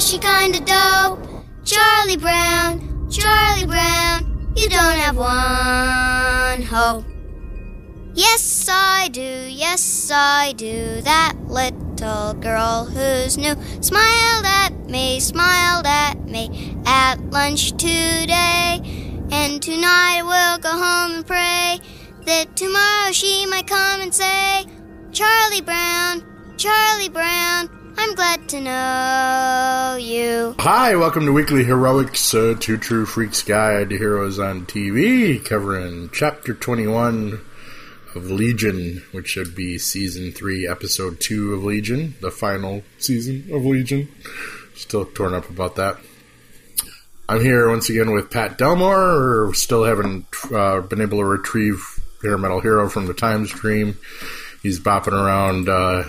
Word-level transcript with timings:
wishy-washy 0.00 0.18
kind 0.18 0.56
of 0.56 0.64
dope. 0.64 1.44
Charlie 1.62 2.16
Brown, 2.16 3.06
Charlie 3.10 3.66
Brown, 3.66 4.50
you 4.56 4.66
don't 4.70 4.96
have 4.96 5.14
one 5.18 6.62
hope. 6.62 7.04
Yes, 8.14 8.66
I 8.70 9.08
do, 9.08 9.20
yes, 9.20 10.10
I 10.10 10.54
do. 10.56 11.02
That 11.02 11.34
little 11.48 12.32
girl 12.32 12.86
who's 12.86 13.36
new 13.36 13.54
smiled 13.82 14.46
at 14.46 14.70
me, 14.88 15.20
smiled 15.20 15.86
at 15.86 16.18
me 16.24 16.78
at 16.86 17.20
lunch 17.30 17.72
today. 17.72 18.80
And 19.30 19.62
tonight 19.62 20.22
we'll 20.22 20.58
go 20.60 20.70
home 20.70 21.16
and 21.16 21.26
pray 21.26 21.78
that 22.24 22.56
tomorrow 22.56 23.12
she 23.12 23.44
might 23.44 23.66
come 23.66 24.00
and 24.00 24.14
say, 24.14 24.64
Charlie 25.12 25.60
Brown, 25.60 26.24
Charlie 26.56 27.10
Brown, 27.10 27.68
I'm 28.02 28.14
glad 28.14 28.48
to 28.48 28.60
know 28.62 29.98
you. 30.00 30.54
Hi, 30.58 30.96
welcome 30.96 31.26
to 31.26 31.32
Weekly 31.32 31.64
Heroics, 31.64 32.32
uh, 32.32 32.54
Two 32.58 32.78
True 32.78 33.04
Freaks 33.04 33.42
Guide 33.42 33.90
to 33.90 33.98
Heroes 33.98 34.38
on 34.38 34.64
TV, 34.64 35.44
covering 35.44 36.08
Chapter 36.10 36.54
21 36.54 37.38
of 38.14 38.30
Legion, 38.30 39.02
which 39.12 39.28
should 39.28 39.54
be 39.54 39.76
Season 39.76 40.32
3, 40.32 40.66
Episode 40.66 41.20
2 41.20 41.52
of 41.52 41.62
Legion, 41.62 42.14
the 42.22 42.30
final 42.30 42.82
season 42.96 43.46
of 43.52 43.66
Legion. 43.66 44.08
Still 44.74 45.04
torn 45.04 45.34
up 45.34 45.50
about 45.50 45.76
that. 45.76 45.98
I'm 47.28 47.42
here 47.42 47.68
once 47.68 47.90
again 47.90 48.12
with 48.12 48.30
Pat 48.30 48.56
Delmore, 48.56 49.54
still 49.54 49.84
haven't 49.84 50.24
uh, 50.50 50.80
been 50.80 51.02
able 51.02 51.18
to 51.18 51.24
retrieve 51.26 52.00
Hair 52.22 52.38
Metal 52.38 52.60
Hero 52.60 52.88
from 52.88 53.04
the 53.04 53.14
time 53.14 53.44
stream. 53.44 53.98
He's 54.62 54.80
bopping 54.80 55.12
around, 55.12 55.68
uh, 55.68 56.04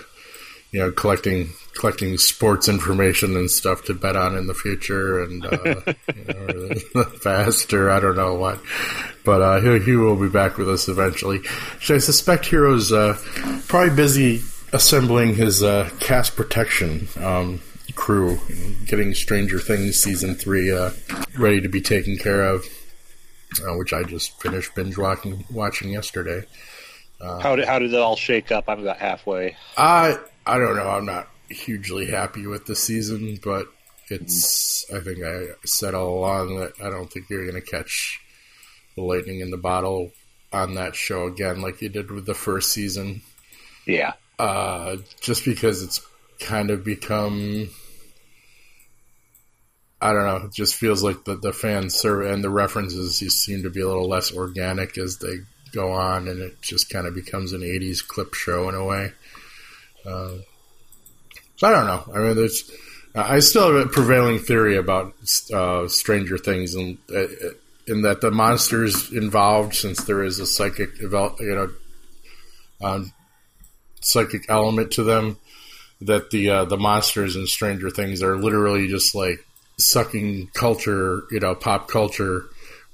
you 0.72 0.80
know, 0.80 0.92
collecting 0.94 1.50
collecting 1.82 2.16
sports 2.20 2.70
information 2.70 3.36
and 3.36 3.50
stuff 3.50 3.84
to 3.84 3.96
bet 3.96 4.16
on 4.16 4.38
in 4.38 4.46
the 4.46 4.54
future 4.54 5.24
and 5.24 5.44
uh, 5.44 5.94
you 6.16 6.76
know, 6.94 7.04
faster. 7.24 7.90
I 7.90 8.00
don't 8.00 8.16
know 8.16 8.36
what, 8.36 8.60
but 9.26 9.42
uh, 9.42 9.60
he, 9.60 9.86
he 9.86 9.96
will 9.96 10.16
be 10.16 10.30
back 10.30 10.60
with 10.60 10.70
us 10.70 10.88
eventually. 10.88 11.42
Should 11.80 11.96
I 11.96 12.00
suspect 12.00 12.46
Hero's 12.46 12.92
uh, 12.92 13.18
probably 13.68 13.96
busy 13.96 14.44
assembling 14.72 15.34
his 15.34 15.64
uh, 15.64 15.90
cast 16.00 16.36
protection 16.36 17.08
um, 17.20 17.62
crew, 17.96 18.40
getting 18.86 19.16
Stranger 19.16 19.58
Things 19.58 20.00
season 20.00 20.36
three 20.36 20.72
uh, 20.72 20.92
ready 21.36 21.62
to 21.62 21.68
be 21.68 21.82
taken 21.82 22.16
care 22.16 22.44
of, 22.44 22.64
uh, 23.60 23.76
which 23.76 23.92
I 23.92 24.04
just 24.04 24.40
finished 24.40 24.76
binge 24.76 25.00
watching 25.00 25.46
watching 25.50 25.90
yesterday. 25.90 26.44
how 27.20 27.56
did 27.56 27.66
how 27.66 27.80
did 27.80 27.92
it 27.92 28.00
all 28.00 28.16
shake 28.16 28.52
up? 28.52 28.66
I'm 28.68 28.82
about 28.82 28.98
halfway. 28.98 29.58
I 29.76 30.20
I 30.46 30.60
don't 30.60 30.76
know. 30.76 30.88
I'm 30.88 31.08
not 31.08 31.31
hugely 31.52 32.08
happy 32.08 32.48
with 32.48 32.66
the 32.66 32.76
season, 32.76 33.40
but 33.44 33.68
it's. 34.10 34.86
I 34.94 35.00
think 35.00 35.24
I 35.24 35.48
said 35.66 35.94
all 35.94 36.20
along 36.20 36.58
that 36.58 36.74
I 36.84 36.90
don't 36.90 37.12
think 37.12 37.30
you're 37.30 37.50
going 37.50 37.62
to 37.62 37.70
catch 37.70 38.20
the 38.96 39.04
lightning 39.04 39.40
in 39.40 39.52
the 39.52 39.58
bottle 39.58 40.12
on 40.52 40.76
that 40.76 40.96
show 40.96 41.28
again, 41.28 41.62
like 41.62 41.82
you 41.82 41.90
did 41.90 42.12
with 42.12 42.26
the 42.26 42.34
first 42.34 42.72
season. 42.72 43.22
Yeah, 43.86 44.14
Uh, 44.38 44.98
just 45.22 45.46
because 45.46 45.82
it's 45.84 46.02
kind 46.40 46.70
of 46.72 46.84
become. 46.84 47.70
I 50.04 50.14
don't 50.14 50.26
know. 50.26 50.48
It 50.48 50.54
just 50.54 50.76
feels 50.76 51.04
like 51.04 51.24
the 51.26 51.36
the 51.36 51.54
fan 51.54 51.90
survey 51.90 52.34
and 52.34 52.44
the 52.44 52.50
references 52.50 53.20
just 53.20 53.44
seem 53.44 53.64
to 53.64 53.70
be 53.70 53.82
a 53.82 53.88
little 53.88 54.10
less 54.10 54.34
organic 54.34 54.98
as 54.98 55.18
they 55.20 55.36
go 55.74 55.92
on, 55.92 56.28
and 56.28 56.42
it 56.42 56.62
just 56.62 56.90
kind 56.90 57.08
of 57.08 57.14
becomes 57.14 57.54
an 57.54 57.62
'80s 57.62 58.06
clip 58.06 58.34
show 58.34 58.68
in 58.68 58.76
a 58.76 58.84
way. 58.84 59.14
Uh, 60.06 60.38
I 61.64 61.72
don't 61.72 61.86
know. 61.86 62.14
I 62.14 62.20
mean, 62.20 62.36
there's. 62.36 62.70
I 63.14 63.40
still 63.40 63.74
have 63.76 63.86
a 63.88 63.90
prevailing 63.90 64.40
theory 64.40 64.78
about 64.78 65.14
uh, 65.54 65.88
Stranger 65.90 66.38
Things, 66.38 66.76
and 66.76 66.98
uh, 67.14 67.26
in 67.88 68.04
that 68.04 68.22
the 68.22 68.32
monsters 68.32 69.12
involved, 69.12 69.76
since 69.76 70.04
there 70.06 70.24
is 70.24 70.40
a 70.40 70.46
psychic, 70.46 70.98
you 71.02 71.10
know, 71.10 71.70
um, 72.82 73.12
psychic 74.00 74.44
element 74.50 74.92
to 74.94 75.04
them, 75.04 75.38
that 76.00 76.32
the 76.32 76.50
uh, 76.50 76.66
the 76.66 76.78
monsters 76.78 77.36
in 77.36 77.48
Stranger 77.48 77.90
Things 77.90 78.24
are 78.24 78.38
literally 78.38 78.88
just 78.88 79.14
like 79.14 79.46
sucking 79.78 80.48
culture, 80.54 81.24
you 81.32 81.40
know, 81.42 81.54
pop 81.54 81.90
culture 81.90 82.46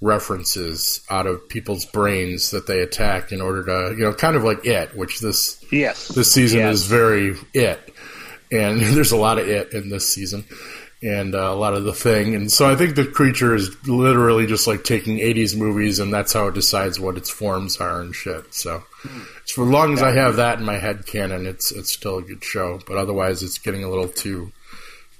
references 0.01 1.01
out 1.09 1.25
of 1.25 1.47
people's 1.49 1.85
brains 1.85 2.51
that 2.51 2.67
they 2.67 2.79
attack 2.81 3.31
in 3.31 3.41
order 3.41 3.63
to, 3.66 3.95
you 3.97 4.03
know, 4.03 4.13
kind 4.13 4.35
of 4.35 4.44
like 4.44 4.66
it, 4.66 4.95
which 4.95 5.19
this 5.19 5.63
yes, 5.72 6.07
this 6.09 6.31
season 6.31 6.59
Yes. 6.59 6.75
is 6.75 6.85
very 6.85 7.35
it, 7.53 7.94
and 8.52 8.80
there's 8.96 9.12
a 9.12 9.18
lot 9.18 9.40
of 9.40 9.47
it 9.47 9.74
in 9.74 9.90
this 9.90 10.09
season, 10.09 10.46
and 11.02 11.35
uh, 11.35 11.52
a 11.52 11.56
lot 11.56 11.74
of 11.74 11.84
the 11.84 11.94
thing, 11.94 12.35
and 12.35 12.52
so 12.52 12.69
I 12.69 12.75
think 12.75 12.96
the 12.96 13.06
creature 13.06 13.53
is 13.53 13.75
literally 13.88 14.46
just 14.46 14.68
like 14.68 14.84
taking 14.84 15.18
'80s 15.18 15.58
movies, 15.58 16.00
and 16.00 16.13
that's 16.13 16.34
how 16.34 16.47
it 16.47 16.56
decides 16.56 17.00
what 17.00 17.18
its 17.18 17.30
forms 17.30 17.78
are 17.78 18.02
and 18.02 18.16
shit. 18.16 18.53
So, 18.53 18.84
for 19.53 19.63
as 19.63 19.69
long 19.69 19.94
as 19.94 20.02
I 20.02 20.12
have 20.12 20.38
that 20.38 20.59
in 20.59 20.66
my 20.66 20.78
head 20.78 21.06
canon, 21.06 21.46
it's 21.46 21.72
it's 21.72 21.91
still 21.91 22.18
a 22.18 22.24
good 22.24 22.44
show, 22.44 22.80
but 22.88 22.97
otherwise, 22.97 23.44
it's 23.44 23.59
getting 23.59 23.84
a 23.84 23.90
little 23.90 24.08
too 24.08 24.52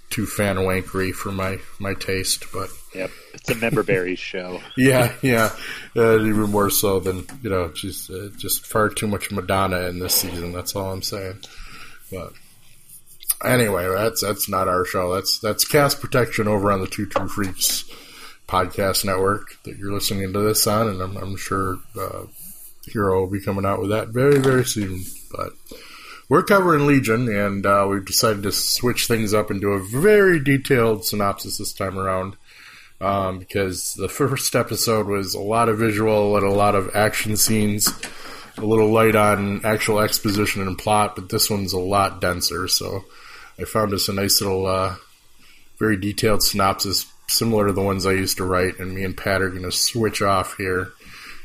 too 0.09 0.26
fan 0.26 0.56
wankery 0.58 1.14
for 1.14 1.32
my 1.32 1.59
my 1.80 1.94
taste, 1.94 2.46
but. 2.54 2.70
Yep, 2.96 3.12
it's 3.34 3.50
a 3.52 3.56
member 3.56 3.84
berries 3.84 4.20
show. 4.34 4.59
Yeah, 4.78 5.14
yeah, 5.22 5.52
uh, 5.96 6.20
even 6.20 6.50
more 6.50 6.72
so 6.72 7.00
than 7.00 7.28
you 7.44 7.50
know, 7.50 7.70
just 7.70 8.09
uh, 8.09 8.30
just 8.38 8.66
far 8.66 8.90
too 8.90 9.08
much 9.08 9.32
Madonna 9.32 9.82
in 9.82 10.00
this 10.00 10.16
season. 10.16 10.52
That's 10.54 10.76
all 10.76 10.92
I'm 10.92 11.04
saying. 11.04 11.42
But 12.12 12.34
anyway, 13.44 13.88
that's 13.88 14.22
that's 14.22 14.50
not 14.50 14.68
our 14.68 14.86
show. 14.86 15.14
That's 15.14 15.40
that's 15.40 15.66
cast 15.66 16.02
protection 16.02 16.48
over 16.48 16.72
on 16.72 16.81
the 16.81 16.88
Two 16.88 17.06
True 17.06 17.28
Freaks 17.28 17.86
podcast 18.48 19.03
network 19.03 19.62
that 19.64 19.78
you're 19.78 19.92
listening 19.92 20.31
to 20.34 20.40
this 20.40 20.66
on, 20.68 20.88
and 20.88 21.02
I'm, 21.02 21.18
I'm 21.18 21.38
sure 21.38 21.78
uh, 22.00 22.24
Hero 22.86 23.22
will 23.22 23.31
be 23.31 23.42
coming 23.42 23.66
out 23.66 23.81
with 23.81 23.90
that 23.90 24.09
very 24.09 24.40
very 24.40 24.66
soon. 24.66 25.03
But 25.31 25.53
we're 26.30 26.44
covering 26.44 26.88
Legion, 26.88 27.30
and 27.30 27.66
uh, 27.66 27.88
we've 27.90 28.06
decided 28.06 28.44
to 28.44 28.52
switch 28.52 29.08
things 29.08 29.34
up 29.34 29.50
and 29.50 29.62
do 29.62 29.72
a 29.72 29.84
very 29.84 30.40
detailed 30.44 31.06
synopsis 31.06 31.58
this 31.58 31.74
time 31.74 31.97
around 31.97 32.36
um, 33.00 33.40
because 33.40 33.94
the 33.94 34.09
first 34.09 34.56
episode 34.56 35.08
was 35.08 35.36
a 35.36 35.42
lot 35.42 35.70
of 35.70 35.78
visual 35.78 36.36
and 36.38 36.46
a 36.46 36.52
lot 36.52 36.76
of 36.76 36.96
action 36.96 37.38
scenes, 37.38 37.90
a 38.58 38.66
little 38.66 38.92
light 38.92 39.16
on 39.16 39.66
actual 39.66 40.00
exposition 40.00 40.62
and 40.62 40.78
plot, 40.78 41.16
but 41.16 41.30
this 41.30 41.50
one's 41.50 41.74
a 41.74 41.80
lot 41.80 42.22
denser. 42.22 42.68
So 42.68 43.06
I 43.59 43.66
found 43.66 43.94
us 43.94 44.07
a 44.07 44.13
nice 44.13 44.41
little, 44.41 44.66
uh, 44.66 44.95
very 45.79 45.97
detailed 45.97 46.44
synopsis, 46.44 47.06
similar 47.28 47.68
to 47.68 47.73
the 47.73 47.81
ones 47.81 48.06
I 48.06 48.13
used 48.13 48.38
to 48.38 48.45
write, 48.45 48.79
and 48.79 48.94
me 48.94 49.03
and 49.03 49.18
Pat 49.18 49.41
are 49.41 49.50
going 49.50 49.63
to 49.63 49.72
switch 49.72 50.22
off 50.22 50.57
here 50.57 50.91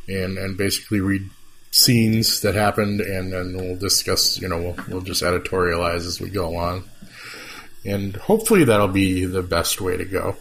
and 0.08 0.36
and 0.38 0.56
basically 0.56 1.00
read 1.00 1.28
scenes 1.70 2.40
that 2.42 2.54
happened, 2.54 3.00
and 3.00 3.32
then 3.32 3.56
we'll 3.56 3.76
discuss. 3.76 4.40
You 4.40 4.48
know, 4.48 4.58
we'll 4.58 4.76
we'll 4.88 5.00
just 5.00 5.22
editorialize 5.22 6.06
as 6.06 6.20
we 6.20 6.30
go 6.30 6.48
along, 6.48 6.84
and 7.84 8.16
hopefully 8.16 8.64
that'll 8.64 8.88
be 8.88 9.24
the 9.24 9.42
best 9.42 9.80
way 9.80 9.96
to 9.96 10.04
go. 10.04 10.36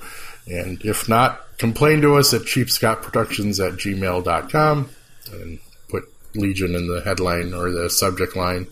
And 0.48 0.84
if 0.84 1.08
not, 1.08 1.58
complain 1.58 2.02
to 2.02 2.16
us 2.16 2.34
at 2.34 2.42
cheapscottproductions 2.42 3.66
at 3.66 3.74
gmail.com 3.74 4.90
and 5.32 5.60
put 5.90 6.04
Legion 6.34 6.76
in 6.76 6.88
the 6.88 7.02
headline 7.02 7.54
or 7.54 7.72
the 7.72 7.90
subject 7.90 8.36
line 8.36 8.68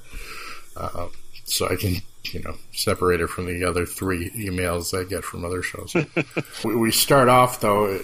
uh, 0.75 1.07
so 1.45 1.67
I 1.69 1.75
can, 1.75 1.97
you 2.25 2.41
know, 2.41 2.56
separated 2.72 3.30
from 3.30 3.45
the 3.45 3.63
other 3.63 3.86
three 3.86 4.30
emails 4.31 4.98
I 4.98 5.07
get 5.07 5.24
from 5.24 5.45
other 5.45 5.62
shows. 5.62 5.95
we, 6.63 6.75
we 6.75 6.92
start 6.92 7.30
off, 7.30 7.62
though, 7.62 8.00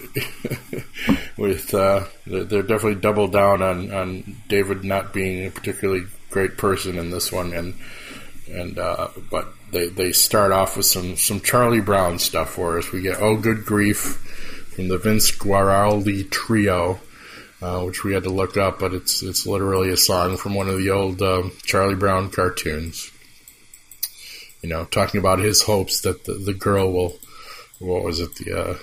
with 1.37 1.73
uh, 1.73 2.05
they're 2.25 2.63
definitely 2.63 2.95
doubled 2.95 3.33
down 3.33 3.61
on, 3.61 3.93
on 3.93 4.37
David 4.47 4.83
not 4.83 5.13
being 5.13 5.45
a 5.45 5.51
particularly 5.51 6.05
great 6.29 6.57
person 6.57 6.97
in 6.97 7.11
this 7.11 7.31
one. 7.31 7.53
And 7.53 7.75
and 8.51 8.77
uh, 8.77 9.09
but 9.29 9.47
they 9.71 9.87
they 9.87 10.11
start 10.11 10.51
off 10.51 10.77
with 10.77 10.85
some 10.85 11.15
some 11.17 11.41
Charlie 11.41 11.81
Brown 11.81 12.19
stuff 12.19 12.51
for 12.51 12.77
us. 12.77 12.91
We 12.91 13.01
get 13.01 13.21
"Oh 13.21 13.37
Good 13.37 13.65
Grief" 13.65 13.97
from 14.75 14.87
the 14.87 14.97
Vince 14.97 15.31
Guaraldi 15.31 16.29
trio, 16.29 16.99
uh, 17.61 17.81
which 17.81 18.03
we 18.03 18.13
had 18.13 18.23
to 18.23 18.29
look 18.29 18.57
up, 18.57 18.79
but 18.79 18.93
it's 18.93 19.23
it's 19.23 19.45
literally 19.45 19.89
a 19.89 19.97
song 19.97 20.37
from 20.37 20.53
one 20.53 20.69
of 20.69 20.77
the 20.77 20.89
old 20.89 21.21
um, 21.21 21.51
Charlie 21.63 21.95
Brown 21.95 22.29
cartoons. 22.29 23.11
You 24.61 24.69
know, 24.69 24.85
talking 24.85 25.19
about 25.19 25.39
his 25.39 25.61
hopes 25.61 26.01
that 26.01 26.25
the, 26.25 26.33
the 26.33 26.53
girl 26.53 26.91
will, 26.91 27.17
what 27.79 28.03
was 28.03 28.19
it, 28.19 28.35
the 28.35 28.59
uh, 28.59 28.77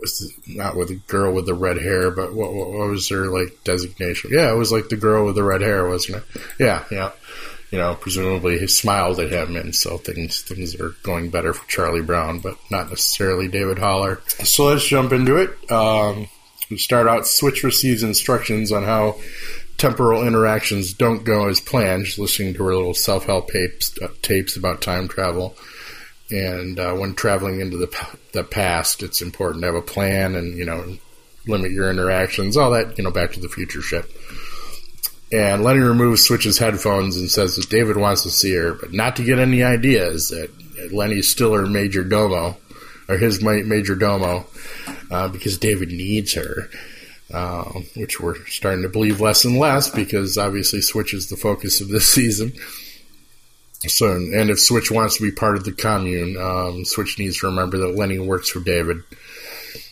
was 0.00 0.32
not 0.46 0.76
with 0.76 0.88
the 0.88 1.00
girl 1.06 1.32
with 1.32 1.46
the 1.46 1.54
red 1.54 1.78
hair, 1.78 2.10
but 2.10 2.34
what, 2.34 2.52
what, 2.52 2.70
what 2.70 2.88
was 2.88 3.08
her 3.08 3.26
like 3.26 3.64
designation? 3.64 4.30
Yeah, 4.32 4.52
it 4.52 4.56
was 4.56 4.72
like 4.72 4.88
the 4.88 4.96
girl 4.96 5.24
with 5.24 5.34
the 5.34 5.42
red 5.42 5.60
hair, 5.60 5.86
wasn't 5.86 6.18
it? 6.18 6.42
Yeah, 6.58 6.84
yeah. 6.90 7.12
You 7.70 7.78
know, 7.78 7.94
presumably 7.96 8.58
he 8.58 8.68
smiled 8.68 9.18
at 9.18 9.32
him, 9.32 9.56
and 9.56 9.74
so 9.74 9.98
things 9.98 10.42
things 10.42 10.78
are 10.80 10.94
going 11.02 11.30
better 11.30 11.52
for 11.52 11.66
Charlie 11.68 12.02
Brown, 12.02 12.38
but 12.38 12.56
not 12.70 12.90
necessarily 12.90 13.48
David 13.48 13.78
Haller. 13.78 14.20
So 14.44 14.66
let's 14.66 14.86
jump 14.86 15.12
into 15.12 15.36
it. 15.36 15.72
Um, 15.72 16.28
we 16.70 16.78
start 16.78 17.08
out. 17.08 17.26
Switch 17.26 17.64
receives 17.64 18.02
instructions 18.02 18.70
on 18.70 18.84
how 18.84 19.16
temporal 19.78 20.26
interactions 20.26 20.92
don't 20.92 21.24
go 21.24 21.48
as 21.48 21.60
planned. 21.60 22.06
She's 22.06 22.18
listening 22.18 22.54
to 22.54 22.64
her 22.64 22.74
little 22.74 22.94
self 22.94 23.26
help 23.26 23.50
tapes, 23.50 24.00
uh, 24.00 24.08
tapes 24.22 24.56
about 24.56 24.80
time 24.80 25.08
travel. 25.08 25.56
And 26.30 26.78
uh, 26.78 26.94
when 26.94 27.14
traveling 27.14 27.60
into 27.60 27.76
the 27.76 28.18
the 28.32 28.44
past, 28.44 29.02
it's 29.02 29.20
important 29.20 29.62
to 29.62 29.66
have 29.66 29.74
a 29.74 29.82
plan 29.82 30.34
and 30.34 30.56
you 30.56 30.64
know 30.64 30.96
limit 31.46 31.72
your 31.72 31.90
interactions, 31.90 32.56
all 32.56 32.70
that 32.70 32.96
you 32.98 33.04
know 33.04 33.10
Back 33.10 33.32
to 33.32 33.40
the 33.40 33.48
Future 33.48 33.82
shit. 33.82 34.06
And 35.32 35.64
Lenny 35.64 35.80
removes 35.80 36.22
Switch's 36.22 36.58
headphones 36.58 37.16
and 37.16 37.30
says 37.30 37.56
that 37.56 37.68
David 37.68 37.96
wants 37.96 38.22
to 38.22 38.30
see 38.30 38.54
her, 38.54 38.74
but 38.74 38.92
not 38.92 39.16
to 39.16 39.24
get 39.24 39.38
any 39.38 39.62
ideas 39.62 40.28
that 40.28 40.50
Lenny's 40.92 41.30
still 41.30 41.54
her 41.54 41.66
major 41.66 42.04
domo, 42.04 42.56
or 43.08 43.16
his 43.16 43.42
major 43.42 43.96
domo, 43.96 44.46
uh, 45.10 45.28
because 45.28 45.58
David 45.58 45.88
needs 45.88 46.34
her. 46.34 46.70
Uh, 47.34 47.64
which 47.96 48.20
we're 48.20 48.36
starting 48.46 48.82
to 48.82 48.88
believe 48.88 49.20
less 49.20 49.44
and 49.44 49.58
less 49.58 49.90
because 49.90 50.38
obviously 50.38 50.80
Switch 50.80 51.12
is 51.12 51.28
the 51.28 51.36
focus 51.36 51.80
of 51.80 51.88
this 51.88 52.06
season. 52.14 52.52
So, 53.88 54.12
and 54.12 54.50
if 54.50 54.60
Switch 54.60 54.90
wants 54.90 55.16
to 55.16 55.22
be 55.22 55.32
part 55.32 55.56
of 55.56 55.64
the 55.64 55.72
commune, 55.72 56.36
um, 56.36 56.84
Switch 56.84 57.18
needs 57.18 57.40
to 57.40 57.48
remember 57.48 57.78
that 57.78 57.96
Lenny 57.96 58.20
works 58.20 58.50
for 58.50 58.60
David. 58.60 59.02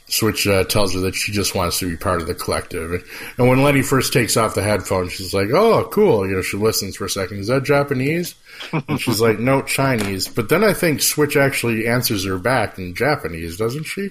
Switch 0.06 0.46
uh, 0.46 0.62
tells 0.64 0.94
her 0.94 1.00
that 1.00 1.14
she 1.14 1.32
just 1.32 1.54
wants 1.54 1.78
to 1.78 1.88
be 1.88 1.96
part 1.96 2.20
of 2.20 2.26
the 2.26 2.34
collective. 2.34 3.02
And 3.38 3.48
when 3.48 3.62
Lenny 3.62 3.82
first 3.82 4.12
takes 4.12 4.36
off 4.36 4.54
the 4.54 4.62
headphones, 4.62 5.12
she's 5.12 5.34
like, 5.34 5.48
"Oh, 5.50 5.88
cool." 5.90 6.28
You 6.28 6.36
know, 6.36 6.42
she 6.42 6.58
listens 6.58 6.96
for 6.96 7.06
a 7.06 7.10
second. 7.10 7.38
Is 7.38 7.48
that 7.48 7.64
Japanese? 7.64 8.34
And 8.72 9.00
she's 9.00 9.20
like, 9.20 9.38
"No, 9.38 9.62
Chinese." 9.62 10.28
But 10.28 10.48
then 10.48 10.62
I 10.64 10.74
think 10.74 11.00
Switch 11.00 11.36
actually 11.36 11.88
answers 11.88 12.24
her 12.24 12.38
back 12.38 12.78
in 12.78 12.94
Japanese, 12.94 13.56
doesn't 13.56 13.84
she? 13.84 14.10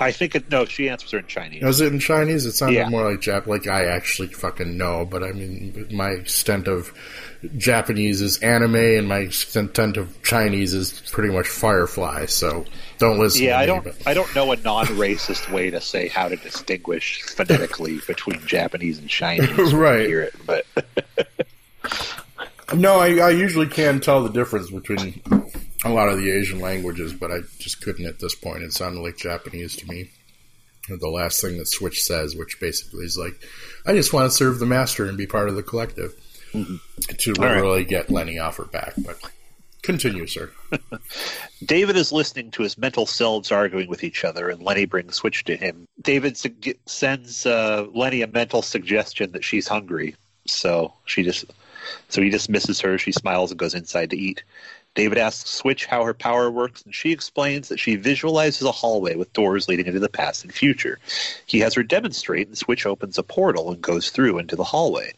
I 0.00 0.12
think 0.12 0.34
it. 0.34 0.50
No, 0.50 0.64
she 0.64 0.88
answers 0.88 1.10
her 1.10 1.18
in 1.18 1.26
Chinese. 1.26 1.62
Was 1.62 1.80
it 1.80 1.92
in 1.92 1.98
Chinese? 1.98 2.46
It 2.46 2.52
sounded 2.52 2.76
yeah. 2.76 2.88
more 2.88 3.10
like 3.10 3.20
Jap. 3.20 3.46
Like 3.46 3.66
I 3.66 3.86
actually 3.86 4.28
fucking 4.28 4.76
know, 4.76 5.04
but 5.04 5.24
I 5.24 5.32
mean, 5.32 5.88
my 5.90 6.10
extent 6.10 6.68
of 6.68 6.92
Japanese 7.56 8.20
is 8.20 8.38
anime, 8.38 8.76
and 8.76 9.08
my 9.08 9.18
extent 9.18 9.78
of 9.78 10.22
Chinese 10.22 10.74
is 10.74 11.00
pretty 11.10 11.32
much 11.32 11.48
Firefly. 11.48 12.26
So 12.26 12.64
don't 12.98 13.18
listen. 13.18 13.44
Yeah, 13.44 13.58
I 13.58 13.66
don't. 13.66 13.86
I 14.06 14.14
don't 14.14 14.32
know 14.36 14.52
a 14.52 14.56
non-racist 14.56 15.50
way 15.52 15.70
to 15.70 15.80
say 15.80 16.08
how 16.08 16.28
to 16.28 16.36
distinguish 16.36 17.22
phonetically 17.22 18.00
between 18.06 18.44
Japanese 18.46 18.98
and 18.98 19.08
Chinese. 19.08 19.72
right. 19.74 20.06
Hear 20.06 20.22
it, 20.22 20.34
but. 20.46 20.64
no, 22.74 23.00
I, 23.00 23.16
I 23.16 23.30
usually 23.30 23.66
can 23.66 23.98
tell 24.00 24.22
the 24.22 24.30
difference 24.30 24.70
between 24.70 25.22
a 25.84 25.90
lot 25.90 26.08
of 26.08 26.18
the 26.18 26.30
Asian 26.30 26.60
languages, 26.60 27.12
but 27.12 27.30
I 27.30 27.40
just 27.58 27.82
couldn't 27.82 28.06
at 28.06 28.18
this 28.18 28.34
point. 28.34 28.62
It 28.62 28.72
sounded 28.72 29.00
like 29.00 29.16
Japanese 29.16 29.76
to 29.76 29.86
me. 29.86 30.10
The 30.88 31.08
last 31.08 31.40
thing 31.40 31.58
that 31.58 31.68
Switch 31.68 32.02
says, 32.02 32.34
which 32.34 32.58
basically 32.60 33.04
is 33.04 33.18
like, 33.18 33.34
I 33.86 33.92
just 33.92 34.12
want 34.12 34.30
to 34.30 34.36
serve 34.36 34.58
the 34.58 34.66
master 34.66 35.04
and 35.06 35.18
be 35.18 35.26
part 35.26 35.48
of 35.48 35.54
the 35.54 35.62
collective. 35.62 36.14
Mm-hmm. 36.52 36.76
To 37.18 37.32
right. 37.34 37.86
get 37.86 38.10
Lenny 38.10 38.38
off 38.38 38.56
her 38.56 38.64
back, 38.64 38.94
but 39.04 39.20
continue, 39.82 40.26
sir. 40.26 40.50
David 41.64 41.94
is 41.94 42.10
listening 42.10 42.50
to 42.52 42.62
his 42.62 42.78
mental 42.78 43.04
selves 43.04 43.52
arguing 43.52 43.88
with 43.88 44.02
each 44.02 44.24
other, 44.24 44.48
and 44.48 44.62
Lenny 44.62 44.86
brings 44.86 45.16
Switch 45.16 45.44
to 45.44 45.56
him. 45.56 45.86
David 46.00 46.38
su- 46.38 46.54
sends 46.86 47.44
uh, 47.44 47.86
Lenny 47.94 48.22
a 48.22 48.26
mental 48.26 48.62
suggestion 48.62 49.32
that 49.32 49.44
she's 49.44 49.68
hungry, 49.68 50.16
so 50.46 50.94
she 51.04 51.22
just 51.22 51.44
so 52.08 52.22
he 52.22 52.30
dismisses 52.30 52.80
her. 52.80 52.96
She 52.96 53.12
smiles 53.12 53.50
and 53.50 53.58
goes 53.58 53.74
inside 53.74 54.10
to 54.10 54.16
eat. 54.16 54.42
David 54.98 55.18
asks 55.18 55.48
Switch 55.48 55.86
how 55.86 56.02
her 56.02 56.12
power 56.12 56.50
works, 56.50 56.82
and 56.82 56.92
she 56.92 57.12
explains 57.12 57.68
that 57.68 57.78
she 57.78 57.94
visualizes 57.94 58.62
a 58.62 58.72
hallway 58.72 59.14
with 59.14 59.32
doors 59.32 59.68
leading 59.68 59.86
into 59.86 60.00
the 60.00 60.08
past 60.08 60.42
and 60.42 60.52
future. 60.52 60.98
He 61.46 61.60
has 61.60 61.72
her 61.74 61.84
demonstrate, 61.84 62.48
and 62.48 62.58
Switch 62.58 62.84
opens 62.84 63.16
a 63.16 63.22
portal 63.22 63.70
and 63.70 63.80
goes 63.80 64.10
through 64.10 64.38
into 64.38 64.56
the 64.56 64.64
hallway. 64.64 65.12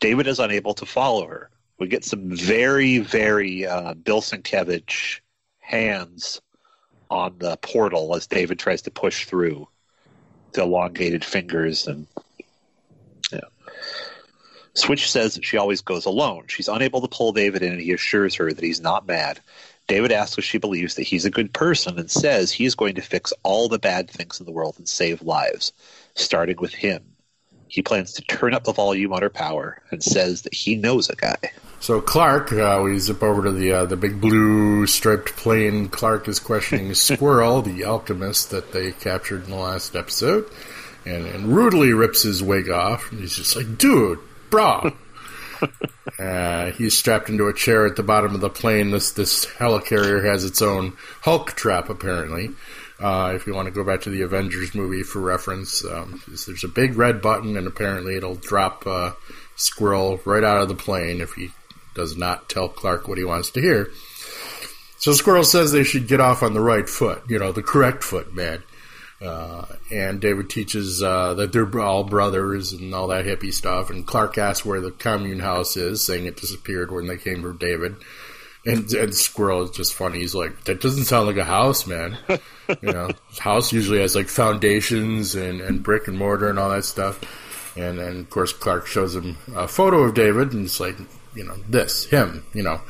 David 0.00 0.28
is 0.28 0.38
unable 0.38 0.72
to 0.72 0.86
follow 0.86 1.26
her. 1.26 1.50
We 1.78 1.88
get 1.88 2.06
some 2.06 2.34
very, 2.34 3.00
very 3.00 3.66
uh, 3.66 3.92
Bill 3.92 4.22
Sienkiewicz 4.22 5.20
hands 5.58 6.40
on 7.10 7.34
the 7.36 7.58
portal 7.58 8.16
as 8.16 8.26
David 8.26 8.58
tries 8.58 8.80
to 8.80 8.90
push 8.90 9.26
through 9.26 9.68
the 10.52 10.62
elongated 10.62 11.22
fingers 11.22 11.86
and 11.86 12.06
Switch 14.78 15.10
says 15.10 15.34
that 15.34 15.44
she 15.44 15.56
always 15.56 15.80
goes 15.80 16.06
alone. 16.06 16.44
She's 16.48 16.68
unable 16.68 17.00
to 17.00 17.08
pull 17.08 17.32
David 17.32 17.62
in, 17.62 17.72
and 17.72 17.80
he 17.80 17.92
assures 17.92 18.34
her 18.36 18.52
that 18.52 18.64
he's 18.64 18.80
not 18.80 19.06
mad. 19.06 19.40
David 19.88 20.12
asks 20.12 20.36
if 20.38 20.44
she 20.44 20.58
believes 20.58 20.94
that 20.94 21.06
he's 21.06 21.24
a 21.24 21.30
good 21.30 21.52
person 21.52 21.98
and 21.98 22.10
says 22.10 22.52
he 22.52 22.66
is 22.66 22.74
going 22.74 22.94
to 22.96 23.02
fix 23.02 23.32
all 23.42 23.68
the 23.68 23.78
bad 23.78 24.10
things 24.10 24.38
in 24.38 24.46
the 24.46 24.52
world 24.52 24.74
and 24.76 24.86
save 24.86 25.22
lives, 25.22 25.72
starting 26.14 26.58
with 26.58 26.74
him. 26.74 27.02
He 27.68 27.82
plans 27.82 28.12
to 28.14 28.22
turn 28.22 28.54
up 28.54 28.64
the 28.64 28.72
volume 28.72 29.12
on 29.12 29.22
her 29.22 29.30
power 29.30 29.82
and 29.90 30.02
says 30.02 30.42
that 30.42 30.54
he 30.54 30.74
knows 30.74 31.08
a 31.10 31.16
guy. 31.16 31.38
So 31.80 32.00
Clark, 32.00 32.52
uh, 32.52 32.80
we 32.82 32.98
zip 32.98 33.22
over 33.22 33.44
to 33.44 33.52
the 33.52 33.72
uh, 33.72 33.84
the 33.86 33.96
big 33.96 34.20
blue 34.20 34.86
striped 34.86 35.36
plane. 35.36 35.88
Clark 35.88 36.28
is 36.28 36.40
questioning 36.40 36.92
Squirrel, 36.94 37.62
the 37.62 37.84
alchemist 37.84 38.50
that 38.50 38.72
they 38.72 38.92
captured 38.92 39.44
in 39.44 39.50
the 39.50 39.56
last 39.56 39.94
episode, 39.94 40.50
and, 41.06 41.26
and 41.26 41.48
rudely 41.48 41.92
rips 41.92 42.22
his 42.22 42.42
wig 42.42 42.68
off. 42.68 43.12
And 43.12 43.20
He's 43.20 43.36
just 43.36 43.54
like, 43.54 43.78
"Dude, 43.78 44.18
bra. 44.50 44.90
uh, 46.18 46.70
he's 46.72 46.96
strapped 46.96 47.28
into 47.28 47.48
a 47.48 47.54
chair 47.54 47.86
at 47.86 47.96
the 47.96 48.02
bottom 48.02 48.34
of 48.34 48.40
the 48.40 48.50
plane. 48.50 48.90
This 48.90 49.12
this 49.12 49.46
helicarrier 49.46 50.24
has 50.24 50.44
its 50.44 50.62
own 50.62 50.96
Hulk 51.22 51.52
trap, 51.52 51.88
apparently. 51.88 52.50
Uh, 53.00 53.32
if 53.34 53.46
you 53.46 53.54
want 53.54 53.66
to 53.66 53.72
go 53.72 53.84
back 53.84 54.02
to 54.02 54.10
the 54.10 54.22
Avengers 54.22 54.74
movie 54.74 55.04
for 55.04 55.20
reference, 55.20 55.84
um, 55.84 56.20
there's 56.26 56.64
a 56.64 56.68
big 56.68 56.96
red 56.96 57.22
button, 57.22 57.56
and 57.56 57.66
apparently 57.66 58.16
it'll 58.16 58.34
drop 58.34 58.86
uh, 58.86 59.12
Squirrel 59.54 60.20
right 60.24 60.42
out 60.42 60.60
of 60.60 60.68
the 60.68 60.74
plane 60.74 61.20
if 61.20 61.34
he 61.34 61.50
does 61.94 62.16
not 62.16 62.48
tell 62.48 62.68
Clark 62.68 63.06
what 63.06 63.18
he 63.18 63.24
wants 63.24 63.50
to 63.50 63.60
hear. 63.60 63.90
So 64.98 65.12
Squirrel 65.12 65.44
says 65.44 65.70
they 65.70 65.84
should 65.84 66.08
get 66.08 66.20
off 66.20 66.42
on 66.42 66.54
the 66.54 66.60
right 66.60 66.88
foot, 66.88 67.22
you 67.28 67.38
know, 67.38 67.52
the 67.52 67.62
correct 67.62 68.02
foot, 68.02 68.34
man. 68.34 68.64
Uh, 69.20 69.64
and 69.90 70.20
David 70.20 70.48
teaches 70.48 71.02
uh, 71.02 71.34
that 71.34 71.52
they're 71.52 71.80
all 71.80 72.04
brothers 72.04 72.72
and 72.72 72.94
all 72.94 73.08
that 73.08 73.24
hippie 73.24 73.52
stuff. 73.52 73.90
And 73.90 74.06
Clark 74.06 74.38
asks 74.38 74.64
where 74.64 74.80
the 74.80 74.92
commune 74.92 75.40
house 75.40 75.76
is, 75.76 76.04
saying 76.04 76.26
it 76.26 76.36
disappeared 76.36 76.92
when 76.92 77.06
they 77.06 77.16
came 77.16 77.42
for 77.42 77.52
David. 77.52 77.96
And, 78.64 78.90
and 78.92 79.14
Squirrel 79.14 79.62
is 79.62 79.70
just 79.70 79.94
funny. 79.94 80.18
He's 80.18 80.34
like, 80.34 80.64
"That 80.64 80.80
doesn't 80.80 81.04
sound 81.04 81.26
like 81.26 81.36
a 81.36 81.44
house, 81.44 81.86
man. 81.86 82.18
you 82.28 82.92
know, 82.92 83.10
house 83.38 83.72
usually 83.72 84.00
has 84.00 84.14
like 84.14 84.28
foundations 84.28 85.34
and, 85.34 85.60
and 85.60 85.82
brick 85.82 86.06
and 86.06 86.18
mortar 86.18 86.50
and 86.50 86.58
all 86.58 86.70
that 86.70 86.84
stuff." 86.84 87.18
And 87.76 87.98
then 87.98 88.20
of 88.20 88.30
course 88.30 88.52
Clark 88.52 88.86
shows 88.86 89.14
him 89.14 89.38
a 89.54 89.68
photo 89.68 90.02
of 90.02 90.14
David, 90.14 90.52
and 90.52 90.66
it's 90.66 90.80
like, 90.80 90.96
you 91.34 91.44
know, 91.44 91.56
this 91.68 92.06
him, 92.06 92.44
you 92.52 92.62
know. 92.62 92.80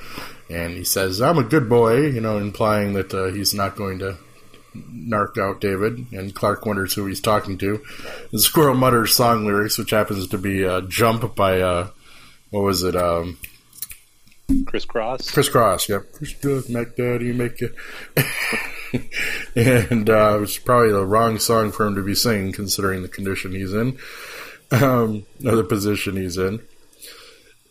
And 0.51 0.75
he 0.75 0.85
says, 0.85 1.21
"I'm 1.21 1.39
a 1.39 1.45
good 1.45 1.69
boy," 1.69 2.07
you 2.07 2.21
know, 2.21 2.39
implying 2.39 2.95
that 2.95 3.15
uh, 3.15 3.27
he's 3.27 3.55
not 3.55 3.77
going 3.77 3.99
to 4.01 4.17
narked 4.75 5.39
out 5.39 5.61
David, 5.61 6.07
and 6.13 6.35
Clark 6.35 6.67
wonders 6.67 6.95
who 6.95 7.07
he's 7.07 7.21
talking 7.21 7.59
to. 7.59 7.83
The 8.33 8.39
Squirrel 8.41 8.75
mutters 8.75 9.15
song 9.15 9.47
lyrics, 9.47 9.79
which 9.79 9.91
happens 9.91 10.27
to 10.29 10.39
be 10.39 10.65
uh, 10.65 10.83
"Jump" 10.83 11.35
by 11.35 11.61
uh, 11.61 11.91
what 12.51 12.63
was 12.63 12.83
it? 12.83 12.97
Um, 12.97 13.39
Kris 14.67 14.87
Kross. 14.87 15.33
Kris 15.33 15.49
Kross. 15.49 15.89
Yep. 15.89 16.13
Chris 16.41 16.69
make 16.69 16.97
daddy 16.97 17.33
make 17.33 17.61
it. 17.61 17.75
and 19.91 20.09
uh, 20.09 20.39
it's 20.41 20.59
probably 20.59 20.93
the 20.93 21.05
wrong 21.05 21.39
song 21.39 21.71
for 21.71 21.87
him 21.87 21.95
to 21.97 22.03
be 22.03 22.15
singing, 22.15 22.53
considering 22.53 23.03
the 23.03 23.09
condition 23.09 23.53
he's 23.53 23.75
in, 23.75 23.99
um, 24.71 25.27
or 25.45 25.57
the 25.57 25.65
position 25.65 26.17
he's 26.17 26.39
in. 26.39 26.61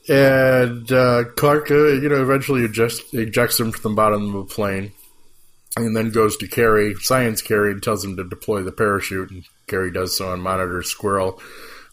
And 0.09 0.89
uh, 0.91 1.25
Clark, 1.35 1.71
uh, 1.71 1.87
you 1.87 2.09
know, 2.09 2.21
eventually 2.21 2.63
ejects, 2.63 3.01
ejects 3.11 3.59
him 3.59 3.71
from 3.71 3.91
the 3.91 3.95
bottom 3.95 4.35
of 4.35 4.47
the 4.47 4.53
plane 4.53 4.91
and 5.75 5.95
then 5.95 6.11
goes 6.11 6.37
to 6.37 6.47
Carrie, 6.47 6.95
Science 7.01 7.41
Carrie, 7.41 7.71
and 7.71 7.83
tells 7.83 8.03
him 8.03 8.17
to 8.17 8.23
deploy 8.23 8.63
the 8.63 8.71
parachute. 8.71 9.31
And 9.31 9.45
Carrie 9.67 9.91
does 9.91 10.17
so 10.17 10.33
and 10.33 10.41
monitors 10.41 10.89
Squirrel, 10.89 11.41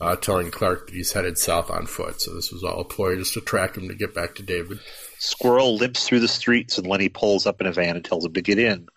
uh, 0.01 0.17
telling 0.17 0.51
Clark 0.51 0.87
that 0.87 0.95
he's 0.95 1.13
headed 1.13 1.39
south 1.39 1.71
on 1.71 1.87
foot. 1.87 2.21
So 2.21 2.35
this 2.35 2.53
was 2.53 2.65
all 2.65 2.81
a 2.81 2.85
ploy 2.85 3.17
just 3.17 3.35
to 3.35 3.41
track 3.41 3.77
him 3.77 3.89
to 3.89 3.95
get 3.95 4.15
back 4.15 4.35
to 4.37 4.43
David. 4.43 4.81
Squirrel 5.19 5.77
limps 5.77 6.07
through 6.07 6.21
the 6.21 6.29
streets, 6.29 6.79
and 6.79 6.87
Lenny 6.87 7.09
pulls 7.09 7.47
up 7.47 7.61
in 7.61 7.67
a 7.67 7.73
van 7.73 7.97
and 7.97 8.05
tells 8.05 8.25
him 8.25 8.35
to 8.35 8.43
get 8.43 8.59
in. 8.59 8.89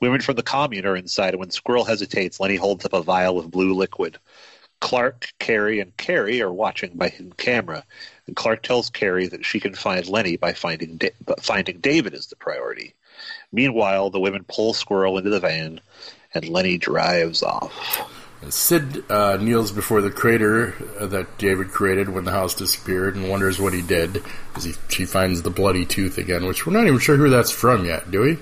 Women 0.00 0.20
from 0.20 0.36
the 0.36 0.42
commune 0.42 0.86
are 0.86 0.96
inside, 0.96 1.30
and 1.30 1.40
when 1.40 1.50
Squirrel 1.50 1.84
hesitates, 1.84 2.38
Lenny 2.38 2.56
holds 2.56 2.84
up 2.84 2.92
a 2.92 3.02
vial 3.02 3.38
of 3.38 3.50
blue 3.50 3.74
liquid. 3.74 4.18
Clark, 4.80 5.32
Carrie, 5.40 5.80
and 5.80 5.96
Carrie 5.96 6.40
are 6.40 6.52
watching 6.52 6.92
by 6.94 7.08
hidden 7.08 7.32
camera, 7.32 7.84
and 8.26 8.36
Clark 8.36 8.62
tells 8.62 8.90
Carrie 8.90 9.26
that 9.26 9.44
she 9.44 9.58
can 9.58 9.74
find 9.74 10.06
Lenny 10.08 10.36
by 10.36 10.52
finding 10.52 10.96
da- 10.96 11.10
finding 11.40 11.80
David 11.80 12.14
is 12.14 12.28
the 12.28 12.36
priority. 12.36 12.94
Meanwhile, 13.52 14.10
the 14.10 14.20
women 14.20 14.44
pull 14.46 14.74
Squirrel 14.74 15.18
into 15.18 15.30
the 15.30 15.40
van, 15.40 15.80
and 16.34 16.48
Lenny 16.48 16.78
drives 16.78 17.42
off. 17.42 17.72
Syd 18.50 19.10
uh, 19.10 19.36
kneels 19.36 19.72
before 19.72 20.00
the 20.00 20.10
crater 20.10 20.74
uh, 21.00 21.06
that 21.06 21.38
David 21.38 21.68
created 21.68 22.08
when 22.08 22.24
the 22.24 22.30
house 22.30 22.54
disappeared 22.54 23.16
and 23.16 23.28
wonders 23.28 23.58
what 23.58 23.72
he 23.72 23.82
did 23.82 24.22
as 24.54 24.64
he, 24.64 24.74
she 24.88 25.06
finds 25.06 25.42
the 25.42 25.50
bloody 25.50 25.84
tooth 25.84 26.18
again, 26.18 26.46
which 26.46 26.64
we're 26.66 26.72
not 26.72 26.86
even 26.86 27.00
sure 27.00 27.16
who 27.16 27.30
that's 27.30 27.50
from 27.50 27.84
yet, 27.84 28.10
do 28.10 28.20
we? 28.20 28.38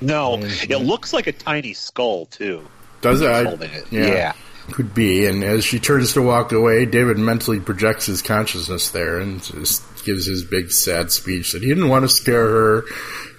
No, 0.00 0.38
mm-hmm. 0.38 0.72
it 0.72 0.78
looks 0.78 1.12
like 1.12 1.26
a 1.26 1.32
tiny 1.32 1.74
skull 1.74 2.26
too. 2.26 2.66
Does 3.02 3.20
it? 3.20 3.46
Holding 3.46 3.70
it. 3.70 3.84
Yeah. 3.90 4.06
yeah. 4.06 4.32
Could 4.72 4.94
be. 4.94 5.26
And 5.26 5.42
as 5.44 5.64
she 5.64 5.78
turns 5.78 6.12
to 6.14 6.22
walk 6.22 6.52
away, 6.52 6.86
David 6.86 7.18
mentally 7.18 7.60
projects 7.60 8.06
his 8.06 8.22
consciousness 8.22 8.90
there 8.90 9.18
and 9.18 9.42
just 9.42 9.82
gives 10.04 10.26
his 10.26 10.44
big 10.44 10.70
sad 10.70 11.10
speech 11.10 11.52
that 11.52 11.62
he 11.62 11.68
didn't 11.68 11.88
want 11.88 12.04
to 12.04 12.08
scare 12.08 12.48
her. 12.48 12.84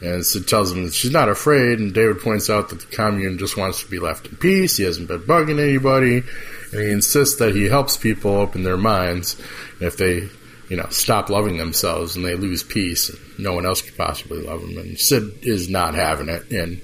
And 0.02 0.26
Syd 0.26 0.48
tells 0.48 0.72
him 0.72 0.84
that 0.86 0.94
she's 0.94 1.12
not 1.12 1.30
afraid. 1.30 1.80
And 1.80 1.94
David 1.94 2.22
points 2.22 2.50
out 2.50 2.70
that 2.70 2.82
the 2.82 2.96
commune 2.96 3.38
just 3.38 3.58
wants 3.58 3.84
to 3.84 3.90
be 3.90 4.00
left 4.00 4.28
in 4.28 4.36
peace. 4.38 4.78
He 4.78 4.84
hasn't 4.84 5.08
been 5.08 5.22
bugging 5.22 5.60
anybody. 5.60 6.24
And 6.72 6.82
he 6.82 6.92
insists 6.92 7.38
that 7.38 7.56
he 7.56 7.66
helps 7.66 7.98
people 7.98 8.32
open 8.32 8.64
their 8.64 8.78
minds. 8.78 9.42
If 9.80 9.98
they, 9.98 10.30
you 10.70 10.78
know, 10.78 10.88
stop 10.90 11.30
loving 11.30 11.58
themselves 11.58 12.16
and 12.16 12.26
they 12.26 12.36
lose 12.36 12.64
peace, 12.64 13.16
no 13.38 13.54
one 13.54 13.66
else 13.66 13.82
could 13.82 13.98
possibly 13.98 14.42
love 14.42 14.62
them. 14.62 14.78
And 14.78 15.00
Syd 15.00 15.24
is 15.44 15.70
not 15.70 15.96
having 15.96 16.30
it. 16.30 16.52
And, 16.52 16.82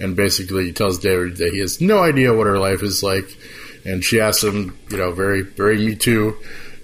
and 0.00 0.16
basically 0.16 0.72
tells 0.72 0.98
David 0.98 1.36
that 1.36 1.52
he 1.52 1.60
has 1.60 1.80
no 1.80 2.02
idea 2.02 2.34
what 2.34 2.46
her 2.46 2.58
life 2.58 2.82
is 2.82 3.02
like. 3.02 3.36
And 3.84 4.04
she 4.04 4.20
asks 4.20 4.44
him, 4.44 4.78
you 4.90 4.96
know, 4.96 5.12
very, 5.12 5.42
very 5.42 5.78
me 5.78 5.96
too. 5.96 6.36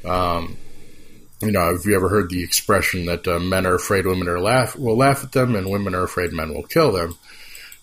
Um, 0.05 0.57
you 1.41 1.53
know, 1.53 1.73
have 1.73 1.85
you 1.85 1.95
ever 1.95 2.09
heard 2.09 2.31
the 2.31 2.43
expression 2.43 3.07
that 3.07 3.27
uh, 3.29 3.39
men 3.39 3.67
are 3.67 3.77
afraid 3.77 4.07
women 4.07 4.29
are 4.29 4.41
laugh 4.41 4.77
will 4.77 4.97
laugh 4.97 5.23
at 5.23 5.33
them, 5.33 5.55
and 5.55 5.71
women 5.71 5.95
are 5.95 6.03
afraid 6.03 6.33
men 6.33 6.53
will 6.53 6.65
kill 6.65 6.93
them? 6.93 7.17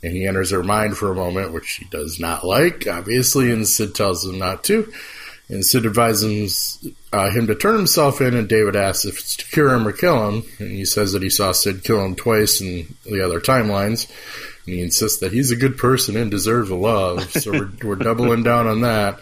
And 0.03 0.12
he 0.12 0.27
enters 0.27 0.51
her 0.51 0.63
mind 0.63 0.98
for 0.98 1.12
a 1.12 1.15
moment, 1.15 1.53
which 1.53 1.65
she 1.65 1.86
does 1.86 2.19
not 2.19 2.43
like, 2.43 2.86
obviously, 2.88 3.51
and 3.51 3.67
Syd 3.67 3.95
tells 3.95 4.25
him 4.25 4.38
not 4.38 4.63
to. 4.65 4.91
And 5.48 5.63
Syd 5.63 5.86
advises 5.86 6.86
uh, 7.13 7.29
him 7.29 7.48
to 7.48 7.55
turn 7.55 7.77
himself 7.77 8.19
in, 8.19 8.36
and 8.36 8.50
David 8.50 8.75
asks 8.75 9.05
if 9.05 9.19
it's 9.19 9.38
to 9.38 9.45
cure 9.45 9.74
him 9.74 9.88
or 9.88 9.93
kill 9.93 10.29
him. 10.29 10.43
And 10.60 10.72
he 10.72 10.86
says 10.86 11.13
that 11.13 11.24
he 11.24 11.29
saw 11.29 11.53
Syd 11.53 11.84
kill 11.84 12.03
him 12.03 12.15
twice 12.15 12.62
in 12.62 12.93
the 13.05 13.24
other 13.24 13.39
timelines. 13.39 14.12
And 14.65 14.75
he 14.75 14.81
insists 14.81 15.19
that 15.19 15.31
he's 15.31 15.51
a 15.51 15.55
good 15.55 15.77
person 15.77 16.17
and 16.17 16.31
deserves 16.31 16.69
a 16.69 16.75
love. 16.75 17.29
So 17.31 17.51
we're, 17.51 17.72
we're 17.84 17.95
doubling 17.95 18.43
down 18.43 18.67
on 18.67 18.81
that. 18.81 19.19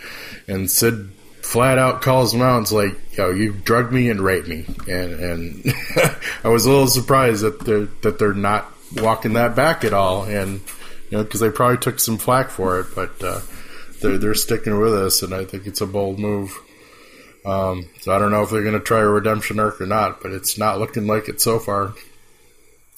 And 0.47 0.69
Syd 0.69 1.09
flat 1.41 1.77
out 1.77 2.01
calls 2.01 2.33
him 2.33 2.41
out 2.41 2.57
and's 2.57 2.71
like, 2.71 3.17
yo, 3.17 3.31
you 3.31 3.53
drugged 3.53 3.91
me 3.91 4.09
and 4.09 4.21
raped 4.21 4.47
me. 4.47 4.65
And, 4.88 5.13
and 5.13 5.73
I 6.43 6.50
was 6.50 6.65
a 6.65 6.69
little 6.69 6.88
surprised 6.88 7.43
that 7.43 7.59
they're, 7.59 7.88
that 8.01 8.19
they're 8.19 8.33
not 8.33 8.71
walking 8.95 9.33
that 9.33 9.55
back 9.55 9.83
at 9.83 9.93
all. 9.93 10.23
And, 10.23 10.62
you 11.09 11.17
know, 11.17 11.23
because 11.23 11.41
they 11.41 11.50
probably 11.50 11.77
took 11.77 12.00
some 12.00 12.17
flack 12.17 12.50
for 12.50 12.79
it, 12.79 12.88
but, 12.95 13.23
uh, 13.23 13.41
they're, 14.03 14.17
they're 14.17 14.33
sticking 14.35 14.79
with 14.79 14.93
us, 14.93 15.23
and 15.23 15.33
I 15.33 15.45
think 15.45 15.65
it's 15.65 15.81
a 15.81 15.88
bold 15.88 16.19
move. 16.19 16.55
Um, 17.45 17.89
so 18.01 18.13
I 18.13 18.19
don't 18.19 18.31
know 18.31 18.43
if 18.43 18.51
they're 18.51 18.62
going 18.62 18.73
to 18.73 18.79
try 18.79 19.00
a 19.00 19.07
redemption 19.07 19.59
arc 19.59 19.81
or 19.81 19.85
not, 19.88 20.21
but 20.21 20.31
it's 20.31 20.57
not 20.57 20.79
looking 20.79 21.07
like 21.07 21.29
it 21.29 21.41
so 21.41 21.57
far. 21.57 21.93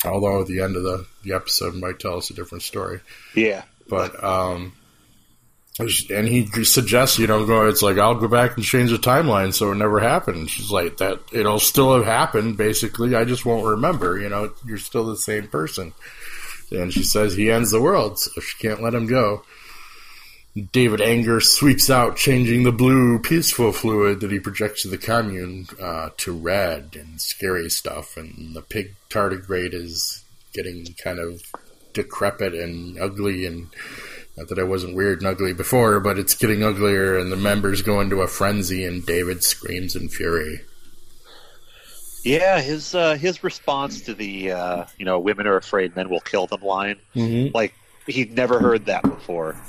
Although 0.06 0.42
at 0.42 0.48
the 0.48 0.62
end 0.62 0.76
of 0.76 0.84
the, 0.84 1.06
the 1.24 1.34
episode 1.34 1.76
might 1.76 2.00
tell 2.00 2.18
us 2.18 2.30
a 2.30 2.34
different 2.34 2.64
story. 2.64 3.02
Yeah. 3.36 3.64
But 3.88 4.24
um, 4.24 4.74
and 5.78 6.28
he 6.28 6.46
suggests, 6.64 7.20
you 7.20 7.28
know, 7.28 7.46
go. 7.46 7.68
It's 7.68 7.82
like 7.82 7.98
I'll 7.98 8.16
go 8.16 8.30
back 8.30 8.56
and 8.56 8.64
change 8.64 8.92
the 8.92 8.98
timeline 8.98 9.54
so 9.54 9.72
it 9.72 9.76
never 9.76 10.00
happened. 10.00 10.50
She's 10.50 10.72
like 10.72 10.98
that. 10.98 11.20
It'll 11.34 11.60
still 11.60 11.96
have 11.96 12.06
happened. 12.06 12.58
Basically, 12.58 13.14
I 13.14 13.26
just 13.26 13.46
won't 13.46 13.68
remember. 13.68 14.18
You 14.18 14.30
know, 14.30 14.54
you're 14.66 14.78
still 14.78 15.06
the 15.06 15.18
same 15.18 15.48
person. 15.48 15.94
And 16.72 16.94
she 16.94 17.04
says 17.04 17.36
he 17.36 17.52
ends 17.52 17.72
the 17.72 17.82
world, 17.82 18.20
so 18.20 18.42
she 18.42 18.58
can't 18.58 18.82
let 18.82 18.94
him 18.94 19.06
go. 19.06 19.44
David 20.72 21.02
Anger 21.02 21.42
sweeps 21.42 21.90
out, 21.90 22.16
changing 22.16 22.64
the 22.64 22.72
blue 22.72 23.20
peaceful 23.20 23.74
fluid 23.74 24.22
that 24.22 24.32
he 24.32 24.40
projects 24.40 24.84
to 24.84 24.88
the 24.88 24.98
commune 24.98 25.68
uh, 25.82 26.10
to 26.18 26.32
red 26.32 26.92
and 26.98 27.20
scary 27.20 27.70
stuff. 27.70 28.16
And 28.16 28.56
the 28.56 28.62
pig 28.62 28.96
tardigrade 29.10 29.74
is 29.74 30.24
getting 30.54 30.86
kind 31.04 31.20
of 31.20 31.42
decrepit 31.94 32.54
and 32.54 32.98
ugly. 32.98 33.46
And 33.46 33.68
not 34.38 34.48
that 34.48 34.58
I 34.60 34.64
wasn't 34.64 34.96
weird 34.96 35.20
and 35.20 35.28
ugly 35.28 35.52
before, 35.52 36.00
but 36.00 36.18
it's 36.18 36.36
getting 36.36 36.64
uglier. 36.64 37.18
And 37.18 37.30
the 37.32 37.36
members 37.38 37.82
go 37.82 38.00
into 38.00 38.22
a 38.22 38.28
frenzy, 38.28 38.86
and 38.86 39.06
David 39.06 39.44
screams 39.44 39.94
in 39.94 40.08
fury. 40.08 40.62
Yeah, 42.24 42.60
his 42.62 42.96
uh, 42.96 43.16
his 43.16 43.44
response 43.44 44.02
to 44.04 44.14
the 44.16 44.52
uh, 44.54 44.86
you 44.98 45.06
know 45.06 45.20
women 45.20 45.46
are 45.48 45.58
afraid 45.58 45.96
men 45.96 46.10
will 46.10 46.22
kill 46.22 46.48
them 46.48 46.62
line, 46.62 46.96
Mm-hmm. 47.14 47.56
like 47.56 47.76
he'd 48.08 48.32
never 48.36 48.60
heard 48.60 48.86
that 48.86 49.04
before. 49.04 49.56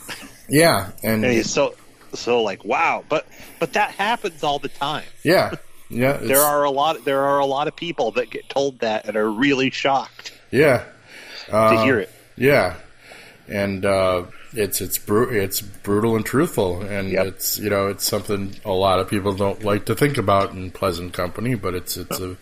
Yeah, 0.48 0.90
and 1.02 1.24
And 1.24 1.32
he's 1.32 1.50
so 1.50 1.74
so 2.14 2.42
like 2.42 2.64
wow, 2.64 3.04
but 3.08 3.26
but 3.58 3.72
that 3.74 3.90
happens 3.92 4.42
all 4.42 4.58
the 4.58 4.68
time. 4.68 5.04
yeah, 5.24 5.52
yeah, 5.90 6.12
There 6.22 6.40
are 6.40 6.64
a 6.64 6.70
lot 6.70 7.04
there 7.04 7.22
are 7.22 7.38
a 7.38 7.46
lot 7.46 7.68
of 7.68 7.76
people 7.76 8.12
that 8.12 8.30
get 8.30 8.48
told 8.48 8.80
that 8.80 9.06
and 9.06 9.16
are 9.16 9.30
really 9.30 9.70
shocked 9.70 10.32
yeah 10.50 10.84
to 11.46 11.54
Uh, 11.56 11.84
hear 11.84 11.98
it. 12.00 12.10
Yeah, 12.36 12.74
and 13.48 13.84
uh, 13.84 14.24
it's 14.52 14.80
it's 14.80 14.98
bru- 14.98 15.30
it's 15.30 15.60
brutal 15.60 16.16
and 16.16 16.24
truthful, 16.24 16.82
and 16.82 17.08
Yep. 17.10 17.26
it's 17.26 17.58
you 17.58 17.70
know 17.70 17.88
it's 17.88 18.04
something 18.04 18.54
a 18.64 18.70
lot 18.72 18.98
of 19.00 19.08
people 19.08 19.32
don't 19.34 19.64
like 19.64 19.86
to 19.86 19.94
think 19.94 20.16
about 20.18 20.52
in 20.52 20.70
pleasant 20.70 21.12
company, 21.12 21.54
but 21.54 21.74
it's 21.74 21.96
it's 21.96 22.18
a 22.20 22.36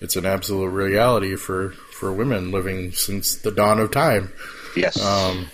it's 0.00 0.16
an 0.16 0.26
absolute 0.26 0.68
reality 0.70 1.36
for 1.36 1.70
for 1.98 2.12
women 2.12 2.50
living 2.50 2.92
since 2.92 3.36
the 3.36 3.50
dawn 3.50 3.78
of 3.80 3.90
time. 3.90 4.32
Yes. 4.76 5.00
Um, 5.02 5.46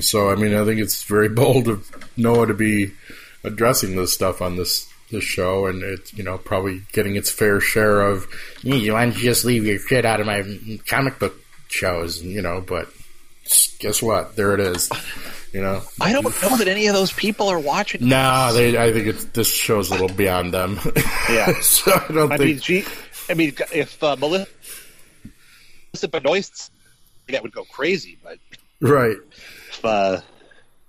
so 0.00 0.30
I 0.30 0.34
mean, 0.36 0.54
I 0.54 0.64
think 0.64 0.80
it's 0.80 1.02
very 1.04 1.28
bold 1.42 1.68
of 1.68 1.90
Noah 2.16 2.46
to 2.48 2.54
be 2.54 2.92
addressing 3.42 3.96
this 3.96 4.12
stuff 4.12 4.40
on 4.42 4.56
this 4.56 4.90
this 5.10 5.24
show, 5.24 5.66
and 5.66 5.82
it's 5.82 6.12
you 6.14 6.24
know 6.24 6.38
probably 6.38 6.82
getting 6.92 7.16
its 7.16 7.30
fair 7.30 7.60
share 7.60 8.00
of. 8.02 8.26
"Yeah, 8.62 8.92
Why 8.92 9.04
don't 9.04 9.16
you 9.16 9.22
just 9.22 9.44
leave 9.44 9.64
your 9.66 9.78
shit 9.78 10.04
out 10.04 10.20
of 10.20 10.26
my 10.26 10.44
comic 10.86 11.18
book 11.18 11.34
shows? 11.68 12.22
You 12.22 12.42
know, 12.42 12.64
but 12.66 12.88
guess 13.78 14.02
what? 14.02 14.36
There 14.36 14.54
it 14.54 14.60
is. 14.60 14.90
You 15.52 15.60
know. 15.60 15.82
I 16.00 16.12
don't 16.12 16.24
know 16.24 16.56
that 16.56 16.66
any 16.66 16.88
of 16.88 16.94
those 16.94 17.12
people 17.12 17.48
are 17.48 17.60
watching. 17.60 18.08
Nah, 18.08 18.52
they. 18.52 18.76
I 18.76 18.92
think 18.92 19.06
it's 19.06 19.24
this 19.26 19.52
show's 19.52 19.90
a 19.90 19.92
little 19.92 20.08
beyond 20.16 20.52
them. 20.52 20.80
Yeah. 21.30 21.52
so 21.60 21.92
I 21.92 22.12
don't 22.12 22.32
I 22.32 22.36
think. 22.38 22.50
mean, 22.50 22.58
gee, 22.60 22.84
I 23.28 23.34
mean, 23.34 23.54
if 23.72 24.02
uh, 24.02 24.16
Melissa 24.16 24.48
Benoist, 26.10 26.72
that 27.28 27.42
would 27.42 27.52
go 27.52 27.64
crazy. 27.64 28.18
But 28.22 28.38
right. 28.80 29.16
If, 29.74 29.84
uh, 29.84 30.20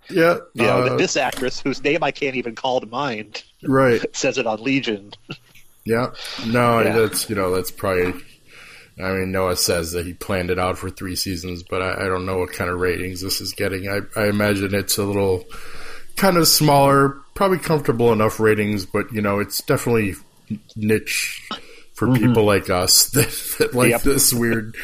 Yeah. 0.09 0.37
you 0.53 0.63
know, 0.63 0.83
uh, 0.83 0.97
this 0.97 1.17
actress, 1.17 1.59
whose 1.59 1.83
name 1.83 2.03
I 2.03 2.11
can't 2.11 2.35
even 2.35 2.55
call 2.55 2.79
to 2.81 2.87
mind, 2.87 3.43
right. 3.63 4.01
says 4.15 4.37
it 4.37 4.45
on 4.47 4.61
Legion. 4.63 5.11
Yeah. 5.85 6.07
No, 6.45 6.81
Yeah. 6.81 6.97
that's 6.97 7.29
you 7.29 7.35
know 7.35 7.53
that's 7.55 7.71
probably. 7.71 8.13
I 8.97 9.11
mean, 9.11 9.33
Noah 9.33 9.57
says 9.57 9.91
that 9.91 10.05
he 10.05 10.13
planned 10.13 10.49
it 10.49 10.57
out 10.57 10.77
for 10.77 10.89
three 10.89 11.17
seasons, 11.17 11.63
but 11.63 11.81
I, 11.81 12.05
I 12.05 12.07
don't 12.07 12.25
know 12.25 12.37
what 12.37 12.53
kind 12.53 12.69
of 12.69 12.79
ratings 12.79 13.19
this 13.19 13.41
is 13.41 13.51
getting. 13.51 13.89
I, 13.89 13.99
I 14.17 14.27
imagine 14.29 14.73
it's 14.73 14.97
a 14.97 15.03
little 15.03 15.43
kind 16.15 16.37
of 16.37 16.47
smaller, 16.47 17.09
probably 17.33 17.57
comfortable 17.57 18.13
enough 18.13 18.39
ratings, 18.39 18.85
but 18.85 19.11
you 19.11 19.21
know, 19.21 19.39
it's 19.39 19.61
definitely 19.63 20.13
niche 20.77 21.45
for 21.93 22.13
people 22.15 22.45
like 22.45 22.69
us 22.69 23.09
that, 23.11 23.29
that 23.59 23.73
like 23.73 23.89
Yep. 23.89 24.01
this 24.03 24.33
weird 24.33 24.77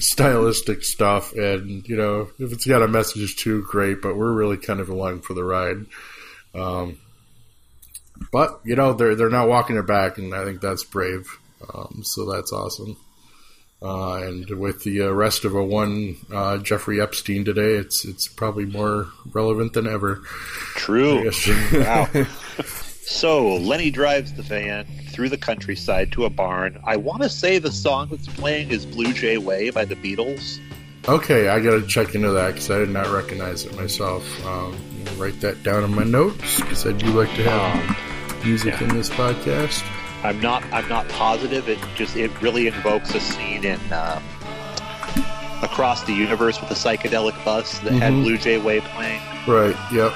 stylistic 0.00 0.84
stuff. 0.84 1.32
And 1.32 1.86
you 1.88 1.96
know, 1.96 2.30
if 2.38 2.52
it's 2.52 2.66
got 2.66 2.82
a 2.82 2.88
message 2.88 3.36
too, 3.36 3.62
great. 3.62 4.02
But 4.02 4.16
we're 4.16 4.32
really 4.32 4.56
kind 4.56 4.80
of 4.80 4.88
along 4.88 5.22
for 5.22 5.34
the 5.34 5.44
ride. 5.44 5.86
Um, 6.54 6.98
but 8.32 8.60
you 8.64 8.76
know, 8.76 8.92
they're 8.92 9.14
they're 9.14 9.30
not 9.30 9.48
walking 9.48 9.76
it 9.76 9.86
back, 9.86 10.18
and 10.18 10.34
I 10.34 10.44
think 10.44 10.60
that's 10.60 10.84
brave. 10.84 11.38
Um, 11.72 12.02
so 12.04 12.30
that's 12.30 12.52
awesome. 12.52 12.96
Uh, 13.82 14.16
and 14.16 14.50
with 14.50 14.82
the 14.82 15.00
arrest 15.00 15.46
of 15.46 15.54
a 15.54 15.64
one 15.64 16.16
uh, 16.32 16.58
Jeffrey 16.58 17.00
Epstein 17.00 17.44
today, 17.44 17.74
it's 17.74 18.04
it's 18.04 18.28
probably 18.28 18.66
more 18.66 19.08
relevant 19.32 19.72
than 19.72 19.86
ever. 19.86 20.16
True. 20.76 21.30
Wow. 21.72 22.08
So 23.10 23.56
Lenny 23.56 23.90
drives 23.90 24.32
the 24.32 24.42
van 24.42 24.86
through 25.08 25.30
the 25.30 25.36
countryside 25.36 26.12
to 26.12 26.24
a 26.26 26.30
barn. 26.30 26.78
I 26.84 26.96
want 26.96 27.22
to 27.24 27.28
say 27.28 27.58
the 27.58 27.72
song 27.72 28.06
that's 28.10 28.28
playing 28.28 28.70
is 28.70 28.86
"Blue 28.86 29.12
Jay 29.12 29.36
Way" 29.36 29.70
by 29.70 29.84
the 29.84 29.96
Beatles. 29.96 30.60
okay, 31.08 31.48
I 31.48 31.58
got 31.60 31.72
to 31.72 31.86
check 31.86 32.14
into 32.14 32.30
that 32.30 32.48
because 32.54 32.70
I 32.70 32.78
did 32.78 32.90
not 32.90 33.08
recognize 33.10 33.64
it 33.66 33.74
myself. 33.76 34.24
Um, 34.46 34.76
write 35.16 35.40
that 35.40 35.62
down 35.64 35.82
in 35.82 35.92
my 35.92 36.04
notes 36.04 36.60
because 36.60 36.86
I 36.86 36.92
do 36.92 37.06
like 37.08 37.34
to 37.34 37.42
have 37.50 38.44
music 38.44 38.74
yeah. 38.80 38.88
in 38.88 38.96
this 38.96 39.10
podcast. 39.10 39.84
I'm 40.22 40.40
not. 40.40 40.62
I'm 40.72 40.88
not 40.88 41.08
positive. 41.08 41.68
It 41.68 41.78
just 41.96 42.16
it 42.16 42.30
really 42.40 42.68
invokes 42.68 43.12
a 43.14 43.20
scene 43.20 43.64
in 43.64 43.80
um, 43.92 44.22
Across 45.62 46.04
the 46.04 46.12
Universe 46.14 46.60
with 46.60 46.70
a 46.70 46.74
psychedelic 46.74 47.44
bus 47.44 47.80
that 47.80 47.92
had 47.92 48.12
Mhm. 48.12 48.22
Blue 48.22 48.38
Jay 48.38 48.56
Way 48.58 48.80
playing, 48.80 49.20
Right. 49.48 49.76
Yep. 49.92 50.14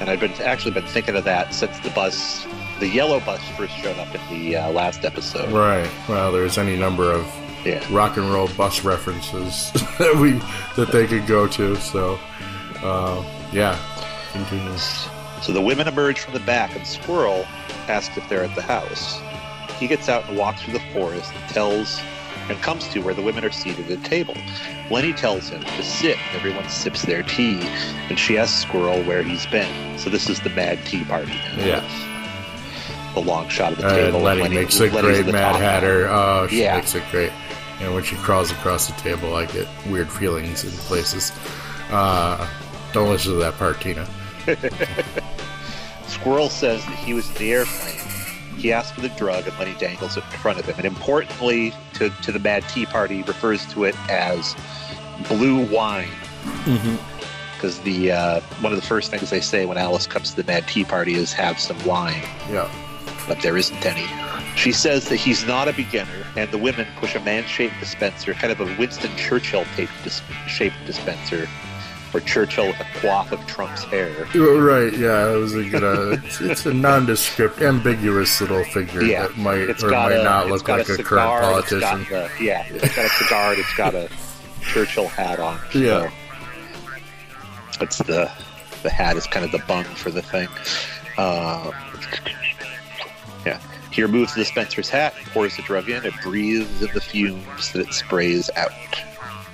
And 0.00 0.08
I've 0.10 0.20
been 0.20 0.32
actually 0.42 0.72
been 0.72 0.86
thinking 0.86 1.14
of 1.16 1.24
that 1.24 1.54
since 1.54 1.78
the 1.80 1.90
bus, 1.90 2.46
the 2.78 2.88
yellow 2.88 3.20
bus, 3.20 3.40
first 3.50 3.74
showed 3.76 3.98
up 3.98 4.12
in 4.14 4.20
the 4.30 4.56
uh, 4.56 4.70
last 4.72 5.04
episode. 5.04 5.50
Right. 5.52 5.88
Well, 6.08 6.32
there's 6.32 6.58
any 6.58 6.76
number 6.76 7.12
of 7.12 7.26
Yeah. 7.64 7.84
rock 7.90 8.16
and 8.16 8.30
roll 8.32 8.48
bus 8.56 8.84
references 8.84 9.70
that 9.98 10.16
we 10.16 10.32
that 10.76 10.90
they 10.92 11.06
could 11.06 11.26
go 11.26 11.46
to. 11.48 11.76
So, 11.76 12.18
uh, 12.82 13.22
yeah, 13.52 13.78
continue. 14.32 14.76
So 15.42 15.52
the 15.52 15.60
women 15.60 15.88
emerge 15.88 16.20
from 16.20 16.34
the 16.34 16.40
back, 16.40 16.74
and 16.76 16.86
Squirrel 16.86 17.46
asks 17.88 18.16
if 18.16 18.28
they're 18.28 18.44
at 18.44 18.54
the 18.54 18.62
house. 18.62 19.18
He 19.78 19.86
gets 19.86 20.08
out 20.10 20.28
and 20.28 20.36
walks 20.36 20.60
through 20.62 20.74
the 20.74 20.80
forest 20.92 21.32
and 21.34 21.48
tells 21.50 21.98
and 22.50 22.60
comes 22.62 22.86
to 22.88 23.00
where 23.00 23.14
the 23.14 23.22
women 23.22 23.44
are 23.44 23.50
seated 23.52 23.90
at 23.90 23.98
a 23.98 24.02
table. 24.08 24.34
Lenny 24.90 25.12
tells 25.12 25.48
him 25.48 25.62
to 25.62 25.82
sit, 25.82 26.18
and 26.18 26.36
everyone 26.36 26.68
sips 26.68 27.02
their 27.02 27.22
tea, 27.22 27.60
and 28.08 28.18
she 28.18 28.36
asks 28.36 28.60
Squirrel 28.62 29.02
where 29.04 29.22
he's 29.22 29.46
been. 29.46 29.98
So 29.98 30.10
this 30.10 30.28
is 30.28 30.40
the 30.40 30.50
Mad 30.50 30.78
Tea 30.84 31.04
Party. 31.04 31.32
Yes. 31.56 31.84
The 33.14 33.20
long 33.20 33.48
shot 33.48 33.72
of 33.72 33.78
the 33.78 33.86
And 33.88 33.96
table. 33.96 34.20
Letty 34.20 34.42
Lenny- 34.42 34.54
makes 34.56 34.78
a 34.80 34.88
great 34.88 35.26
Mad. 35.26 35.56
Hatter. 35.56 36.08
Oh, 36.08 36.46
she 36.48 36.62
Yeah. 36.62 36.76
makes 36.76 36.94
it 36.94 37.02
great. 37.10 37.32
And 37.80 37.94
when 37.94 38.04
she 38.04 38.14
crawls 38.16 38.50
across 38.50 38.86
the 38.88 38.92
table, 39.00 39.34
I 39.36 39.46
get 39.46 39.66
weird 39.88 40.10
feelings 40.10 40.64
in 40.64 40.70
places. 40.70 41.32
Uh, 41.90 42.46
don't 42.92 43.08
listen 43.08 43.32
to 43.32 43.38
that 43.38 43.56
part, 43.58 43.80
Tina. 43.80 44.06
Squirrel 46.06 46.48
says 46.48 46.84
that 46.84 46.94
he 46.96 47.14
was 47.14 47.28
in 47.30 47.34
the 47.36 47.52
airplane. 47.52 47.96
He 48.56 48.72
asks 48.72 48.92
for 48.92 49.00
the 49.00 49.08
drug, 49.10 49.46
and 49.46 49.58
Lenny 49.58 49.74
dangles 49.78 50.16
it 50.16 50.24
in 50.24 50.38
front 50.38 50.58
of 50.58 50.66
him. 50.66 50.74
And 50.76 50.84
importantly, 50.84 51.72
to, 51.94 52.10
to 52.10 52.32
the 52.32 52.38
Mad 52.38 52.62
Tea 52.68 52.86
Party, 52.86 53.22
refers 53.22 53.64
to 53.72 53.84
it 53.84 53.94
as 54.10 54.54
blue 55.28 55.66
wine. 55.70 56.08
Because 57.54 57.80
the 57.80 58.12
uh, 58.12 58.40
one 58.60 58.72
of 58.72 58.80
the 58.80 58.86
first 58.86 59.10
things 59.10 59.30
they 59.30 59.40
say 59.40 59.66
when 59.66 59.76
Alice 59.78 60.06
comes 60.06 60.30
to 60.30 60.36
the 60.36 60.44
Mad 60.44 60.66
Tea 60.66 60.84
Party 60.84 61.14
is 61.14 61.32
have 61.32 61.58
some 61.58 61.82
wine, 61.84 62.22
Yeah. 62.50 62.70
but 63.28 63.40
there 63.42 63.56
isn't 63.56 63.84
any. 63.84 64.06
She 64.56 64.72
says 64.72 65.08
that 65.10 65.16
he's 65.16 65.46
not 65.46 65.68
a 65.68 65.72
beginner, 65.72 66.26
and 66.36 66.50
the 66.50 66.58
women 66.58 66.86
push 66.96 67.14
a 67.14 67.20
man-shaped 67.20 67.74
dispenser, 67.78 68.34
kind 68.34 68.52
of 68.52 68.60
a 68.60 68.64
Winston 68.78 69.14
Churchill-shaped 69.16 69.92
dis- 70.02 70.22
shaped 70.48 70.76
dispenser, 70.86 71.48
or 72.12 72.20
Churchill 72.20 72.66
with 72.66 72.80
a 72.80 72.84
coif 72.84 73.30
of 73.32 73.46
Trump's 73.46 73.84
hair. 73.84 74.10
Right, 74.34 74.92
yeah, 74.92 75.32
it 75.32 75.36
was 75.36 75.54
a 75.54 75.62
good. 75.68 75.82
Uh, 75.84 76.18
it's, 76.24 76.40
it's 76.40 76.66
a 76.66 76.74
nondescript, 76.74 77.60
ambiguous 77.62 78.40
little 78.40 78.64
figure 78.64 79.02
Yeah, 79.02 79.28
that 79.28 79.36
might 79.36 79.82
or 79.82 79.90
might 79.90 80.12
a, 80.12 80.24
not 80.24 80.48
look 80.48 80.66
like 80.68 80.88
a 80.88 80.92
a, 80.92 80.96
cigar, 80.96 81.40
current 81.40 81.58
It's 81.58 81.70
politician. 81.70 82.06
got 82.10 82.30
the, 82.38 82.44
yeah, 82.44 82.66
it's 82.68 82.96
got 82.96 83.04
a 83.06 83.08
cigar. 83.10 83.54
It's 83.54 83.74
got 83.76 83.94
a 83.94 84.08
Churchill 84.62 85.08
hat 85.08 85.38
on. 85.38 85.58
so 85.72 85.78
Yeah. 85.78 86.10
it's 87.80 87.98
the 87.98 88.30
the 88.82 88.90
hat 88.90 89.16
is 89.16 89.26
kind 89.26 89.44
of 89.44 89.52
the 89.52 89.58
bung 89.66 89.84
for 89.84 90.10
the 90.10 90.22
thing. 90.22 90.48
Uh, 91.18 91.70
yeah, 93.46 93.60
he 93.92 94.02
removes 94.02 94.34
the 94.34 94.40
dispenser's 94.40 94.88
hat, 94.88 95.14
pours 95.32 95.56
the 95.56 95.62
drug 95.62 95.88
in, 95.88 96.04
and 96.04 96.14
breathes 96.22 96.82
in 96.82 96.92
the 96.92 97.00
fumes 97.00 97.72
that 97.72 97.80
it 97.88 97.92
sprays 97.94 98.50
out. 98.56 98.72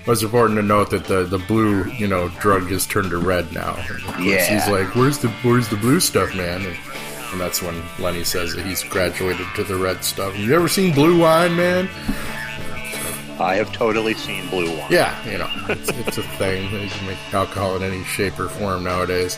Well, 0.07 0.13
It's 0.13 0.23
important 0.23 0.57
to 0.59 0.63
note 0.63 0.91
that 0.91 1.05
the, 1.05 1.25
the 1.25 1.39
blue, 1.39 1.85
you 1.91 2.07
know, 2.07 2.29
drug 2.41 2.69
has 2.71 2.87
turned 2.87 3.11
to 3.11 3.19
red 3.19 3.53
now. 3.53 3.75
Yeah. 4.21 4.45
He's 4.45 4.69
like, 4.71 4.95
"Where's 4.95 5.19
the 5.19 5.29
Where's 5.43 5.69
the 5.69 5.77
blue 5.77 5.99
stuff, 5.99 6.35
man?" 6.37 6.63
And, 6.65 6.77
and 7.33 7.41
that's 7.41 7.61
when 7.61 7.83
Lenny 7.99 8.23
says 8.23 8.55
that 8.55 8.65
he's 8.65 8.85
graduated 8.85 9.47
to 9.57 9.65
the 9.65 9.75
red 9.77 10.05
stuff. 10.05 10.39
You 10.39 10.55
ever 10.55 10.69
seen 10.69 10.95
blue 10.95 11.21
wine, 11.21 11.57
man? 11.57 11.89
I 13.41 13.57
have 13.57 13.73
totally 13.73 14.15
seen 14.15 14.49
blue 14.49 14.71
wine. 14.79 14.91
Yeah, 14.91 15.29
you 15.29 15.39
know, 15.39 15.51
it's, 15.69 15.91
it's 15.91 16.19
a 16.19 16.23
thing. 16.23 16.71
They 16.73 16.87
can 16.89 17.07
make 17.07 17.35
alcohol 17.35 17.77
in 17.77 17.83
any 17.83 18.05
shape 18.05 18.39
or 18.39 18.49
form 18.49 18.85
nowadays. 18.85 19.37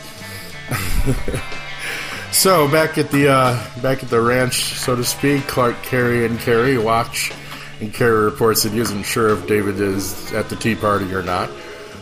so 2.31 2.69
back 2.69 2.97
at 2.97 3.09
the 3.11 3.29
uh, 3.29 3.81
back 3.81 4.03
at 4.03 4.09
the 4.09 4.21
ranch, 4.21 4.75
so 4.75 4.95
to 4.95 5.03
speak, 5.03 5.47
Clark, 5.47 5.81
Carrie, 5.81 6.25
and 6.25 6.39
Carrie 6.39 6.77
watch, 6.77 7.31
and 7.79 7.93
Carrie 7.93 8.25
reports 8.25 8.63
that 8.63 8.73
he 8.73 8.79
isn't 8.79 9.03
sure 9.03 9.29
if 9.29 9.47
David 9.47 9.79
is 9.79 10.31
at 10.33 10.49
the 10.49 10.55
tea 10.55 10.75
party 10.75 11.13
or 11.13 11.23
not. 11.23 11.49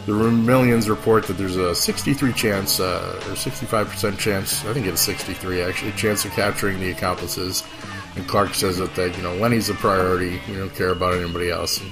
The 0.05 0.13
millions 0.13 0.89
report 0.89 1.27
that 1.27 1.33
there's 1.33 1.57
a 1.57 1.75
63 1.75 2.31
chance, 2.31 2.79
uh, 2.79 3.21
or 3.25 3.33
65% 3.33 4.17
chance, 4.17 4.63
I 4.63 4.73
think 4.73 4.85
it's 4.85 5.01
63 5.01 5.61
actually, 5.61 5.91
chance 5.93 6.23
of 6.23 6.31
capturing 6.31 6.79
the 6.79 6.91
accomplices. 6.91 7.63
And 8.15 8.27
Clark 8.27 8.55
says 8.55 8.77
that, 8.77 8.95
that 8.95 9.15
you 9.15 9.21
know 9.21 9.35
Lenny's 9.35 9.69
a 9.69 9.75
priority. 9.75 10.39
You 10.47 10.57
don't 10.57 10.73
care 10.73 10.89
about 10.89 11.13
anybody 11.13 11.51
else. 11.51 11.81
And, 11.81 11.91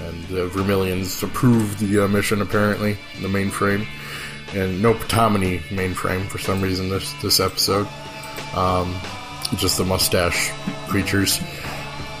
and 0.00 0.24
the 0.26 0.48
Vermilions 0.48 1.22
approved 1.22 1.78
the 1.78 2.04
uh, 2.04 2.08
mission 2.08 2.42
apparently, 2.42 2.98
the 3.22 3.28
mainframe, 3.28 3.86
and 4.54 4.80
no 4.80 4.94
Ptonomy 4.94 5.60
mainframe 5.70 6.26
for 6.28 6.38
some 6.38 6.60
reason 6.60 6.88
this 6.88 7.12
this 7.22 7.40
episode. 7.40 7.88
Um, 8.54 8.94
just 9.56 9.78
the 9.78 9.84
mustache 9.84 10.52
creatures, 10.88 11.40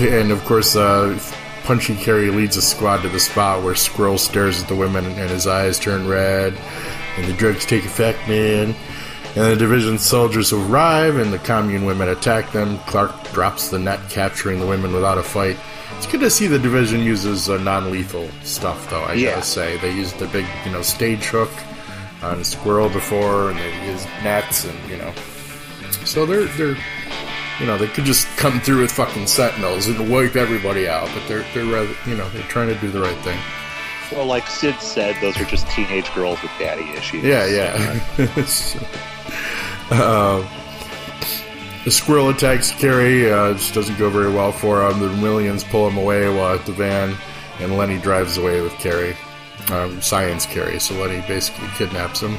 and 0.00 0.30
of 0.32 0.44
course, 0.44 0.76
uh, 0.76 1.18
Punchy 1.64 1.94
Carey 1.96 2.30
leads 2.30 2.56
a 2.56 2.62
squad 2.62 3.02
to 3.02 3.08
the 3.08 3.20
spot 3.20 3.62
where 3.62 3.74
Squirrel 3.74 4.18
stares 4.18 4.60
at 4.62 4.68
the 4.68 4.74
women 4.74 5.04
and 5.04 5.30
his 5.30 5.46
eyes 5.46 5.78
turn 5.78 6.08
red, 6.08 6.54
and 7.16 7.26
the 7.26 7.32
drugs 7.34 7.64
take 7.64 7.84
effect, 7.84 8.18
man. 8.28 8.74
And 9.34 9.44
the 9.52 9.56
division 9.56 9.96
soldiers 9.98 10.52
arrive, 10.52 11.16
and 11.16 11.32
the 11.32 11.38
commune 11.38 11.84
women 11.86 12.08
attack 12.08 12.52
them. 12.52 12.78
Clark 12.80 13.30
drops 13.32 13.68
the 13.70 13.78
net, 13.78 14.00
capturing 14.10 14.60
the 14.60 14.66
women 14.66 14.92
without 14.92 15.16
a 15.16 15.22
fight. 15.22 15.56
It's 15.96 16.06
good 16.06 16.20
to 16.20 16.28
see 16.30 16.46
the 16.48 16.58
division 16.58 17.00
uses 17.00 17.48
uh, 17.48 17.56
non-lethal 17.58 18.28
stuff, 18.42 18.90
though. 18.90 19.02
I 19.04 19.14
Yeah. 19.14 19.30
gotta 19.30 19.42
say, 19.46 19.76
they 19.78 19.94
used 19.94 20.18
the 20.18 20.26
big, 20.26 20.44
you 20.66 20.72
know, 20.72 20.82
stage 20.82 21.24
hook 21.26 21.50
on 22.22 22.44
Squirrel 22.44 22.88
before, 22.90 23.50
and 23.50 23.58
they 23.58 23.90
used 23.90 24.06
nets, 24.22 24.64
and 24.64 24.90
you 24.90 24.96
know, 24.98 25.12
so 26.04 26.26
they're 26.26 26.44
they're, 26.44 26.76
you 27.62 27.68
know, 27.68 27.78
they 27.78 27.86
could 27.86 28.04
just 28.04 28.26
come 28.36 28.58
through 28.60 28.82
with 28.82 28.90
fucking 28.90 29.28
sentinels 29.28 29.86
and 29.86 30.10
wipe 30.10 30.34
everybody 30.34 30.88
out, 30.88 31.08
but 31.14 31.26
they're 31.28 31.44
they're 31.54 31.64
rather, 31.64 31.94
you 32.06 32.16
know, 32.16 32.28
they're 32.30 32.42
trying 32.48 32.66
to 32.66 32.74
do 32.80 32.90
the 32.90 33.00
right 33.00 33.16
thing. 33.18 33.38
Well, 34.10 34.26
like 34.26 34.48
Syd 34.48 34.80
said, 34.80 35.16
those 35.20 35.40
are 35.40 35.44
just 35.44 35.68
teenage 35.68 36.12
girls 36.12 36.42
with 36.42 36.50
daddy 36.58 36.90
issues. 36.90 37.22
Yeah, 37.22 37.46
yeah. 37.46 38.44
So, 38.44 38.80
uh, 39.92 41.84
the 41.84 41.90
squirrel 41.92 42.30
attacks 42.30 42.72
Carrie. 42.72 43.30
Uh, 43.30 43.52
just 43.52 43.74
doesn't 43.74 43.96
go 43.96 44.10
very 44.10 44.32
well 44.32 44.50
for 44.50 44.84
him. 44.84 44.98
The 44.98 45.08
millions 45.16 45.62
pull 45.62 45.88
him 45.88 45.96
away 45.96 46.28
while 46.28 46.56
at 46.56 46.66
the 46.66 46.72
van, 46.72 47.14
and 47.60 47.78
Lenny 47.78 47.98
drives 47.98 48.38
away 48.38 48.60
with 48.60 48.72
Carrie. 48.72 49.16
Um, 49.70 50.02
science 50.02 50.46
Carrie. 50.46 50.80
So 50.80 50.94
Lenny 50.96 51.24
basically 51.28 51.68
kidnaps 51.76 52.20
him. 52.20 52.36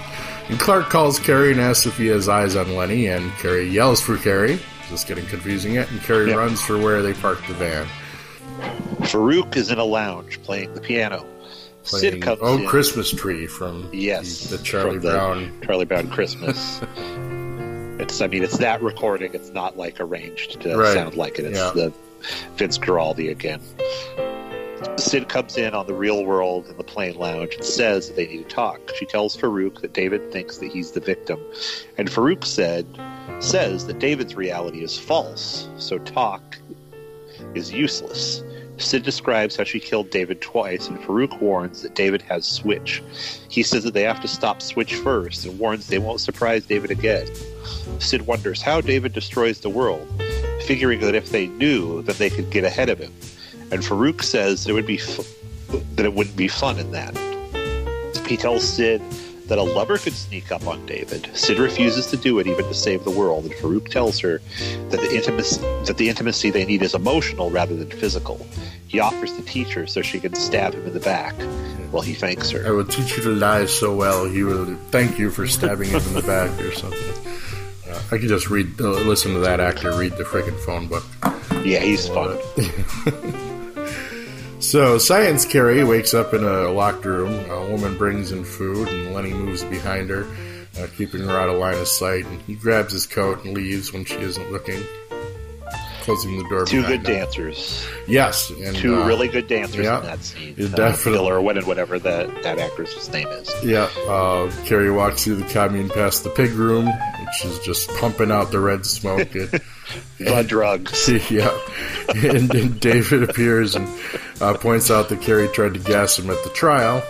And 0.49 0.59
Clark 0.59 0.89
calls 0.89 1.17
Carrie 1.17 1.53
and 1.53 1.61
asks 1.61 1.85
if 1.85 1.97
he 1.97 2.07
has 2.07 2.27
eyes 2.27 2.57
on 2.57 2.75
Lenny, 2.75 3.07
and 3.07 3.31
Carrie 3.35 3.69
yells 3.69 4.01
for 4.01 4.17
Carrie. 4.17 4.59
Just 4.93 5.07
getting 5.07 5.25
confusing 5.25 5.73
it, 5.73 5.89
and 5.89 5.99
Carrie 6.03 6.29
Yeah. 6.29 6.35
runs 6.35 6.61
for 6.61 6.77
where 6.77 7.01
they 7.01 7.13
parked 7.15 7.47
the 7.47 7.55
van. 7.55 7.87
Farouk 9.07 9.55
is 9.55 9.71
in 9.71 9.79
a 9.79 9.83
lounge 9.83 10.39
playing 10.43 10.71
the 10.75 10.81
piano. 10.81 11.25
Playing, 11.83 12.11
Syd 12.13 12.21
comes 12.21 12.39
oh, 12.43 12.59
in. 12.59 12.67
Christmas 12.67 13.09
tree 13.09 13.47
from 13.47 13.89
Yes, 13.91 14.49
the, 14.49 14.57
the 14.57 14.63
Charlie 14.63 14.99
the 14.99 15.09
Brown. 15.09 15.51
Charlie 15.65 15.85
Brown 15.85 16.09
Christmas. 16.11 16.79
it's, 17.99 18.21
I 18.21 18.27
mean, 18.27 18.43
it's 18.43 18.59
that 18.59 18.83
recording. 18.83 19.33
It's 19.33 19.49
not 19.49 19.77
like 19.79 19.99
arranged 19.99 20.61
to 20.61 20.77
Right. 20.77 20.93
sound 20.93 21.15
like 21.15 21.39
it. 21.39 21.45
It's 21.45 21.57
Yeah. 21.57 21.71
the 21.73 21.91
Vince 22.55 22.77
Guaraldi 22.77 23.31
again. 23.31 23.61
Syd 24.97 25.29
comes 25.29 25.57
in 25.57 25.73
on 25.73 25.87
the 25.87 25.93
real 25.93 26.25
world 26.25 26.67
in 26.67 26.77
the 26.77 26.83
plane 26.83 27.15
lounge 27.15 27.55
and 27.55 27.63
says 27.63 28.07
that 28.07 28.15
they 28.15 28.27
need 28.27 28.49
to 28.49 28.55
talk. 28.55 28.79
She 28.97 29.05
tells 29.05 29.35
Farouk 29.35 29.81
that 29.81 29.93
David 29.93 30.31
thinks 30.31 30.57
that 30.57 30.71
he's 30.71 30.91
the 30.91 30.99
victim, 30.99 31.39
and 31.97 32.09
Farouk 32.09 32.45
said 32.45 32.85
says 33.39 33.87
that 33.87 33.99
David's 33.99 34.35
reality 34.35 34.83
is 34.83 34.97
false, 34.97 35.67
so 35.77 35.97
talk 35.99 36.57
is 37.53 37.71
useless. 37.71 38.43
Syd 38.77 39.03
describes 39.03 39.55
how 39.55 39.63
she 39.63 39.79
killed 39.79 40.09
David 40.09 40.41
twice, 40.41 40.87
and 40.87 40.97
Farouk 40.99 41.39
warns 41.39 41.81
that 41.83 41.95
David 41.95 42.21
has 42.23 42.45
Switch. 42.45 43.03
He 43.49 43.63
says 43.63 43.83
that 43.83 43.93
they 43.93 44.01
have 44.03 44.21
to 44.21 44.27
stop 44.27 44.61
Switch 44.61 44.95
first, 44.95 45.45
and 45.45 45.59
warns 45.59 45.87
they 45.87 45.99
won't 45.99 46.21
surprise 46.21 46.65
David 46.65 46.91
again. 46.91 47.27
Syd 47.99 48.23
wonders 48.23 48.61
how 48.61 48.81
David 48.81 49.13
destroys 49.13 49.59
the 49.59 49.69
world, 49.69 50.07
figuring 50.65 51.01
that 51.01 51.15
if 51.15 51.29
they 51.29 51.47
knew, 51.47 52.01
then 52.01 52.15
they 52.17 52.29
could 52.29 52.49
get 52.49 52.63
ahead 52.63 52.89
of 52.89 52.97
him. 52.97 53.13
And 53.73 53.81
Farouk 53.81 54.21
says 54.21 54.67
it 54.67 54.73
would 54.73 54.85
be 54.85 54.99
f- 54.99 55.27
that 55.95 56.05
it 56.05 56.13
wouldn't 56.13 56.35
be 56.35 56.47
fun 56.47 56.77
in 56.77 56.91
that. 56.91 57.17
He 58.27 58.37
tells 58.37 58.63
Syd 58.63 59.01
that 59.47 59.57
a 59.57 59.63
lover 59.63 59.97
could 59.97 60.13
sneak 60.13 60.51
up 60.51 60.67
on 60.67 60.85
David. 60.85 61.27
Syd 61.33 61.57
refuses 61.57 62.05
to 62.07 62.17
do 62.17 62.37
it 62.37 62.45
even 62.45 62.65
to 62.65 62.73
save 62.75 63.03
the 63.03 63.09
world, 63.09 63.45
and 63.45 63.53
Farouk 63.55 63.89
tells 63.89 64.19
her 64.19 64.41
that 64.89 64.99
the 64.99 65.15
intimacy 65.15 65.59
that 65.85 65.97
the 65.97 66.07
intimacy 66.07 66.51
they 66.51 66.65
need 66.65 66.83
is 66.83 66.93
emotional 66.93 67.49
rather 67.49 67.75
than 67.75 67.89
physical. 67.89 68.45
He 68.87 68.99
offers 68.99 69.33
to 69.37 69.41
teach 69.41 69.73
her 69.73 69.87
so 69.87 70.03
she 70.03 70.19
can 70.19 70.35
stab 70.35 70.75
him 70.75 70.85
in 70.85 70.93
the 70.93 70.99
back. 70.99 71.33
Well, 71.91 72.03
he 72.03 72.13
thanks 72.13 72.51
her. 72.51 72.63
I 72.67 72.69
will 72.69 72.85
teach 72.85 73.17
you 73.17 73.23
to 73.23 73.29
lie 73.29 73.65
so 73.65 73.95
well. 73.95 74.25
He 74.25 74.43
will 74.43 74.75
thank 74.91 75.17
you 75.17 75.31
for 75.31 75.47
stabbing 75.47 75.89
him 75.89 76.01
in 76.09 76.13
the 76.13 76.21
back 76.21 76.51
or 76.61 76.71
something. 76.73 77.33
Uh, 77.89 78.01
I 78.11 78.19
could 78.19 78.29
just 78.29 78.51
read, 78.51 78.79
uh, 78.79 78.91
listen 79.01 79.33
to 79.33 79.39
that 79.39 79.59
actor 79.59 79.97
read 79.97 80.11
the 80.13 80.25
friggin' 80.25 80.59
phone 80.59 80.87
book. 80.87 81.03
Yeah, 81.65 81.79
he's 81.79 82.07
fun. 82.07 82.37
So, 84.63 84.97
Science 84.97 85.45
Carrie 85.45 85.83
wakes 85.83 86.13
up 86.13 86.33
in 86.33 86.43
a 86.43 86.69
locked 86.71 87.03
room. 87.05 87.33
A 87.51 87.69
woman 87.69 87.97
brings 87.97 88.31
in 88.31 88.43
food, 88.45 88.87
and 88.87 89.13
Lenny 89.13 89.33
moves 89.33 89.61
behind 89.63 90.09
her, 90.09 90.25
uh, 90.79 90.87
keeping 90.97 91.21
her 91.21 91.37
out 91.37 91.49
of 91.49 91.57
line 91.57 91.77
of 91.77 91.87
sight. 91.87 92.25
And 92.25 92.41
he 92.43 92.55
grabs 92.55 92.93
his 92.93 93.05
coat 93.05 93.43
and 93.43 93.53
leaves 93.53 93.91
when 93.91 94.05
she 94.05 94.15
isn't 94.15 94.51
looking, 94.53 94.81
closing 96.03 96.37
the 96.37 96.47
door 96.49 96.65
Two 96.65 96.81
good 96.83 97.01
him. 97.05 97.13
dancers. 97.15 97.85
Yes, 98.07 98.51
and 98.51 98.73
Two 98.75 99.01
uh, 99.01 99.05
really 99.05 99.27
good 99.27 99.47
dancers 99.47 99.83
yeah, 99.85 99.99
in 99.99 100.05
that 100.05 100.23
scene. 100.23 100.55
Uh, 100.57 100.67
definitely- 100.75 101.43
Win- 101.43 101.65
whatever 101.67 101.99
that, 101.99 102.43
that 102.43 102.57
actress's 102.57 103.09
name 103.11 103.27
is. 103.27 103.49
Yeah, 103.65 103.89
uh, 104.07 104.49
Carrie 104.65 104.91
walks 104.91 105.25
through 105.25 105.35
the 105.35 105.49
commune 105.53 105.89
past 105.89 106.23
the 106.23 106.29
pig 106.29 106.51
room, 106.51 106.85
which 106.87 107.45
is 107.45 107.59
just 107.59 107.89
pumping 107.99 108.31
out 108.31 108.49
the 108.51 108.61
red 108.61 108.85
smoke. 108.85 109.35
It, 109.35 109.61
The 110.17 110.43
drugs. 110.43 111.09
yeah. 111.31 111.57
And, 112.09 112.53
and 112.53 112.79
David 112.79 113.29
appears 113.29 113.75
and 113.75 113.87
uh, 114.41 114.57
points 114.57 114.89
out 114.89 115.09
that 115.09 115.21
Carrie 115.21 115.47
tried 115.49 115.73
to 115.73 115.79
gas 115.79 116.17
him 116.17 116.29
at 116.29 116.43
the 116.43 116.49
trial. 116.51 117.03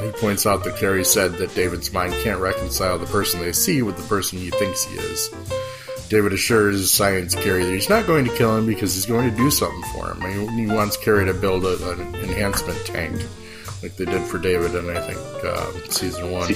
He 0.00 0.10
points 0.12 0.46
out 0.46 0.64
that 0.64 0.76
Carrie 0.76 1.04
said 1.04 1.34
that 1.34 1.54
David's 1.54 1.92
mind 1.92 2.12
can't 2.22 2.40
reconcile 2.40 2.98
the 2.98 3.06
person 3.06 3.40
they 3.40 3.52
see 3.52 3.82
with 3.82 3.96
the 3.96 4.02
person 4.04 4.38
he 4.38 4.50
thinks 4.50 4.84
he 4.84 4.96
is. 4.96 5.30
David 6.08 6.32
assures 6.32 6.92
Science 6.92 7.34
Carrie 7.34 7.64
that 7.64 7.72
he's 7.72 7.88
not 7.88 8.06
going 8.06 8.24
to 8.26 8.36
kill 8.36 8.56
him 8.56 8.66
because 8.66 8.94
he's 8.94 9.06
going 9.06 9.28
to 9.28 9.36
do 9.36 9.50
something 9.50 9.82
for 9.92 10.12
him. 10.12 10.50
He, 10.50 10.62
he 10.62 10.66
wants 10.66 10.96
Carrie 10.96 11.24
to 11.24 11.34
build 11.34 11.64
a, 11.64 11.92
an 11.92 12.14
enhancement 12.16 12.78
tank, 12.86 13.20
like 13.82 13.96
they 13.96 14.04
did 14.04 14.22
for 14.22 14.38
David 14.38 14.74
in 14.74 14.88
I 14.94 15.00
think 15.00 15.44
uh, 15.44 15.72
season 15.90 16.30
one. 16.30 16.52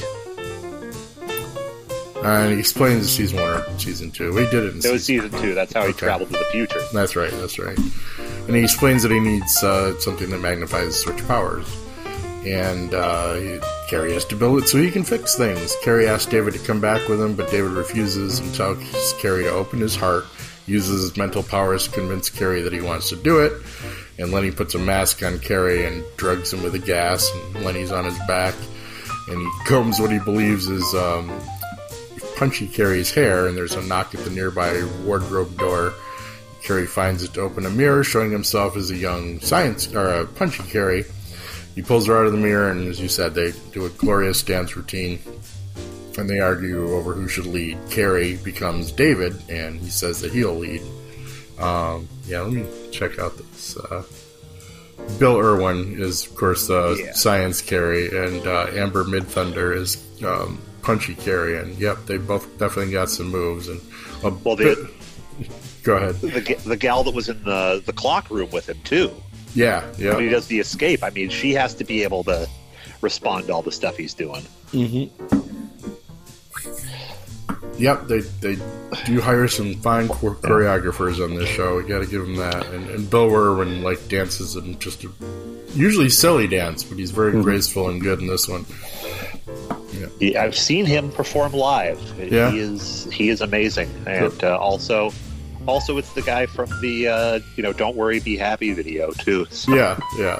And 2.24 2.52
he 2.52 2.58
explains 2.58 3.08
season 3.10 3.38
one 3.40 3.48
or 3.62 3.78
season 3.78 4.10
two. 4.10 4.34
He 4.36 4.44
did 4.46 4.64
it 4.64 4.70
in 4.72 4.78
It 4.78 4.82
season 4.82 4.92
was 4.92 5.04
season 5.04 5.30
two. 5.40 5.54
That's 5.54 5.72
how 5.72 5.82
he 5.82 5.88
Okay. 5.90 5.98
traveled 5.98 6.30
to 6.32 6.38
the 6.38 6.44
future. 6.46 6.80
that's 6.92 7.16
right, 7.16 7.30
that's 7.32 7.58
right. 7.58 7.78
And 8.46 8.56
he 8.56 8.62
explains 8.62 9.02
that 9.04 9.12
he 9.12 9.20
needs 9.20 9.62
uh, 9.62 9.98
something 10.00 10.28
that 10.30 10.40
magnifies 10.40 10.96
switch 10.98 11.26
powers. 11.26 11.66
And 12.46 12.94
uh, 12.94 13.34
he, 13.34 13.58
Carrie 13.88 14.12
has 14.14 14.24
to 14.26 14.36
build 14.36 14.62
it 14.62 14.68
so 14.68 14.78
he 14.78 14.90
can 14.90 15.04
fix 15.04 15.36
things. 15.36 15.76
Carrie 15.82 16.08
asks 16.08 16.30
David 16.30 16.54
to 16.54 16.60
come 16.60 16.80
back 16.80 17.06
with 17.08 17.20
him, 17.20 17.34
but 17.34 17.50
David 17.50 17.72
refuses 17.72 18.38
and 18.38 18.54
tells 18.54 18.78
Carrie 19.18 19.44
to 19.44 19.50
open 19.50 19.78
his 19.80 19.94
heart, 19.94 20.24
uses 20.66 21.02
his 21.02 21.16
mental 21.16 21.42
powers 21.42 21.84
to 21.86 21.90
convince 21.92 22.28
Carrie 22.30 22.62
that 22.62 22.72
he 22.72 22.80
wants 22.80 23.08
to 23.10 23.16
do 23.16 23.40
it. 23.40 23.52
And 24.18 24.32
Lenny 24.32 24.50
puts 24.50 24.74
a 24.74 24.78
mask 24.78 25.22
on 25.22 25.38
Carrie 25.38 25.84
and 25.86 26.02
drugs 26.16 26.52
him 26.52 26.62
with 26.62 26.74
a 26.74 26.78
gas, 26.78 27.30
and 27.54 27.64
Lenny's 27.64 27.92
on 27.92 28.04
his 28.06 28.18
back. 28.26 28.54
And 29.28 29.38
he 29.38 29.48
combs 29.66 30.00
what 30.00 30.10
he 30.10 30.18
believes 30.18 30.68
is 30.68 30.94
um, 30.94 31.30
Punchy 32.40 32.66
Carrie's 32.66 33.10
hair, 33.12 33.46
and 33.48 33.54
there's 33.54 33.74
a 33.74 33.82
knock 33.82 34.14
at 34.14 34.24
the 34.24 34.30
nearby 34.30 34.82
wardrobe 35.04 35.58
door. 35.58 35.92
Carrie 36.62 36.86
finds 36.86 37.22
it 37.22 37.34
to 37.34 37.42
open 37.42 37.66
a 37.66 37.70
mirror, 37.70 38.02
showing 38.02 38.30
himself 38.30 38.78
as 38.78 38.90
a 38.90 38.96
young 38.96 39.38
science 39.40 39.94
or 39.94 40.08
a 40.08 40.24
Punchy 40.26 40.62
Carrie. 40.62 41.04
He 41.74 41.82
pulls 41.82 42.06
her 42.06 42.18
out 42.18 42.24
of 42.24 42.32
the 42.32 42.38
mirror, 42.38 42.70
and 42.70 42.88
as 42.88 42.98
you 42.98 43.08
said, 43.08 43.34
they 43.34 43.52
do 43.72 43.84
a 43.84 43.90
glorious 43.90 44.42
dance 44.42 44.74
routine, 44.74 45.18
and 46.16 46.30
they 46.30 46.40
argue 46.40 46.94
over 46.94 47.12
who 47.12 47.28
should 47.28 47.44
lead. 47.44 47.76
Carrie 47.90 48.38
becomes 48.42 48.90
David, 48.90 49.36
and 49.50 49.78
he 49.78 49.90
says 49.90 50.22
that 50.22 50.32
he'll 50.32 50.54
lead. 50.56 50.80
Um, 51.58 52.08
yeah, 52.24 52.40
let 52.40 52.52
me 52.54 52.64
check 52.90 53.18
out 53.18 53.36
this. 53.36 53.76
Uh, 53.76 54.02
Bill 55.18 55.36
Irwin 55.38 56.00
is, 56.00 56.24
of 56.24 56.36
course, 56.36 56.68
the 56.68 57.02
Yeah. 57.04 57.12
science 57.12 57.60
Carrie, 57.60 58.06
and 58.08 58.46
uh, 58.46 58.68
Amber 58.72 59.04
Midthunder 59.04 59.76
is 59.76 60.02
um, 60.24 60.58
Punchy 60.90 61.14
Carrie, 61.14 61.56
and 61.56 61.78
yep, 61.78 61.98
they 62.06 62.16
both 62.16 62.58
definitely 62.58 62.90
got 62.90 63.08
some 63.08 63.28
moves. 63.28 63.68
And 63.68 63.80
a 64.24 64.30
Well, 64.30 64.56
bit- 64.56 64.76
the 64.76 64.90
go 65.84 65.96
ahead. 65.96 66.16
the, 66.16 66.56
the 66.66 66.76
gal 66.76 67.04
that 67.04 67.14
was 67.14 67.28
in 67.28 67.40
the 67.44 67.80
the 67.86 67.92
clock 67.92 68.28
room 68.28 68.50
with 68.50 68.68
him 68.68 68.80
too. 68.82 69.12
Yeah, 69.54 69.84
yeah. 69.98 70.16
When 70.16 70.24
he 70.24 70.30
does 70.30 70.48
the 70.48 70.58
escape, 70.58 71.04
I 71.04 71.10
mean, 71.10 71.30
she 71.30 71.52
has 71.52 71.74
to 71.74 71.84
be 71.84 72.02
able 72.02 72.24
to 72.24 72.48
respond 73.02 73.46
to 73.46 73.52
all 73.52 73.62
the 73.62 73.70
stuff 73.70 73.96
he's 73.96 74.14
doing. 74.14 74.42
Mm-hmm. 74.72 75.06
yep. 77.78 78.08
They 78.08 78.18
they 78.18 78.56
do 79.06 79.20
hire 79.20 79.46
some 79.46 79.74
fine 79.76 80.08
choreographers 80.08 81.22
on 81.22 81.36
this 81.36 81.48
show. 81.48 81.76
We 81.76 81.84
got 81.84 82.00
to 82.00 82.06
give 82.06 82.22
them 82.22 82.34
that. 82.34 82.66
And, 82.66 82.90
and 82.90 83.08
Bill 83.08 83.32
Irwin 83.32 83.82
like 83.84 84.08
dances 84.08 84.56
in 84.56 84.76
just 84.80 85.04
a 85.04 85.10
usually 85.72 86.10
silly 86.10 86.48
dance, 86.48 86.82
but 86.82 86.98
he's 86.98 87.12
very 87.12 87.30
mm-hmm. 87.30 87.42
graceful 87.42 87.88
and 87.88 88.00
good 88.00 88.18
in 88.18 88.26
this 88.26 88.48
one. 88.48 88.66
I've 90.22 90.56
seen 90.56 90.84
him 90.86 91.10
perform 91.12 91.52
live. 91.52 92.00
Yeah. 92.18 92.50
He 92.50 92.58
is 92.58 93.08
he 93.12 93.28
is 93.30 93.40
amazing, 93.40 93.90
and 94.06 94.42
uh, 94.44 94.58
also 94.58 95.12
also 95.66 95.96
it's 95.98 96.12
the 96.14 96.22
guy 96.22 96.46
from 96.46 96.68
the 96.80 97.08
uh, 97.08 97.40
you 97.56 97.62
know 97.62 97.72
"Don't 97.72 97.96
Worry, 97.96 98.20
Be 98.20 98.36
Happy" 98.36 98.72
video 98.72 99.10
too. 99.12 99.46
So, 99.50 99.74
Yeah, 99.74 99.98
yeah. 100.18 100.38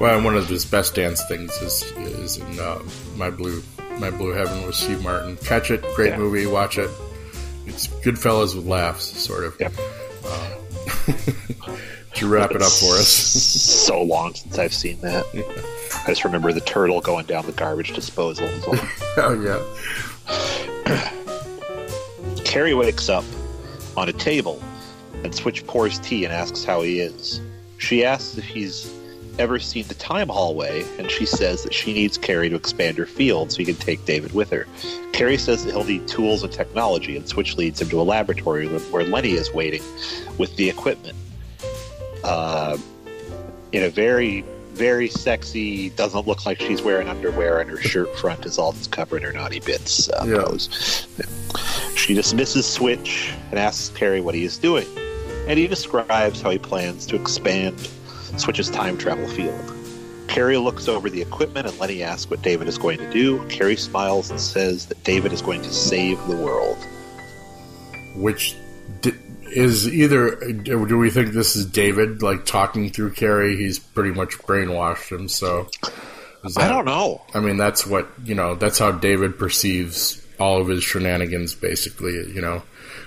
well, 0.00 0.22
one 0.22 0.36
of 0.36 0.48
his 0.48 0.64
best 0.64 0.94
dance 0.94 1.22
things 1.28 1.52
is 1.62 1.82
is 1.96 2.36
in 2.38 2.58
uh, 2.60 2.78
my 3.16 3.30
blue 3.30 3.62
my 3.98 4.10
blue 4.10 4.32
heaven 4.32 4.66
with 4.66 4.74
Steve 4.74 5.02
Martin. 5.02 5.36
Catch 5.38 5.70
it, 5.70 5.82
great 5.94 6.10
Yeah. 6.10 6.18
movie. 6.18 6.46
Watch 6.46 6.76
it. 6.78 6.90
It's 7.66 7.88
Goodfellas 7.88 8.54
with 8.54 8.66
laughs, 8.66 9.04
sort 9.04 9.44
of. 9.44 9.56
Yep. 9.58 9.72
Did 11.06 12.20
you 12.22 12.28
wrap 12.28 12.50
it 12.52 12.62
up 12.62 12.72
for 12.72 12.94
us? 12.96 13.08
so 13.08 14.02
long 14.02 14.34
since 14.34 14.58
I've 14.58 14.72
seen 14.74 15.00
that. 15.00 15.24
I 16.06 16.10
just 16.10 16.24
remember 16.24 16.52
the 16.52 16.60
turtle 16.60 17.00
going 17.00 17.26
down 17.26 17.46
the 17.46 17.52
garbage 17.52 17.92
disposal. 17.92 18.48
oh 19.16 19.66
yeah. 20.86 21.12
Carrie 22.44 22.74
wakes 22.74 23.08
up 23.08 23.24
on 23.96 24.08
a 24.08 24.12
table, 24.12 24.62
and 25.24 25.34
Switch 25.34 25.66
pours 25.66 25.98
tea 25.98 26.24
and 26.24 26.32
asks 26.32 26.62
how 26.62 26.82
he 26.82 27.00
is. 27.00 27.40
She 27.78 28.04
asks 28.04 28.38
if 28.38 28.44
he's 28.44 28.92
ever 29.40 29.58
seen 29.58 29.84
the 29.88 29.94
time 29.94 30.28
hallway, 30.28 30.84
and 30.98 31.10
she 31.10 31.26
says 31.26 31.64
that 31.64 31.74
she 31.74 31.92
needs 31.92 32.16
Carrie 32.16 32.48
to 32.50 32.54
expand 32.54 32.96
her 32.98 33.06
field 33.06 33.50
so 33.50 33.58
he 33.58 33.64
can 33.64 33.74
take 33.74 34.04
David 34.04 34.32
with 34.32 34.50
her. 34.50 34.66
Carrie 35.12 35.36
says 35.36 35.64
that 35.64 35.72
he'll 35.72 35.84
need 35.84 36.06
tools 36.06 36.44
and 36.44 36.52
technology, 36.52 37.16
and 37.16 37.28
Switch 37.28 37.56
leads 37.56 37.82
him 37.82 37.88
to 37.88 38.00
a 38.00 38.04
laboratory 38.04 38.68
where 38.68 39.02
Lenny 39.02 39.32
is 39.32 39.52
waiting 39.52 39.82
with 40.38 40.54
the 40.56 40.68
equipment. 40.70 41.16
Uh, 42.22 42.78
in 43.72 43.82
a 43.82 43.90
very, 43.90 44.44
very 44.76 45.08
sexy, 45.08 45.90
doesn't 45.90 46.26
look 46.26 46.44
like 46.46 46.60
she's 46.60 46.82
wearing 46.82 47.08
underwear, 47.08 47.60
and 47.60 47.70
her 47.70 47.80
shirt 47.80 48.14
front 48.18 48.44
is 48.44 48.58
all 48.58 48.72
that's 48.72 48.86
covering 48.86 49.22
her 49.22 49.32
naughty 49.32 49.60
bits. 49.60 50.08
Uh, 50.10 50.24
Yeah. 50.28 50.42
pose. 50.42 51.06
She 51.96 52.14
dismisses 52.14 52.66
Switch 52.66 53.32
and 53.50 53.58
asks 53.58 53.88
Carrie 53.96 54.20
what 54.20 54.34
he 54.34 54.44
is 54.44 54.58
doing, 54.58 54.86
and 55.48 55.58
he 55.58 55.66
describes 55.66 56.40
how 56.42 56.50
he 56.50 56.58
plans 56.58 57.06
to 57.06 57.16
expand 57.16 57.88
Switch's 58.36 58.68
time 58.70 58.98
travel 58.98 59.26
field. 59.28 59.72
Carrie 60.28 60.58
looks 60.58 60.88
over 60.88 61.08
the 61.08 61.22
equipment 61.22 61.66
and 61.68 61.78
Lenny 61.78 62.02
asks 62.02 62.28
what 62.28 62.42
David 62.42 62.68
is 62.68 62.76
going 62.76 62.98
to 62.98 63.08
do. 63.10 63.42
Carrie 63.48 63.76
smiles 63.76 64.28
and 64.30 64.38
says 64.40 64.86
that 64.86 65.02
David 65.04 65.32
is 65.32 65.40
going 65.40 65.62
to 65.62 65.72
save 65.72 66.18
the 66.26 66.36
world. 66.36 66.76
Which 68.16 68.56
di- 69.02 69.12
is 69.56 69.88
either 69.88 70.36
do 70.52 70.98
we 70.98 71.10
think 71.10 71.32
this 71.32 71.56
is 71.56 71.64
David 71.66 72.22
like 72.22 72.44
talking 72.44 72.90
through 72.90 73.12
Carrie? 73.12 73.56
He's 73.56 73.78
pretty 73.78 74.10
much 74.12 74.38
brainwashed 74.38 75.10
him. 75.10 75.28
So 75.28 75.68
is 76.44 76.56
I 76.56 76.68
don't 76.68 76.84
know. 76.84 77.22
I 77.34 77.40
mean, 77.40 77.56
that's 77.56 77.86
what 77.86 78.08
you 78.24 78.34
know. 78.34 78.54
That's 78.54 78.78
how 78.78 78.92
David 78.92 79.38
perceives 79.38 80.22
all 80.38 80.60
of 80.60 80.68
his 80.68 80.84
shenanigans, 80.84 81.54
basically. 81.54 82.12
You 82.12 82.40
know, 82.42 82.62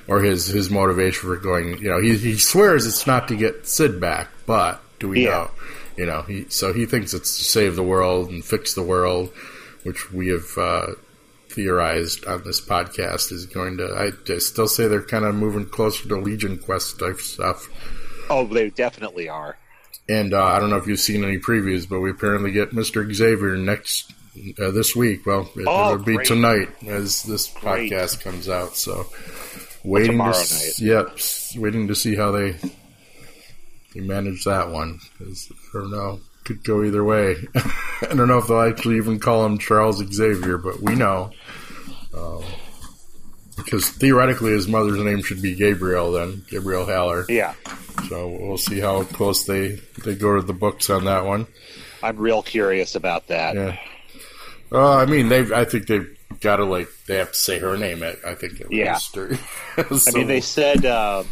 or 0.08 0.22
his 0.22 0.48
his 0.48 0.70
motivation 0.70 1.30
for 1.30 1.38
going. 1.38 1.78
You 1.82 1.90
know, 1.90 2.02
he 2.02 2.18
he 2.18 2.38
swears 2.38 2.88
it's 2.88 3.06
not 3.06 3.28
to 3.28 3.36
get 3.36 3.68
Syd 3.68 4.00
back, 4.00 4.30
but 4.48 4.82
do 5.00 5.10
we 5.10 5.24
Yeah. 5.26 5.30
know? 5.30 5.52
You 5.98 6.06
know, 6.08 6.22
he 6.24 6.46
so 6.50 6.74
he 6.74 6.86
thinks 6.86 7.14
it's 7.14 7.38
to 7.38 7.44
save 7.44 7.76
the 7.76 7.84
world 7.84 8.30
and 8.30 8.44
fix 8.44 8.74
the 8.74 8.82
world, 8.84 9.30
which 9.84 10.12
we 10.12 10.30
have 10.30 10.58
uh, 10.58 10.88
theorized 11.64 12.26
on 12.26 12.44
this 12.46 12.62
podcast 12.62 13.32
is 13.32 13.46
going 13.46 13.78
to. 13.78 13.86
I, 13.86 14.12
I 14.34 14.38
still 14.38 14.68
say 14.68 14.88
they're 14.88 15.02
kind 15.04 15.26
of 15.26 15.36
moving 15.36 15.66
closer 15.66 16.08
to 16.08 16.16
Legion 16.18 16.58
Quest 16.58 17.00
type 17.00 17.18
stuff. 17.20 17.68
Oh, 18.30 18.46
they 18.46 18.70
definitely 18.70 19.28
are. 19.28 19.58
And 20.08 20.34
uh, 20.34 20.44
I 20.44 20.60
don't 20.60 20.70
know 20.70 20.78
if 20.78 20.88
you've 20.88 21.00
seen 21.00 21.24
any 21.24 21.38
previews, 21.38 21.88
but 21.88 22.00
we 22.00 22.10
apparently 22.12 22.52
get 22.52 22.74
Mister 22.74 23.12
Xavier 23.14 23.58
next 23.58 24.12
uh, 24.60 24.72
this 24.72 24.96
week. 24.96 25.26
Well, 25.26 25.50
it, 25.56 25.66
Oh, 25.68 25.98
will 25.98 26.04
be 26.04 26.16
great. 26.16 26.28
tonight 26.28 26.70
as 26.88 27.24
this 27.24 27.48
Great. 27.54 27.92
podcast 27.92 28.22
comes 28.22 28.48
out. 28.50 28.76
So 28.78 29.08
waiting 29.84 30.12
tomorrow 30.14 30.34
to 30.34 30.54
night. 30.54 30.80
yep, 30.80 31.18
waiting 31.62 31.88
to 31.90 31.96
see 31.96 32.16
how 32.16 32.32
they 32.32 32.56
they 33.94 34.02
manage 34.02 34.44
that 34.46 34.70
one. 34.72 35.00
'Cause 35.18 35.52
I 35.74 35.78
don't 35.80 35.92
know, 35.92 36.20
could 36.44 36.64
go 36.64 36.84
either 36.84 37.04
way. 37.04 37.36
I 37.56 38.14
don't 38.16 38.28
know 38.28 38.38
if 38.38 38.48
they'll 38.48 38.62
actually 38.62 38.98
even 38.98 39.20
call 39.20 39.46
him 39.46 39.58
Charles 39.58 39.98
Xavier, 40.14 40.58
but 40.58 40.82
we 40.82 40.96
know. 40.96 41.32
Um, 42.14 42.44
because 43.58 43.90
theoretically, 43.90 44.52
his 44.52 44.68
mother's 44.68 44.98
name 45.00 45.22
should 45.22 45.42
be 45.42 45.54
Gabriel, 45.54 46.14
then 46.14 46.44
Gabriel 46.50 46.86
Haller. 46.86 47.26
Yeah. 47.28 47.54
So 48.08 48.30
we'll 48.30 48.58
see 48.58 48.80
how 48.80 49.04
close 49.04 49.44
they, 49.44 49.80
they 50.06 50.16
go 50.16 50.38
to 50.38 50.42
the 50.42 50.54
books 50.54 50.90
on 50.90 51.06
that 51.06 51.26
one. 51.26 51.46
I'm 52.02 52.16
real 52.18 52.42
curious 52.42 52.96
about 52.96 53.28
that. 53.28 53.56
Yeah. 53.56 53.78
Uh, 54.72 54.96
I 54.96 55.06
mean, 55.06 55.28
they. 55.30 55.42
I 55.54 55.66
think 55.66 55.88
they've 55.88 56.08
got 56.40 56.58
to 56.58 56.64
like 56.66 56.88
they 57.08 57.16
have 57.18 57.34
to 57.34 57.38
say 57.38 57.60
her 57.60 57.76
name. 57.76 58.02
At 58.02 58.18
I 58.26 58.36
think 58.36 58.62
at 58.62 58.72
Yeah. 58.72 58.94
least. 58.94 59.18
or- 59.18 59.38
I 59.78 60.12
mean, 60.18 60.28
they 60.28 60.40
said 60.42 60.86
um, 60.86 61.28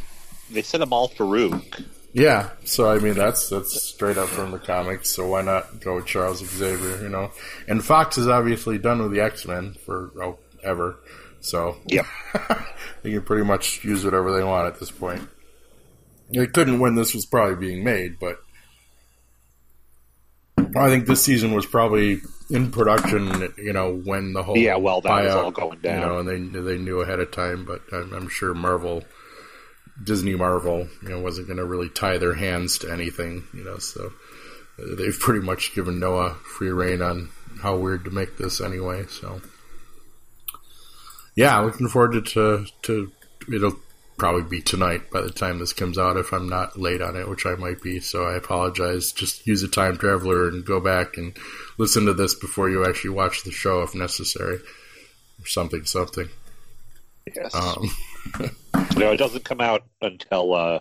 they 0.52 0.64
said 0.64 0.82
Amal 0.82 1.08
Farouk. 1.10 1.86
Yeah. 2.18 2.50
So 2.66 2.90
I 2.90 2.98
mean, 2.98 3.14
that's 3.14 3.50
that's 3.50 3.80
straight 3.82 4.18
up 4.18 4.28
from 4.28 4.50
the 4.50 4.58
comics. 4.58 5.12
So 5.12 5.28
why 5.28 5.44
not 5.44 5.80
go 5.82 5.96
with 5.96 6.08
Charles 6.08 6.40
Xavier? 6.40 7.04
You 7.04 7.10
know, 7.10 7.32
and 7.68 7.86
Fox 7.86 8.18
is 8.18 8.28
obviously 8.28 8.80
done 8.80 9.04
with 9.04 9.12
the 9.12 9.22
X 9.22 9.46
Men 9.46 9.76
for 9.86 10.12
oh, 10.20 10.40
ever. 10.64 10.98
So 11.42 11.78
yeah, 11.86 12.08
they 13.04 13.12
can 13.12 13.22
pretty 13.22 13.46
much 13.46 13.84
use 13.84 14.04
whatever 14.04 14.36
they 14.36 14.44
want 14.44 14.68
at 14.68 14.80
this 14.80 14.90
point. 14.90 15.30
They 16.34 16.48
couldn't 16.48 16.80
when 16.80 16.96
this 16.96 17.14
was 17.14 17.28
probably 17.28 17.56
being 17.56 17.84
made, 17.84 18.18
but 18.20 18.40
I 20.76 20.90
think 20.90 21.06
this 21.06 21.24
season 21.24 21.54
was 21.54 21.68
probably 21.68 22.22
in 22.50 22.72
production. 22.72 23.54
You 23.58 23.74
know, 23.74 23.96
when 23.96 24.34
the 24.34 24.42
whole 24.42 24.58
Yeah, 24.58 24.78
well, 24.78 25.02
that 25.02 25.24
was 25.24 25.34
buyout, 25.34 25.44
all 25.44 25.52
going 25.52 25.80
down, 25.82 26.02
You 26.02 26.06
know, 26.08 26.18
and 26.18 26.28
they 26.28 26.60
they 26.62 26.78
knew 26.80 27.02
ahead 27.02 27.20
of 27.20 27.30
time. 27.30 27.64
But 27.64 27.82
I'm, 27.94 28.12
I'm 28.12 28.28
sure 28.28 28.56
Marvel 28.56 29.04
Disney 30.04 30.36
Marvel, 30.36 30.88
you 31.02 31.10
know, 31.10 31.20
wasn't 31.20 31.48
going 31.48 31.58
to 31.58 31.66
really 31.66 31.90
tie 31.90 32.18
their 32.18 32.36
hands 32.36 32.78
to 32.80 32.92
anything, 32.92 33.44
you 33.54 33.64
know, 33.64 33.78
so 33.78 34.14
uh, 34.80 34.96
they've 34.96 35.20
pretty 35.20 35.46
much 35.46 35.74
given 35.74 36.00
Noah 36.00 36.36
free 36.36 36.70
reign 36.70 37.02
on 37.02 37.30
how 37.62 37.78
weird 37.78 38.06
to 38.06 38.12
make 38.12 38.38
this 38.38 38.62
anyway. 38.62 39.06
So, 39.10 39.42
yeah, 41.36 41.58
looking 41.60 41.88
forward 41.88 42.14
to 42.14 42.22
to, 42.22 42.66
to 42.84 43.12
it'll 43.52 43.80
probably 44.18 44.44
be 44.44 44.62
tonight 44.62 45.12
by 45.12 45.22
the 45.22 45.30
time 45.30 45.60
this 45.60 45.74
comes 45.74 45.98
out 45.98 46.18
if 46.18 46.34
I'm 46.34 46.50
not 46.50 46.80
late 46.80 47.02
on 47.02 47.16
it, 47.16 47.30
which 47.30 47.46
I 47.46 47.56
might 47.56 47.82
be. 47.82 48.00
So 48.00 48.26
I 48.26 48.36
apologize. 48.36 49.12
Just 49.12 49.46
use 49.46 49.64
a 49.64 49.68
time 49.68 49.98
traveler 49.98 50.48
and 50.48 50.66
go 50.66 50.80
back 50.80 51.18
and 51.18 51.38
listen 51.78 52.06
to 52.06 52.14
this 52.14 52.34
before 52.34 52.70
you 52.70 52.86
actually 52.86 53.12
watch 53.12 53.44
the 53.44 53.52
show 53.52 53.84
if 53.84 53.94
necessary, 53.96 54.58
or 55.40 55.46
something, 55.46 55.86
something. 55.86 56.30
Yes. 57.36 57.54
Um, 57.54 57.90
no, 58.98 59.12
it 59.12 59.18
doesn't 59.18 59.44
come 59.44 59.62
out 59.62 59.84
until 60.02 60.54
uh, 60.54 60.80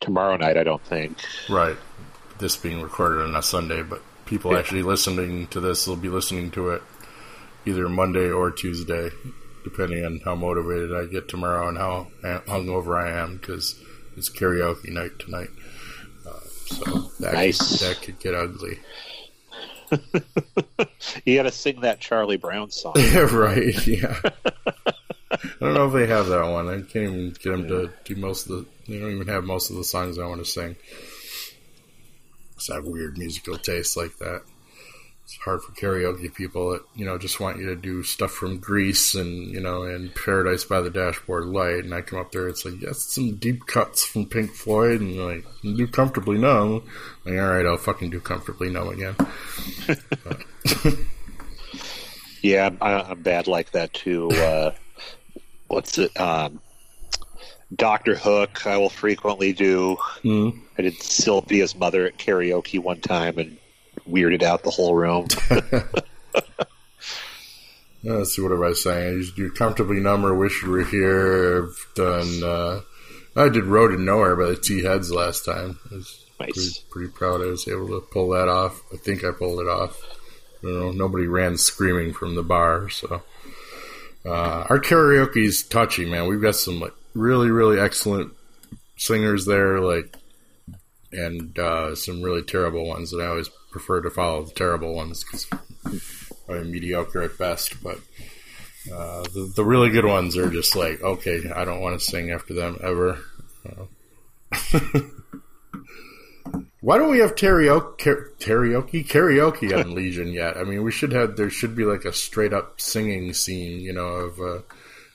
tomorrow 0.00 0.36
night. 0.36 0.56
I 0.56 0.64
don't 0.64 0.84
think. 0.84 1.18
Right. 1.48 1.76
This 2.38 2.56
being 2.56 2.80
recorded 2.80 3.22
on 3.22 3.34
a 3.34 3.42
Sunday, 3.42 3.82
but 3.82 4.02
people 4.26 4.52
yeah. 4.52 4.58
actually 4.58 4.82
listening 4.82 5.48
to 5.48 5.60
this 5.60 5.86
will 5.86 5.96
be 5.96 6.08
listening 6.08 6.50
to 6.52 6.70
it 6.70 6.82
either 7.66 7.88
Monday 7.88 8.30
or 8.30 8.50
Tuesday 8.50 9.10
depending 9.64 10.04
on 10.04 10.20
how 10.24 10.34
motivated 10.34 10.94
I 10.94 11.04
get 11.06 11.28
tomorrow 11.28 11.68
and 11.68 11.78
how 11.78 12.08
hungover 12.22 13.02
I 13.02 13.18
am, 13.20 13.36
because 13.36 13.78
it's 14.16 14.30
karaoke 14.30 14.90
night 14.90 15.18
tonight. 15.18 15.50
Uh, 16.26 16.40
so 16.66 17.10
that 17.20 17.34
nice. 17.34 17.58
could, 17.58 17.88
that 17.88 18.02
could 18.02 18.18
get 18.18 18.34
ugly. 18.34 18.78
you 21.24 21.36
got 21.36 21.44
to 21.44 21.50
sing 21.50 21.80
that 21.80 22.00
Charlie 22.00 22.36
Brown 22.36 22.70
song, 22.70 22.94
right? 23.32 23.86
Yeah. 23.86 24.20
I 25.30 25.38
don't 25.60 25.74
know 25.74 25.86
if 25.86 25.92
they 25.92 26.06
have 26.06 26.26
that 26.26 26.46
one. 26.46 26.68
I 26.68 26.80
can't 26.80 26.96
even 26.96 27.30
get 27.30 27.50
them 27.50 27.68
to 27.68 27.90
do 28.04 28.16
most 28.16 28.48
of 28.48 28.56
the. 28.56 28.66
They 28.86 28.98
don't 28.98 29.12
even 29.12 29.28
have 29.28 29.44
most 29.44 29.70
of 29.70 29.76
the 29.76 29.84
songs 29.84 30.18
I 30.18 30.26
want 30.26 30.44
to 30.44 30.50
sing. 30.50 30.76
I 32.70 32.74
have 32.74 32.86
weird 32.86 33.16
musical 33.16 33.56
taste 33.56 33.96
like 33.96 34.16
that 34.18 34.42
it's 35.28 35.36
hard 35.44 35.60
for 35.62 35.72
karaoke 35.72 36.34
people 36.34 36.70
that 36.70 36.80
you 36.94 37.04
know 37.04 37.18
just 37.18 37.38
want 37.38 37.58
you 37.58 37.66
to 37.66 37.76
do 37.76 38.02
stuff 38.02 38.30
from 38.30 38.56
Grease 38.56 39.14
and 39.14 39.48
you 39.48 39.60
know 39.60 39.82
and 39.82 40.14
Paradise 40.14 40.64
by 40.64 40.80
the 40.80 40.88
Dashboard 40.88 41.44
Light, 41.44 41.84
and 41.84 41.92
I 41.92 42.00
come 42.00 42.18
up 42.18 42.32
there, 42.32 42.48
it's 42.48 42.64
like 42.64 42.80
yes, 42.80 43.00
some 43.00 43.36
deep 43.36 43.66
cuts 43.66 44.06
from 44.06 44.24
Pink 44.24 44.52
Floyd, 44.52 45.02
and 45.02 45.18
like 45.18 45.44
do 45.62 45.86
comfortably 45.86 46.38
numb. 46.38 46.82
Like 47.26 47.34
all 47.34 47.46
right, 47.46 47.66
I'll 47.66 47.76
fucking 47.76 48.08
do 48.08 48.20
comfortably 48.20 48.70
numb 48.70 48.88
again. 48.88 49.16
yeah, 52.42 52.70
I, 52.80 53.10
am 53.10 53.22
bad 53.22 53.48
like 53.48 53.72
that 53.72 53.92
too. 53.92 54.30
Uh, 54.30 54.70
what's 55.68 55.98
it? 55.98 56.18
Um, 56.18 56.60
Doctor 57.74 58.16
Hook, 58.16 58.66
I 58.66 58.78
will 58.78 58.88
frequently 58.88 59.52
do. 59.52 59.96
Mm. 60.24 60.58
I 60.78 60.82
did 60.82 61.02
Sylvia's 61.02 61.76
mother 61.76 62.06
at 62.06 62.18
karaoke 62.18 62.80
one 62.80 63.00
time, 63.00 63.38
and 63.38 63.58
weirded 64.08 64.42
out 64.42 64.62
the 64.62 64.70
whole 64.70 64.94
room. 64.94 65.28
Let's 68.02 68.34
see 68.34 68.42
what 68.42 68.52
am 68.52 68.62
I 68.62 68.72
saying? 68.72 69.24
You 69.36 69.50
comfortably 69.50 70.00
numb 70.00 70.24
or 70.24 70.34
wish 70.34 70.62
you 70.62 70.70
were 70.70 70.84
here. 70.84 71.64
I've 71.64 71.86
done. 71.94 72.42
Uh, 72.42 72.80
I 73.36 73.48
did 73.48 73.64
Road 73.64 73.88
to 73.88 74.00
Nowhere 74.00 74.36
by 74.36 74.46
the 74.46 74.56
T 74.56 74.82
Heads 74.82 75.12
last 75.12 75.44
time. 75.44 75.78
I 75.90 75.96
was 75.96 76.24
nice. 76.40 76.52
pretty, 76.52 76.70
pretty, 76.90 77.12
proud 77.12 77.42
I 77.42 77.46
was 77.46 77.68
able 77.68 77.88
to 77.88 78.00
pull 78.00 78.30
that 78.30 78.48
off. 78.48 78.82
I 78.92 78.96
think 78.96 79.24
I 79.24 79.32
pulled 79.32 79.60
it 79.60 79.68
off. 79.68 80.00
You 80.62 80.70
know, 80.70 80.90
nobody 80.90 81.26
ran 81.26 81.56
screaming 81.56 82.12
from 82.12 82.34
the 82.34 82.42
bar, 82.42 82.88
so. 82.88 83.22
Uh, 84.24 84.64
our 84.68 84.78
karaoke 84.78 85.44
is 85.44 85.62
touchy, 85.62 86.04
man. 86.04 86.28
We've 86.28 86.42
got 86.42 86.56
some 86.56 86.80
like 86.80 86.94
really, 87.14 87.50
really 87.50 87.78
excellent 87.78 88.32
singers 88.96 89.46
there, 89.46 89.80
like, 89.80 90.16
and 91.12 91.58
uh, 91.58 91.94
some 91.94 92.22
really 92.22 92.42
terrible 92.42 92.86
ones 92.86 93.10
that 93.10 93.20
I 93.20 93.26
always 93.26 93.48
prefer 93.70 94.00
to 94.02 94.10
follow 94.10 94.44
the 94.44 94.52
terrible 94.52 94.94
ones 94.94 95.24
because 95.24 95.46
I'm 96.48 96.70
mediocre 96.70 97.22
at 97.22 97.38
best. 97.38 97.82
But 97.82 97.98
uh, 98.92 99.22
the 99.22 99.52
the 99.54 99.64
really 99.64 99.90
good 99.90 100.04
ones 100.04 100.36
are 100.36 100.50
just 100.50 100.76
like, 100.76 101.02
okay, 101.02 101.50
I 101.54 101.64
don't 101.64 101.80
want 101.80 101.98
to 101.98 102.04
sing 102.04 102.30
after 102.30 102.54
them 102.54 102.78
ever. 102.82 103.18
Why 106.80 106.96
don't 106.96 107.10
we 107.10 107.18
have 107.18 107.34
karaoke, 107.34 108.36
karaoke, 108.38 109.06
karaoke 109.06 109.76
on 109.76 109.94
Legion 109.96 110.28
yet? 110.28 110.56
I 110.56 110.62
mean, 110.62 110.84
we 110.84 110.92
should 110.92 111.12
have. 111.12 111.36
There 111.36 111.50
should 111.50 111.74
be 111.74 111.84
like 111.84 112.04
a 112.04 112.12
straight 112.12 112.52
up 112.52 112.80
singing 112.80 113.32
scene, 113.34 113.80
you 113.80 113.92
know, 113.92 114.06
of 114.06 114.38
uh, 114.38 114.60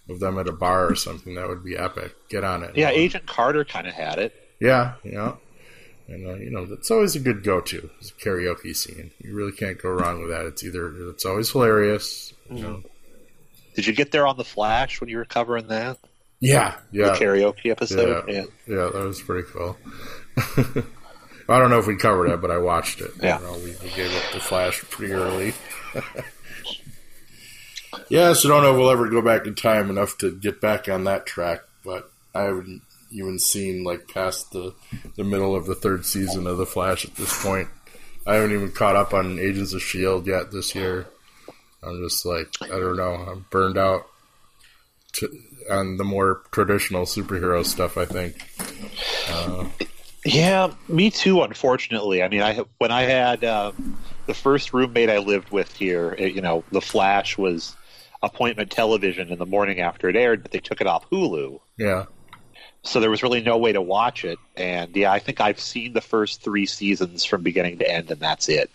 of 0.09 0.19
them 0.19 0.37
at 0.39 0.49
a 0.49 0.51
bar 0.51 0.89
or 0.89 0.95
something. 0.95 1.35
That 1.35 1.47
would 1.47 1.63
be 1.63 1.77
epic. 1.77 2.15
Get 2.29 2.43
on 2.43 2.63
it. 2.63 2.75
Yeah, 2.75 2.89
Agent 2.89 3.25
Carter 3.25 3.63
kind 3.63 3.87
of 3.87 3.93
had 3.93 4.19
it. 4.19 4.33
Yeah, 4.59 4.95
yeah. 5.03 5.35
And 6.09 6.27
uh, 6.27 6.35
you 6.35 6.51
know 6.51 6.65
that's 6.65 6.91
always 6.91 7.15
a 7.15 7.19
good 7.19 7.43
go-to. 7.43 7.89
It's 7.99 8.09
a 8.09 8.13
karaoke 8.13 8.75
scene. 8.75 9.11
You 9.19 9.33
really 9.33 9.53
can't 9.53 9.81
go 9.81 9.89
wrong 9.89 10.21
with 10.21 10.31
that. 10.31 10.45
It's 10.45 10.63
either 10.65 11.09
it's 11.11 11.25
always 11.25 11.49
hilarious. 11.49 12.33
You 12.49 12.61
know. 12.61 12.83
Did 13.75 13.87
you 13.87 13.93
get 13.93 14.11
there 14.11 14.27
on 14.27 14.35
the 14.35 14.43
Flash 14.43 14.99
when 14.99 15.09
you 15.09 15.17
were 15.17 15.25
covering 15.25 15.67
that? 15.67 15.97
Yeah, 16.41 16.75
yeah. 16.91 17.13
The 17.13 17.25
karaoke 17.25 17.71
episode. 17.71 18.25
Yeah, 18.27 18.33
yeah, 18.33 18.45
yeah 18.67 18.89
that 18.93 19.05
was 19.05 19.21
pretty 19.21 19.47
cool. 19.47 19.77
I 21.49 21.59
don't 21.59 21.69
know 21.69 21.79
if 21.79 21.87
we 21.87 21.95
covered 21.95 22.27
it, 22.27 22.41
but 22.41 22.51
I 22.51 22.57
watched 22.57 23.01
it. 23.01 23.11
Yeah, 23.21 23.39
you 23.39 23.45
know, 23.45 23.53
we, 23.53 23.75
we, 23.83 23.89
gave 23.95 24.15
up 24.15 24.33
the 24.33 24.39
Flash 24.39 24.81
pretty 24.89 25.13
early. 25.13 25.53
yeah, 28.09 28.33
so 28.33 28.49
don't 28.49 28.63
know 28.63 28.71
if 28.71 28.77
we'll 28.77 28.89
ever 28.89 29.09
go 29.09 29.21
back 29.21 29.45
in 29.45 29.55
time 29.55 29.89
enough 29.89 30.17
to 30.19 30.35
get 30.35 30.61
back 30.61 30.87
on 30.87 31.03
that 31.05 31.25
track, 31.25 31.61
but 31.83 32.11
I 32.33 32.43
haven't 32.43 32.81
even 33.11 33.39
seen 33.39 33.83
like 33.83 34.07
past 34.07 34.51
the 34.51 34.73
the 35.15 35.23
middle 35.23 35.55
of 35.55 35.65
the 35.65 35.75
third 35.75 36.05
season 36.05 36.47
of 36.47 36.57
the 36.57 36.65
Flash 36.65 37.05
at 37.05 37.15
this 37.15 37.43
point. 37.43 37.67
I 38.25 38.35
haven't 38.35 38.53
even 38.53 38.71
caught 38.71 38.95
up 38.95 39.13
on 39.13 39.39
Agents 39.39 39.73
of 39.73 39.81
Shield 39.81 40.27
yet 40.27 40.51
this 40.51 40.73
year. 40.73 41.07
I'm 41.83 42.01
just 42.03 42.25
like 42.25 42.47
I 42.61 42.67
don't 42.79 42.95
know. 42.95 43.13
I'm 43.13 43.45
burned 43.49 43.77
out 43.77 44.07
to, 45.13 45.29
on 45.69 45.97
the 45.97 46.03
more 46.03 46.41
traditional 46.51 47.05
superhero 47.05 47.65
stuff. 47.65 47.97
I 47.97 48.05
think. 48.05 48.35
Uh, 49.29 49.65
yeah, 50.25 50.73
me 50.87 51.11
too. 51.11 51.41
Unfortunately, 51.41 52.23
I 52.23 52.27
mean, 52.27 52.41
I 52.41 52.63
when 52.77 52.91
I 52.91 53.03
had 53.03 53.43
um, 53.43 53.97
the 54.25 54.33
first 54.33 54.73
roommate 54.73 55.09
I 55.09 55.19
lived 55.19 55.51
with 55.51 55.73
here, 55.75 56.15
it, 56.17 56.33
you 56.33 56.41
know, 56.41 56.63
the 56.71 56.81
Flash 56.81 57.37
was 57.37 57.75
appointment 58.21 58.71
television 58.71 59.29
in 59.29 59.37
the 59.37 59.45
morning 59.45 59.81
after 59.81 60.09
it 60.09 60.15
aired, 60.15 60.43
but 60.43 60.51
they 60.51 60.59
took 60.59 60.81
it 60.81 60.87
off 60.87 61.09
Hulu. 61.09 61.59
Yeah 61.77 62.05
so 62.83 62.99
there 62.99 63.09
was 63.09 63.23
really 63.23 63.41
no 63.41 63.57
way 63.57 63.71
to 63.71 63.81
watch 63.81 64.25
it. 64.25 64.37
And 64.55 64.95
yeah, 64.95 65.11
I 65.11 65.19
think 65.19 65.39
I've 65.39 65.59
seen 65.59 65.93
the 65.93 66.01
first 66.01 66.41
three 66.41 66.65
seasons 66.65 67.23
from 67.23 67.41
beginning 67.41 67.79
to 67.79 67.89
end, 67.89 68.11
and 68.11 68.19
that's 68.19 68.49
it. 68.49 68.69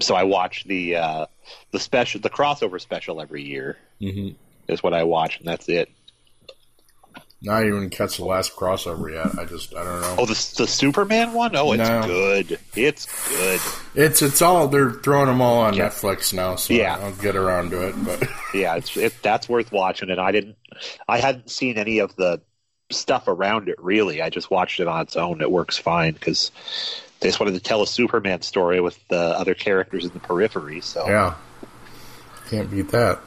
So 0.00 0.14
I 0.14 0.24
watch 0.24 0.64
the 0.64 0.96
uh, 0.96 1.26
the 1.72 1.78
special, 1.78 2.20
the 2.20 2.30
crossover 2.30 2.80
special 2.80 3.20
every 3.20 3.42
year. 3.42 3.76
Mm-hmm. 4.00 4.34
Is 4.68 4.82
what 4.82 4.94
I 4.94 5.02
watch, 5.02 5.38
and 5.38 5.46
that's 5.46 5.68
it. 5.68 5.90
Not 7.42 7.64
even 7.64 7.88
catch 7.88 8.18
the 8.18 8.26
last 8.26 8.54
crossover 8.54 9.10
yet. 9.10 9.38
I 9.38 9.46
just 9.46 9.74
I 9.74 9.82
don't 9.82 10.00
know. 10.02 10.16
Oh, 10.18 10.26
the 10.26 10.54
the 10.58 10.66
Superman 10.66 11.32
one. 11.32 11.56
Oh, 11.56 11.72
it's 11.72 11.88
no. 11.88 12.06
good. 12.06 12.58
It's 12.76 13.06
good. 13.28 13.60
It's 13.94 14.20
it's 14.20 14.42
all 14.42 14.68
they're 14.68 14.90
throwing 14.90 15.28
them 15.28 15.40
all 15.40 15.60
on 15.60 15.72
yeah. 15.72 15.88
Netflix 15.88 16.34
now, 16.34 16.56
so 16.56 16.74
yeah. 16.74 16.98
I'll 16.98 17.14
get 17.14 17.36
around 17.36 17.70
to 17.70 17.88
it. 17.88 17.94
But 18.04 18.28
yeah, 18.54 18.76
it's 18.76 18.94
it, 18.94 19.14
that's 19.22 19.48
worth 19.48 19.72
watching. 19.72 20.10
And 20.10 20.20
I 20.20 20.32
didn't, 20.32 20.56
I 21.08 21.18
hadn't 21.18 21.50
seen 21.50 21.78
any 21.78 22.00
of 22.00 22.14
the 22.16 22.42
stuff 22.90 23.26
around 23.26 23.70
it 23.70 23.82
really. 23.82 24.20
I 24.20 24.28
just 24.28 24.50
watched 24.50 24.78
it 24.78 24.86
on 24.86 25.00
its 25.00 25.16
own. 25.16 25.40
It 25.40 25.50
works 25.50 25.78
fine 25.78 26.12
because 26.12 26.50
they 27.20 27.28
just 27.28 27.40
wanted 27.40 27.54
to 27.54 27.60
tell 27.60 27.80
a 27.80 27.86
Superman 27.86 28.42
story 28.42 28.82
with 28.82 28.98
the 29.08 29.18
other 29.18 29.54
characters 29.54 30.04
in 30.04 30.10
the 30.10 30.20
periphery. 30.20 30.82
So 30.82 31.08
yeah, 31.08 31.36
can't 32.50 32.70
beat 32.70 32.90
that. 32.90 33.18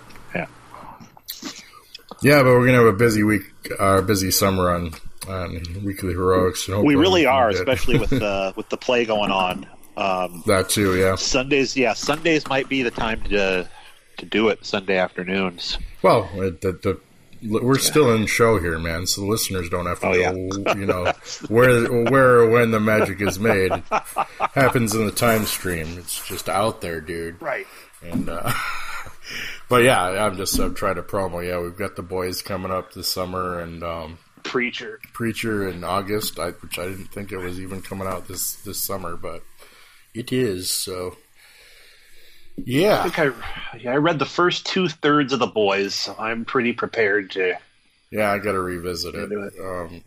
Yeah, 2.23 2.41
but 2.41 2.45
we're 2.45 2.65
gonna 2.65 2.77
have 2.77 2.87
a 2.87 2.93
busy 2.93 3.23
week, 3.23 3.43
uh, 3.79 4.01
busy 4.01 4.31
summer 4.31 4.73
on 4.73 4.93
on 5.27 5.61
weekly 5.83 6.13
heroics. 6.13 6.67
we 6.67 6.95
really 6.95 7.25
are, 7.25 7.49
especially 7.51 7.99
with 7.99 8.09
the 8.09 8.53
with 8.55 8.69
the 8.69 8.77
play 8.77 9.05
going 9.05 9.31
on. 9.31 9.67
Um, 9.95 10.43
that 10.47 10.69
too, 10.69 10.97
yeah. 10.97 11.15
Sundays, 11.15 11.75
yeah, 11.77 11.93
Sundays 11.93 12.47
might 12.47 12.69
be 12.69 12.81
the 12.81 12.91
time 12.91 13.21
to 13.23 13.69
to 14.17 14.25
do 14.25 14.47
it. 14.49 14.65
Sunday 14.65 14.97
afternoons. 14.97 15.77
Well, 16.01 16.29
the, 16.33 16.55
the 16.81 16.99
we're 17.43 17.77
still 17.77 18.13
in 18.15 18.25
show 18.25 18.59
here, 18.59 18.79
man. 18.79 19.05
So 19.05 19.21
the 19.21 19.27
listeners 19.27 19.69
don't 19.69 19.85
have 19.85 19.99
to 19.99 20.07
oh, 20.07 20.13
know, 20.13 20.63
yeah. 20.65 20.75
you 20.75 20.85
know, 20.85 21.11
where 21.49 21.85
where 22.05 22.39
or 22.39 22.49
when 22.49 22.71
the 22.71 22.79
magic 22.79 23.21
is 23.21 23.37
made. 23.37 23.71
It 23.71 23.83
happens 24.53 24.95
in 24.95 25.05
the 25.05 25.11
time 25.11 25.45
stream. 25.45 25.97
It's 25.97 26.25
just 26.25 26.47
out 26.47 26.81
there, 26.81 27.01
dude. 27.01 27.41
Right. 27.41 27.67
And 28.01 28.29
uh, 28.29 28.51
but 29.69 29.83
yeah, 29.83 30.01
I'm 30.01 30.37
just 30.37 30.57
I'm 30.59 30.75
trying 30.75 30.95
to 30.95 31.03
promo. 31.03 31.45
Yeah, 31.45 31.59
we've 31.61 31.77
got 31.77 31.95
the 31.95 32.03
boys 32.03 32.41
coming 32.41 32.71
up 32.71 32.93
this 32.93 33.07
summer, 33.07 33.59
and 33.59 33.83
um, 33.83 34.17
Preacher, 34.43 34.99
Preacher 35.13 35.67
in 35.67 35.83
August, 35.83 36.39
I, 36.39 36.51
which 36.51 36.77
I 36.79 36.89
didn't 36.89 37.11
think 37.11 37.31
it 37.31 37.37
was 37.37 37.59
even 37.59 37.81
coming 37.81 38.07
out 38.07 38.27
this 38.27 38.55
this 38.55 38.79
summer, 38.79 39.15
but 39.15 39.41
it 40.13 40.31
is. 40.31 40.69
So 40.69 41.17
yeah, 42.55 42.99
I 42.99 43.09
think 43.09 43.19
I, 43.19 43.77
yeah, 43.77 43.91
I 43.93 43.97
read 43.97 44.19
the 44.19 44.25
first 44.25 44.65
two 44.65 44.87
thirds 44.87 45.33
of 45.33 45.39
the 45.39 45.47
boys, 45.47 45.95
so 45.95 46.15
I'm 46.17 46.45
pretty 46.45 46.73
prepared 46.73 47.31
to 47.31 47.57
Yeah, 48.11 48.31
I 48.31 48.37
got 48.37 48.51
to 48.51 48.61
revisit 48.61 49.15
it. 49.15 49.31
It. 49.31 49.53
Um, 49.59 50.03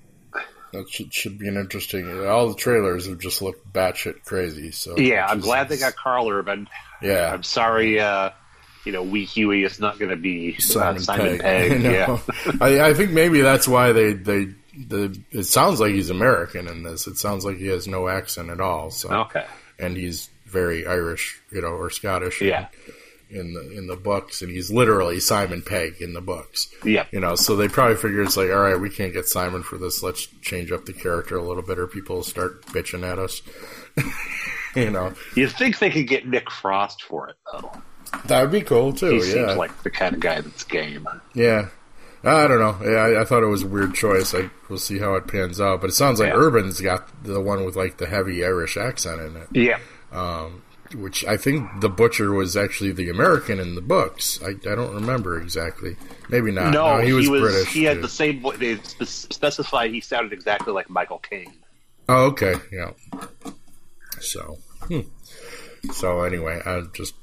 that 0.73 0.91
should, 0.91 1.13
should 1.13 1.39
be 1.39 1.49
an 1.49 1.57
interesting. 1.57 2.27
All 2.27 2.49
the 2.49 2.55
trailers 2.55 3.07
have 3.07 3.19
just 3.19 3.41
looked 3.41 3.73
batshit 3.73 4.25
crazy. 4.25 4.71
So 4.73 4.97
Yeah, 4.99 5.27
I'm 5.27 5.41
glad 5.41 5.69
they 5.69 5.79
got 5.79 5.97
Karl 5.97 6.29
Urban. 6.29 6.69
Yeah, 7.03 7.33
I'm 7.33 7.43
sorry, 7.43 7.99
uh, 7.99 8.31
you 8.87 8.93
know, 8.93 9.03
Wee 9.03 9.25
Hughie 9.27 9.65
is 9.65 9.79
not 9.79 9.99
going 9.99 10.11
to 10.11 10.17
be 10.17 10.57
Simon, 10.59 10.97
uh, 10.97 11.01
Simon 11.01 11.39
Pegg. 11.39 11.83
Pegg. 11.83 11.87
I. 11.87 11.91
Yeah. 11.91 12.19
I, 12.61 12.89
I 12.91 12.95
think 12.95 13.11
maybe 13.11 13.41
that's 13.43 13.69
why 13.69 13.93
they 13.93 14.13
they 14.15 14.47
the. 14.87 15.21
It 15.31 15.45
sounds 15.45 15.81
like 15.81 15.93
he's 15.93 16.09
American 16.11 16.69
in 16.69 16.83
this. 16.85 17.07
It 17.07 17.19
sounds 17.19 17.45
like 17.45 17.57
he 17.59 17.67
has 17.67 17.87
no 17.87 18.09
accent 18.09 18.49
at 18.51 18.61
all. 18.61 18.91
So 18.91 19.11
Okay. 19.11 19.45
and 19.79 19.97
he's 19.97 20.31
very 20.47 20.87
Irish, 20.87 21.39
you 21.53 21.61
know, 21.61 21.69
or 21.69 21.91
Scottish. 21.91 22.41
Yeah. 22.41 22.69
In 23.29 23.55
the 23.55 23.77
in 23.77 23.89
the 23.89 23.97
books, 23.97 24.41
and 24.43 24.53
he's 24.53 24.71
literally 24.71 25.19
Simon 25.19 25.61
Pegg 25.61 26.01
in 26.01 26.13
the 26.13 26.21
books. 26.21 26.69
Yeah. 26.85 27.07
You 27.11 27.19
know, 27.19 27.35
so 27.35 27.57
they 27.57 27.67
probably 27.67 27.97
figure 27.97 28.23
it's 28.23 28.37
like, 28.37 28.51
all 28.51 28.61
right, 28.61 28.79
we 28.79 28.89
can't 28.89 29.13
get 29.13 29.27
Simon 29.27 29.65
for 29.65 29.79
this. 29.79 30.01
Let's 30.01 30.27
change 30.43 30.71
up 30.71 30.85
the 30.85 30.93
character 30.93 31.37
a 31.37 31.43
little 31.43 31.65
bit, 31.65 31.77
or 31.81 31.89
people 31.89 32.23
start 32.23 32.65
bitching 32.67 33.03
at 33.03 33.19
us. 33.19 33.43
you 34.77 34.91
know, 34.91 35.13
You'd 35.35 35.51
think 35.51 35.81
they 35.81 35.91
could 35.91 36.07
get 36.07 36.29
Nick 36.29 36.51
Frost 36.53 37.03
for 37.03 37.29
it, 37.29 37.37
though. 37.53 37.73
That 38.27 38.43
would 38.43 38.53
be 38.53 38.63
cool 38.63 38.93
too. 38.93 39.11
He 39.11 39.17
yeah, 39.29 39.47
seems 39.47 39.57
like 39.57 39.83
the 39.83 39.91
kind 39.91 40.15
of 40.15 40.21
guy 40.21 40.41
that's 40.41 40.65
game. 40.65 41.07
yeah. 41.35 41.69
I 42.25 42.49
don't 42.49 42.59
know. 42.59 42.77
Yeah, 42.91 42.99
I, 43.19 43.21
I 43.21 43.25
thought 43.25 43.45
it 43.45 43.47
was 43.47 43.63
a 43.63 43.69
weird 43.69 43.95
choice. 43.95 44.35
I 44.35 44.51
we'll 44.69 44.81
see 44.81 44.99
how 44.99 45.15
it 45.15 45.29
pans 45.29 45.61
out. 45.61 45.81
But 45.81 45.91
it 45.91 45.93
sounds 45.95 46.19
like 46.19 46.31
Yeah. 46.33 46.39
Urban's 46.39 46.81
got 46.81 47.09
the 47.23 47.41
one 47.41 47.65
with 47.65 47.77
like 47.77 47.99
the 47.99 48.07
heavy 48.07 48.45
Irish 48.45 48.77
accent 48.77 49.21
in 49.21 49.37
it. 49.37 49.49
Yeah. 49.53 49.79
um, 50.11 50.63
which 50.95 51.25
I 51.25 51.37
think 51.37 51.81
the 51.81 51.89
butcher 51.89 52.33
was 52.33 52.57
actually 52.57 52.91
the 52.93 53.11
American 53.11 53.61
in 53.61 53.75
the 53.77 53.81
books. 53.81 54.41
I, 54.43 54.51
I 54.71 54.75
don't 54.75 54.95
remember 54.95 55.41
exactly. 55.41 55.97
Maybe 56.29 56.51
not. 56.51 56.73
No, 56.73 56.99
he 56.99 57.13
was, 57.13 57.29
British. 57.29 57.69
He 57.73 57.85
had 57.85 57.97
too. 57.97 58.03
the 58.03 58.09
same. 58.09 58.41
vo- 58.41 58.53
They 58.57 58.77
specified 59.05 59.91
he 59.93 60.01
sounded 60.01 60.33
exactly 60.33 60.73
like 60.73 60.91
Michael 60.91 61.19
Caine. 61.19 61.53
Oh, 62.09 62.27
okay. 62.27 62.55
Yeah. 62.73 62.91
So, 64.21 64.57
hmm. 64.89 65.01
so 65.93 66.23
anyway, 66.23 66.61
I 66.65 66.83
just 66.93 67.15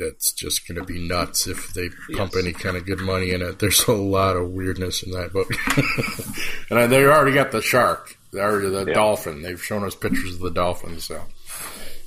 it's 0.00 0.32
just 0.32 0.66
going 0.66 0.78
to 0.78 0.84
be 0.84 1.06
nuts 1.06 1.46
if 1.46 1.72
they 1.74 1.88
pump 2.16 2.32
Yes. 2.34 2.44
any 2.44 2.52
kind 2.52 2.76
of 2.76 2.86
good 2.86 3.00
money 3.00 3.30
in 3.30 3.42
it. 3.42 3.58
There's 3.58 3.86
a 3.86 3.92
lot 3.92 4.36
of 4.36 4.50
weirdness 4.50 5.02
in 5.02 5.12
that 5.12 5.32
book, 5.32 5.48
and 6.70 6.90
they 6.92 7.04
already 7.04 7.32
got 7.34 7.52
the 7.52 7.62
shark. 7.62 8.16
They 8.32 8.40
already 8.40 8.68
the 8.70 8.84
Yeah. 8.86 8.94
dolphin. 8.94 9.42
They've 9.42 9.62
shown 9.62 9.84
us 9.84 9.94
pictures 9.94 10.34
of 10.34 10.40
the 10.40 10.50
dolphin. 10.50 11.00
So, 11.00 11.22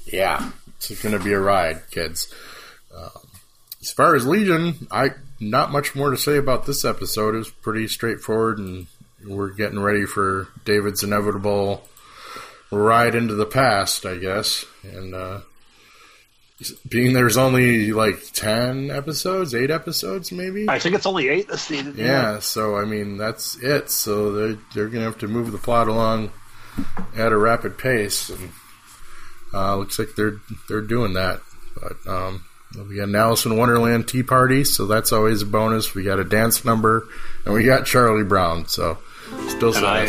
yeah, 0.06 0.52
it's 0.78 1.02
going 1.02 1.18
to 1.18 1.24
be 1.24 1.34
a 1.34 1.40
ride, 1.40 1.82
kids. 1.92 2.34
Um, 2.96 3.10
as 3.82 3.92
far 3.92 4.16
as 4.16 4.26
Legion, 4.26 4.88
I 4.92 5.12
not 5.40 5.72
much 5.72 5.94
more 5.96 6.10
to 6.12 6.18
say 6.18 6.38
about 6.38 6.66
this 6.66 6.86
episode. 6.86 7.36
It 7.36 7.40
was 7.40 7.50
pretty 7.50 7.88
straightforward, 7.90 8.58
and 8.60 8.88
we're 9.26 9.50
getting 9.50 9.80
ready 9.80 10.06
for 10.06 10.48
David's 10.64 11.04
inevitable 11.04 11.86
ride 12.72 13.14
into 13.16 13.36
the 13.36 13.46
past, 13.46 14.06
I 14.06 14.16
guess. 14.18 14.64
And 14.84 15.14
uh, 15.14 15.42
being 16.88 17.14
there's 17.14 17.38
only 17.38 17.92
like 17.92 18.22
ten 18.34 18.92
episodes, 18.92 19.54
eight 19.54 19.72
episodes, 19.72 20.32
maybe. 20.32 20.70
I 20.70 20.80
think 20.80 20.96
it's 20.96 21.06
only 21.06 21.30
eight 21.30 21.48
this 21.48 21.64
season. 21.64 21.96
yeah, 21.98 22.40
so 22.40 22.78
I 22.78 22.86
mean 22.86 23.18
that's 23.18 23.58
it. 23.58 23.90
So 23.90 24.32
they're 24.32 24.58
they're 24.74 24.90
gonna 24.90 25.06
have 25.06 25.20
to 25.20 25.28
move 25.28 25.52
the 25.52 25.58
plot 25.58 25.88
along 25.88 26.32
at 27.16 27.32
a 27.32 27.38
rapid 27.38 27.78
pace, 27.78 28.30
and 28.30 28.52
uh, 29.54 29.76
looks 29.78 30.00
like 30.00 30.10
they're 30.16 30.38
they're 30.68 30.82
doing 30.82 31.14
that. 31.14 31.42
But 31.80 32.12
um, 32.12 32.46
we 32.88 32.98
got 32.98 33.10
an 33.10 33.16
Alice 33.16 33.46
in 33.46 33.58
Wonderland 33.58 34.08
tea 34.08 34.24
party, 34.24 34.64
so 34.64 34.86
that's 34.86 35.12
always 35.12 35.42
a 35.42 35.46
bonus. 35.46 35.94
We 35.94 36.04
got 36.04 36.20
a 36.20 36.24
dance 36.24 36.66
number, 36.66 37.08
and 37.46 37.54
we 37.54 37.64
got 37.64 37.86
Charlie 37.86 38.24
Brown. 38.24 38.68
So 38.68 38.98
still 39.50 39.76
am. 39.76 40.08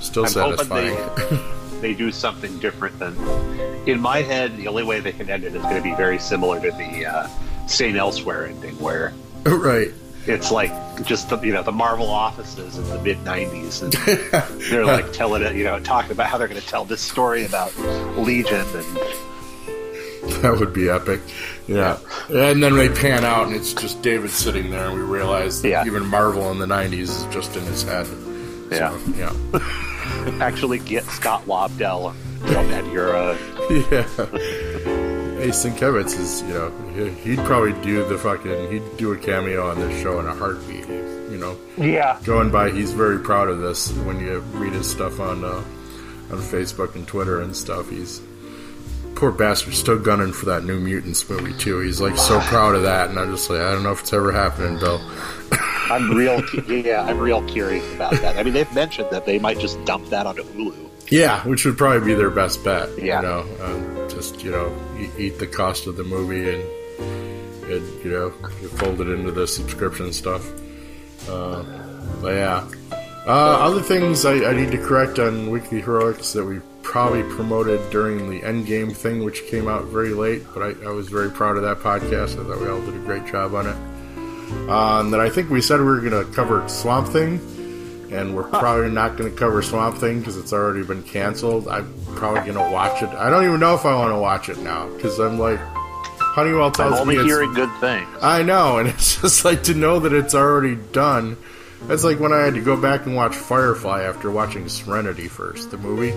still 0.00 0.24
I'm 0.24 0.30
satisfying. 0.30 1.52
They 1.82 1.92
do 1.94 2.10
something 2.12 2.58
different 2.60 2.98
than. 2.98 3.14
In 3.86 4.00
my 4.00 4.22
head, 4.22 4.56
the 4.56 4.68
only 4.68 4.84
way 4.84 5.00
they 5.00 5.10
can 5.12 5.28
end 5.28 5.42
it 5.44 5.54
is 5.54 5.60
going 5.62 5.74
to 5.76 5.82
be 5.82 5.94
very 5.96 6.18
similar 6.18 6.60
to 6.60 6.70
the 6.70 7.06
uh, 7.06 7.28
St. 7.66 7.96
Elsewhere 7.96 8.46
ending, 8.46 8.78
where 8.78 9.12
right. 9.44 9.88
it's 10.26 10.52
like 10.52 10.70
just 11.04 11.28
the 11.28 11.38
you 11.40 11.52
know 11.52 11.64
the 11.64 11.72
Marvel 11.72 12.06
offices 12.08 12.78
in 12.78 12.84
the 12.88 13.02
mid 13.02 13.18
'90s, 13.24 13.82
and 13.82 13.92
they're 14.70 14.86
like 14.86 15.12
telling 15.12 15.42
it, 15.42 15.56
you 15.56 15.64
know, 15.64 15.80
talking 15.80 16.12
about 16.12 16.28
how 16.28 16.38
they're 16.38 16.48
going 16.48 16.60
to 16.60 16.66
tell 16.66 16.84
this 16.84 17.00
story 17.00 17.44
about 17.44 17.76
Legion, 18.16 18.64
and 18.74 18.96
That 20.42 20.56
would 20.60 20.72
be 20.72 20.88
epic. 20.88 21.20
Yeah. 21.66 21.98
And 22.28 22.62
then 22.62 22.76
they 22.76 22.88
pan 22.88 23.24
out 23.24 23.48
and 23.48 23.56
it's 23.56 23.72
just 23.74 24.02
David 24.02 24.30
sitting 24.30 24.70
there 24.70 24.86
and 24.86 24.94
we 24.94 25.00
realize 25.00 25.62
that 25.62 25.68
Yeah. 25.68 25.86
even 25.86 26.06
Marvel 26.06 26.50
in 26.52 26.58
the 26.58 26.66
90s 26.66 26.94
is 27.02 27.24
just 27.34 27.56
in 27.56 27.64
his 27.64 27.82
head. 27.82 28.06
Yeah. 28.70 28.96
So, 28.96 29.12
yeah. 29.16 29.32
actually 30.40 30.78
get 30.80 31.04
Scott 31.04 31.44
Lobdell 31.46 32.14
and 32.44 32.92
your 32.92 33.14
uh, 33.16 33.38
yeah. 33.90 34.28
Hey, 35.42 35.48
Kevitz 35.48 36.16
is, 36.20 36.40
you 36.42 36.54
know, 36.54 36.70
he- 36.94 37.30
he'd 37.34 37.44
probably 37.46 37.72
do 37.82 38.06
the 38.08 38.16
fucking, 38.16 38.70
he'd 38.70 38.96
do 38.96 39.12
a 39.12 39.18
cameo 39.18 39.68
on 39.68 39.76
this 39.80 40.00
show 40.00 40.20
in 40.20 40.26
a 40.26 40.32
heartbeat, 40.34 40.86
you 40.86 41.36
know. 41.36 41.56
yeah 41.76 42.16
Going 42.22 42.52
by, 42.52 42.70
he's 42.70 42.92
very 42.92 43.18
proud 43.18 43.48
of 43.48 43.58
this 43.58 43.90
when 44.04 44.20
you 44.20 44.38
read 44.52 44.72
his 44.72 44.88
stuff 44.88 45.18
on, 45.18 45.44
uh, 45.44 45.48
on 46.30 46.38
Facebook 46.38 46.94
and 46.94 47.08
Twitter 47.08 47.40
and 47.40 47.56
stuff. 47.56 47.90
He's, 47.90 48.20
poor 49.16 49.32
bastard, 49.32 49.74
still 49.74 49.98
gunning 49.98 50.32
for 50.32 50.46
that 50.46 50.62
New 50.62 50.78
Mutants 50.78 51.28
movie, 51.28 51.54
too. 51.54 51.80
He's, 51.80 52.00
like, 52.00 52.16
so 52.16 52.38
proud 52.42 52.76
of 52.76 52.82
that, 52.84 53.10
and 53.10 53.18
I'm 53.18 53.32
just 53.32 53.50
like, 53.50 53.62
I 53.62 53.72
don't 53.72 53.82
know 53.82 53.90
if 53.90 53.98
it's 54.02 54.12
ever 54.12 54.30
happening, 54.30 54.78
Bill. 54.78 55.00
I'm 55.92 56.10
real 56.10 56.42
yeah 56.66 57.02
I'm 57.02 57.18
real 57.18 57.42
curious 57.46 57.94
about 57.94 58.12
that. 58.12 58.36
I 58.36 58.42
mean 58.42 58.54
they've 58.54 58.74
mentioned 58.74 59.08
that 59.10 59.26
they 59.26 59.38
might 59.38 59.58
just 59.58 59.82
dump 59.84 60.08
that 60.08 60.26
onto 60.26 60.42
Hulu. 60.42 60.90
Yeah, 61.12 61.46
which 61.46 61.66
would 61.66 61.76
probably 61.76 62.06
be 62.06 62.14
their 62.14 62.30
best 62.30 62.64
bet. 62.64 62.88
Yeah. 62.98 63.20
You 63.20 63.26
know, 63.26 63.40
uh, 63.60 64.08
just, 64.08 64.42
you 64.42 64.50
know, 64.50 64.74
eat 65.18 65.38
the 65.38 65.46
cost 65.46 65.86
of 65.86 65.96
the 65.96 66.04
movie 66.04 66.54
and, 66.54 66.62
and 67.70 68.04
you 68.04 68.10
know, 68.10 68.30
fold 68.78 68.98
it 69.02 69.08
into 69.08 69.30
the 69.30 69.46
subscription 69.46 70.10
stuff. 70.14 70.50
Uh, 71.28 71.64
but 72.22 72.34
yeah. 72.34 72.66
Uh, 73.26 73.58
other 73.60 73.82
things 73.82 74.24
I, 74.24 74.50
I 74.50 74.54
need 74.54 74.70
to 74.72 74.78
correct 74.78 75.18
on 75.18 75.50
Weekly 75.50 75.82
Heroics 75.82 76.32
that 76.32 76.46
we 76.46 76.60
probably 76.82 77.22
promoted 77.24 77.90
during 77.90 78.30
the 78.30 78.40
Endgame 78.40 78.96
thing, 78.96 79.22
which 79.22 79.44
came 79.48 79.68
out 79.68 79.84
very 79.84 80.14
late, 80.14 80.42
but 80.54 80.62
I, 80.62 80.88
I 80.88 80.92
was 80.92 81.08
very 81.08 81.30
proud 81.30 81.58
of 81.58 81.62
that 81.62 81.78
podcast. 81.80 82.40
I 82.40 82.44
thought 82.48 82.60
we 82.60 82.68
all 82.68 82.80
did 82.80 82.94
a 82.94 83.04
great 83.04 83.26
job 83.26 83.54
on 83.54 83.66
it. 83.66 83.76
Uh, 84.68 85.00
and 85.00 85.12
then 85.12 85.20
I 85.20 85.28
think 85.28 85.50
we 85.50 85.60
said 85.60 85.80
we 85.80 85.86
were 85.86 86.00
going 86.00 86.26
to 86.26 86.32
cover 86.32 86.66
Swamp 86.68 87.08
Thing 87.08 87.40
and 88.12 88.34
we're 88.34 88.44
probably 88.44 88.90
not 88.90 89.16
going 89.16 89.30
to 89.30 89.36
cover 89.36 89.62
Swamp 89.62 89.96
Thing 89.96 90.18
because 90.18 90.36
it's 90.36 90.52
already 90.52 90.84
been 90.84 91.02
canceled. 91.02 91.66
I'm 91.68 91.92
probably 92.14 92.52
going 92.52 92.54
to 92.54 92.72
watch 92.72 93.02
it. 93.02 93.08
I 93.08 93.30
don't 93.30 93.44
even 93.44 93.58
know 93.58 93.74
if 93.74 93.84
I 93.84 93.94
want 93.94 94.12
to 94.12 94.18
watch 94.18 94.48
it 94.48 94.58
now 94.58 94.88
because 94.94 95.18
I'm 95.18 95.38
like, 95.38 95.58
Honeywell 95.58 96.66
I'm 96.66 96.72
tells 96.72 97.00
only 97.00 97.16
me 97.16 97.22
it's, 97.22 97.30
hearing 97.30 97.52
good 97.54 97.70
things. 97.80 98.08
I 98.20 98.42
know, 98.42 98.78
and 98.78 98.88
it's 98.88 99.20
just 99.20 99.44
like 99.44 99.64
to 99.64 99.74
know 99.74 99.98
that 100.00 100.12
it's 100.12 100.34
already 100.34 100.76
done. 100.76 101.36
That's 101.84 102.04
like 102.04 102.20
when 102.20 102.32
I 102.32 102.38
had 102.38 102.54
to 102.54 102.60
go 102.60 102.80
back 102.80 103.06
and 103.06 103.16
watch 103.16 103.34
Firefly 103.34 104.02
after 104.02 104.30
watching 104.30 104.68
Serenity 104.68 105.28
first, 105.28 105.70
the 105.70 105.78
movie. 105.78 106.14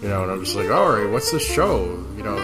You 0.00 0.08
know, 0.08 0.22
and 0.22 0.32
I'm 0.32 0.44
just 0.44 0.56
like, 0.56 0.70
all 0.70 0.90
right, 0.92 1.08
what's 1.08 1.30
this 1.30 1.46
show? 1.46 1.84
You 2.16 2.24
know, 2.24 2.36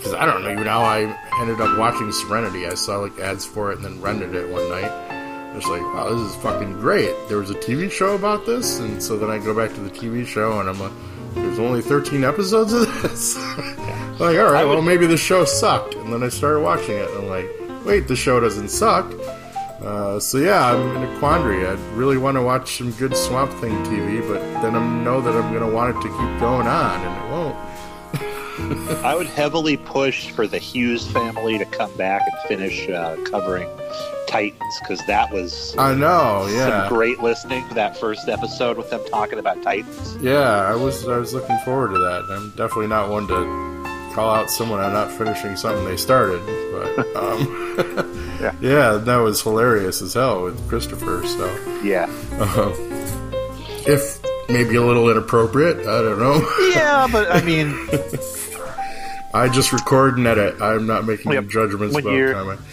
because 0.00 0.14
I 0.14 0.24
don't 0.24 0.42
know 0.42 0.50
even 0.50 0.66
how 0.66 0.80
I 0.80 1.14
ended 1.40 1.60
up 1.60 1.76
watching 1.76 2.10
Serenity. 2.10 2.66
I 2.66 2.72
saw 2.72 3.00
like 3.00 3.18
ads 3.18 3.44
for 3.44 3.70
it 3.70 3.76
and 3.76 3.84
then 3.84 4.00
rented 4.00 4.34
it 4.34 4.48
one 4.48 4.66
night. 4.70 4.90
I 4.90 5.54
was 5.54 5.66
like, 5.66 5.82
wow, 5.82 6.08
this 6.08 6.30
is 6.30 6.42
fucking 6.42 6.80
great. 6.80 7.14
There 7.28 7.36
was 7.36 7.50
a 7.50 7.54
TV 7.54 7.90
show 7.90 8.14
about 8.14 8.46
this, 8.46 8.78
and 8.78 9.02
so 9.02 9.18
then 9.18 9.30
I 9.30 9.38
go 9.38 9.54
back 9.54 9.74
to 9.74 9.80
the 9.80 9.90
TV 9.90 10.26
show 10.26 10.58
and 10.58 10.70
I'm 10.70 10.80
like, 10.80 10.92
there's 11.34 11.58
only 11.58 11.82
13 11.82 12.24
episodes 12.24 12.72
of 12.72 12.86
this. 13.02 13.36
like, 14.18 14.38
all 14.38 14.52
right, 14.52 14.64
well 14.64 14.80
maybe 14.80 15.06
the 15.06 15.18
show 15.18 15.44
sucked, 15.44 15.94
and 15.96 16.10
then 16.10 16.22
I 16.22 16.30
started 16.30 16.60
watching 16.60 16.96
it, 16.96 17.10
and 17.10 17.18
I'm 17.18 17.28
like, 17.28 17.84
wait, 17.84 18.08
the 18.08 18.16
show 18.16 18.40
doesn't 18.40 18.68
suck. 18.68 19.12
Uh, 19.82 20.18
so 20.18 20.38
yeah, 20.38 20.72
I'm 20.72 20.96
in 20.96 21.02
a 21.10 21.18
quandary. 21.18 21.66
I 21.66 21.72
really 21.94 22.16
want 22.16 22.36
to 22.36 22.42
watch 22.42 22.78
some 22.78 22.92
good 22.92 23.14
Swamp 23.16 23.50
Thing 23.60 23.72
TV, 23.84 24.26
but 24.26 24.40
then 24.62 24.74
I 24.74 25.02
know 25.02 25.20
that 25.20 25.34
I'm 25.34 25.52
going 25.54 25.68
to 25.68 25.74
want 25.74 25.96
it 25.96 26.00
to 26.00 26.08
keep 26.08 26.40
going 26.40 26.66
on, 26.66 27.00
and 27.00 27.24
it 27.24 27.30
won't. 27.30 27.69
I 29.04 29.14
would 29.16 29.26
heavily 29.26 29.76
push 29.76 30.30
for 30.30 30.46
the 30.46 30.58
Hughes 30.58 31.06
family 31.10 31.58
to 31.58 31.64
come 31.66 31.94
back 31.96 32.22
and 32.22 32.48
finish 32.48 32.88
uh, 32.88 33.16
covering 33.24 33.68
Titans 34.28 34.78
because 34.80 35.04
that 35.06 35.32
was 35.32 35.74
I 35.76 35.94
know, 35.94 36.46
yeah, 36.50 36.86
some 36.86 36.88
great 36.96 37.20
listening. 37.20 37.64
That 37.74 37.96
first 37.96 38.28
episode 38.28 38.76
with 38.76 38.90
them 38.90 39.00
talking 39.10 39.38
about 39.38 39.62
Titans. 39.62 40.16
yeah. 40.20 40.40
I 40.70 40.74
was 40.76 41.06
I 41.08 41.16
was 41.16 41.34
looking 41.34 41.58
forward 41.64 41.88
to 41.92 41.98
that. 41.98 42.24
I'm 42.30 42.50
definitely 42.50 42.86
not 42.88 43.10
one 43.10 43.26
to 43.28 44.14
call 44.14 44.30
out 44.34 44.50
someone 44.50 44.80
on 44.80 44.92
not 44.92 45.10
finishing 45.12 45.56
something 45.56 45.84
they 45.84 45.96
started, 45.96 46.40
but 46.72 47.16
um, 47.16 47.76
Yeah. 48.40 48.54
yeah, 48.60 48.92
that 48.98 49.16
was 49.16 49.42
hilarious 49.42 50.00
as 50.02 50.14
hell 50.14 50.44
with 50.44 50.68
Christopher. 50.68 51.26
So. 51.26 51.80
Yeah, 51.82 52.06
Uh, 52.32 52.72
if 53.86 54.18
maybe 54.48 54.76
a 54.76 54.82
little 54.82 55.10
inappropriate, 55.10 55.78
I 55.80 56.02
don't 56.02 56.18
know. 56.18 56.70
yeah, 56.74 57.06
but 57.10 57.30
I 57.32 57.40
mean, 57.42 57.68
I 59.32 59.48
just 59.48 59.72
record 59.72 60.18
and 60.18 60.26
edit. 60.26 60.60
I'm 60.60 60.86
not 60.86 61.04
making 61.04 61.32
Yep. 61.32 61.48
judgments 61.48 61.94
When 61.94 62.04
about 62.04 62.58
time. 62.58 62.64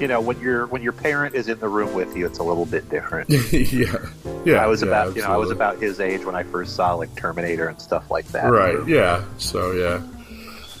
You 0.00 0.08
know 0.08 0.20
when 0.20 0.40
your 0.40 0.66
when 0.66 0.82
your 0.82 0.92
parent 0.92 1.36
is 1.36 1.48
in 1.48 1.60
the 1.60 1.68
room 1.68 1.94
with 1.94 2.16
you, 2.16 2.26
it's 2.26 2.40
a 2.40 2.42
little 2.42 2.66
bit 2.66 2.90
different. 2.90 3.30
yeah, 3.52 3.98
yeah. 4.44 4.56
I 4.56 4.66
was 4.66 4.82
yeah, 4.82 4.88
about 4.88 5.14
you 5.14 5.22
know 5.22 5.28
I 5.28 5.36
was 5.36 5.52
about 5.52 5.80
his 5.80 6.00
age 6.00 6.24
when 6.24 6.34
I 6.34 6.42
first 6.42 6.74
saw 6.74 6.94
like 6.94 7.14
Terminator 7.14 7.68
and 7.68 7.80
stuff 7.80 8.10
like 8.10 8.26
that. 8.28 8.50
Right. 8.50 8.84
Yeah. 8.88 9.24
So 9.38 9.70
yeah. 9.72 10.02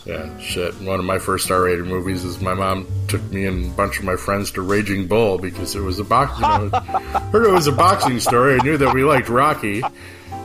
Yeah. 0.04 0.36
Shit. 0.38 0.74
One 0.80 0.98
of 0.98 1.04
my 1.04 1.18
first 1.18 1.48
R-rated 1.48 1.84
movies 1.84 2.24
is 2.24 2.40
my 2.40 2.54
mom 2.54 2.88
took 3.06 3.22
me 3.30 3.46
and 3.46 3.66
a 3.66 3.76
bunch 3.76 4.00
of 4.00 4.04
my 4.04 4.16
friends 4.16 4.50
to 4.52 4.62
Raging 4.62 5.06
Bull 5.06 5.38
because 5.38 5.76
it 5.76 5.80
was 5.80 6.00
a 6.00 6.04
box. 6.04 6.36
You 6.40 6.48
know, 6.48 6.68
heard 7.30 7.46
it 7.46 7.52
was 7.52 7.68
a 7.68 7.72
boxing 7.72 8.18
story. 8.18 8.58
I 8.58 8.64
knew 8.64 8.76
that 8.78 8.92
we 8.92 9.04
liked 9.04 9.28
Rocky. 9.28 9.76
You 9.76 9.82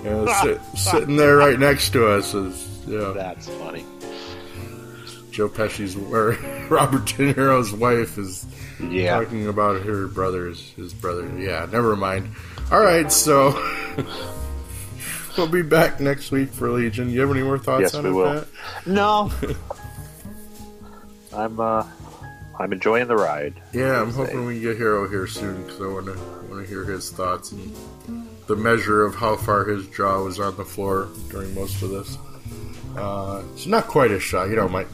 know, 0.03 0.27
sit, 0.43 0.61
sitting 0.75 1.15
there 1.15 1.37
right 1.37 1.57
next 1.57 1.89
to 1.93 2.07
us 2.11 2.35
is 2.35 2.67
you 2.87 2.99
know, 2.99 3.13
That's 3.13 3.49
funny. 3.49 3.83
Joe 5.37 5.47
Pesci's 5.47 5.95
or 5.95 6.31
Robert 6.69 7.05
De 7.05 7.31
Niro's 7.31 7.71
wife 7.71 8.17
is 8.17 8.43
Yeah. 8.81 9.19
talking 9.19 9.47
about 9.47 9.83
her 9.83 10.07
brother's 10.07 10.71
his 10.71 10.95
brother. 10.95 11.29
Yeah. 11.37 11.67
Never 11.71 11.95
mind. 11.95 12.31
All 12.71 12.79
right. 12.81 13.11
So. 13.11 13.53
We'll 15.37 15.47
be 15.47 15.61
back 15.61 15.99
next 15.99 16.31
week 16.31 16.49
for 16.49 16.67
Legion. 16.71 17.11
You 17.11 17.21
have 17.21 17.29
any 17.29 17.43
more 17.43 17.59
thoughts 17.59 17.81
Yes, 17.83 17.93
on 17.93 18.05
we 18.05 18.09
it, 18.09 18.13
will. 18.13 18.39
Pat? 18.39 18.47
No. 18.87 19.31
I'm 21.33 21.59
uh 21.59 21.85
I'm 22.59 22.73
enjoying 22.73 23.07
the 23.07 23.15
ride. 23.15 23.53
Yeah, 23.71 24.01
I'm 24.01 24.11
hoping 24.11 24.47
we 24.47 24.55
can 24.55 24.63
get 24.63 24.77
Hero 24.77 25.07
here 25.07 25.27
soon 25.27 25.61
because 25.63 25.79
I 25.79 25.85
want 25.89 26.07
to 26.07 26.13
want 26.49 26.63
to 26.63 26.67
hear 26.67 26.83
his 26.85 27.11
thoughts 27.11 27.51
and 27.51 27.71
the 28.47 28.55
measure 28.55 29.03
of 29.05 29.13
how 29.13 29.35
far 29.35 29.63
his 29.65 29.85
jaw 29.89 30.23
was 30.23 30.39
on 30.39 30.57
the 30.57 30.65
floor 30.65 31.07
during 31.29 31.53
most 31.53 31.83
of 31.83 31.91
this. 31.91 32.17
Uh, 32.95 33.43
it's 33.53 33.67
not 33.67 33.85
quite 33.85 34.09
a 34.09 34.19
shot, 34.19 34.49
you 34.49 34.55
know. 34.55 34.67
My 34.67 34.85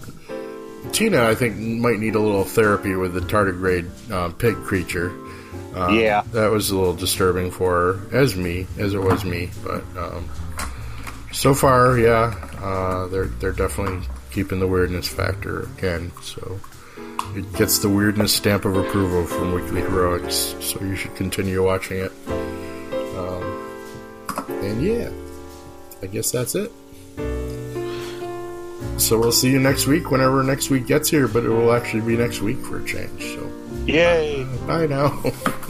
Tina, 0.91 1.23
I 1.27 1.36
think, 1.36 1.57
might 1.57 1.99
need 1.99 2.15
a 2.15 2.19
little 2.19 2.43
therapy 2.43 2.95
with 2.95 3.13
the 3.13 3.21
tardigrade 3.21 3.89
uh, 4.11 4.29
pig 4.29 4.55
creature. 4.57 5.11
Uh, 5.75 5.89
Yeah. 5.91 6.21
that 6.34 6.51
was 6.51 6.69
a 6.69 6.75
little 6.77 6.93
disturbing 6.93 7.49
for 7.51 7.71
her, 7.93 8.17
as 8.17 8.36
me, 8.36 8.67
as 8.77 8.93
it 8.93 8.99
was 9.01 9.23
me. 9.25 9.49
But 9.63 9.84
um, 9.97 10.29
so 11.31 11.53
far, 11.55 11.97
yeah, 11.97 12.36
uh, 12.61 13.07
they're 13.07 13.25
they're 13.25 13.51
definitely 13.53 14.07
keeping 14.31 14.59
the 14.59 14.67
weirdness 14.67 15.07
factor 15.07 15.61
again. 15.77 16.11
So 16.21 16.59
it 17.36 17.51
gets 17.53 17.79
the 17.79 17.89
weirdness 17.89 18.34
stamp 18.34 18.65
of 18.65 18.75
approval 18.75 19.25
from 19.25 19.53
Weekly 19.53 19.81
Heroics. 19.81 20.55
So 20.59 20.79
you 20.81 20.95
should 20.95 21.15
continue 21.15 21.63
watching 21.63 21.97
it. 21.99 22.11
Um, 23.17 23.43
and 24.61 24.84
yeah, 24.84 25.09
I 26.03 26.05
guess 26.07 26.31
that's 26.31 26.53
it. 26.53 26.71
So 28.97 29.19
we'll 29.19 29.31
see 29.31 29.51
you 29.51 29.59
next 29.59 29.88
week, 29.88 30.11
whenever 30.11 30.43
next 30.43 30.69
week 30.69 30.88
gets 30.88 31.09
here. 31.09 31.27
But 31.27 31.43
it 31.45 31.49
will 31.49 31.73
actually 31.73 32.01
be 32.01 32.15
next 32.15 32.41
week 32.41 32.57
for 32.59 32.79
a 32.79 32.86
change. 32.86 33.21
So 33.21 33.51
Yay! 33.86 34.45
bye 34.67 34.88
now. 34.88 35.21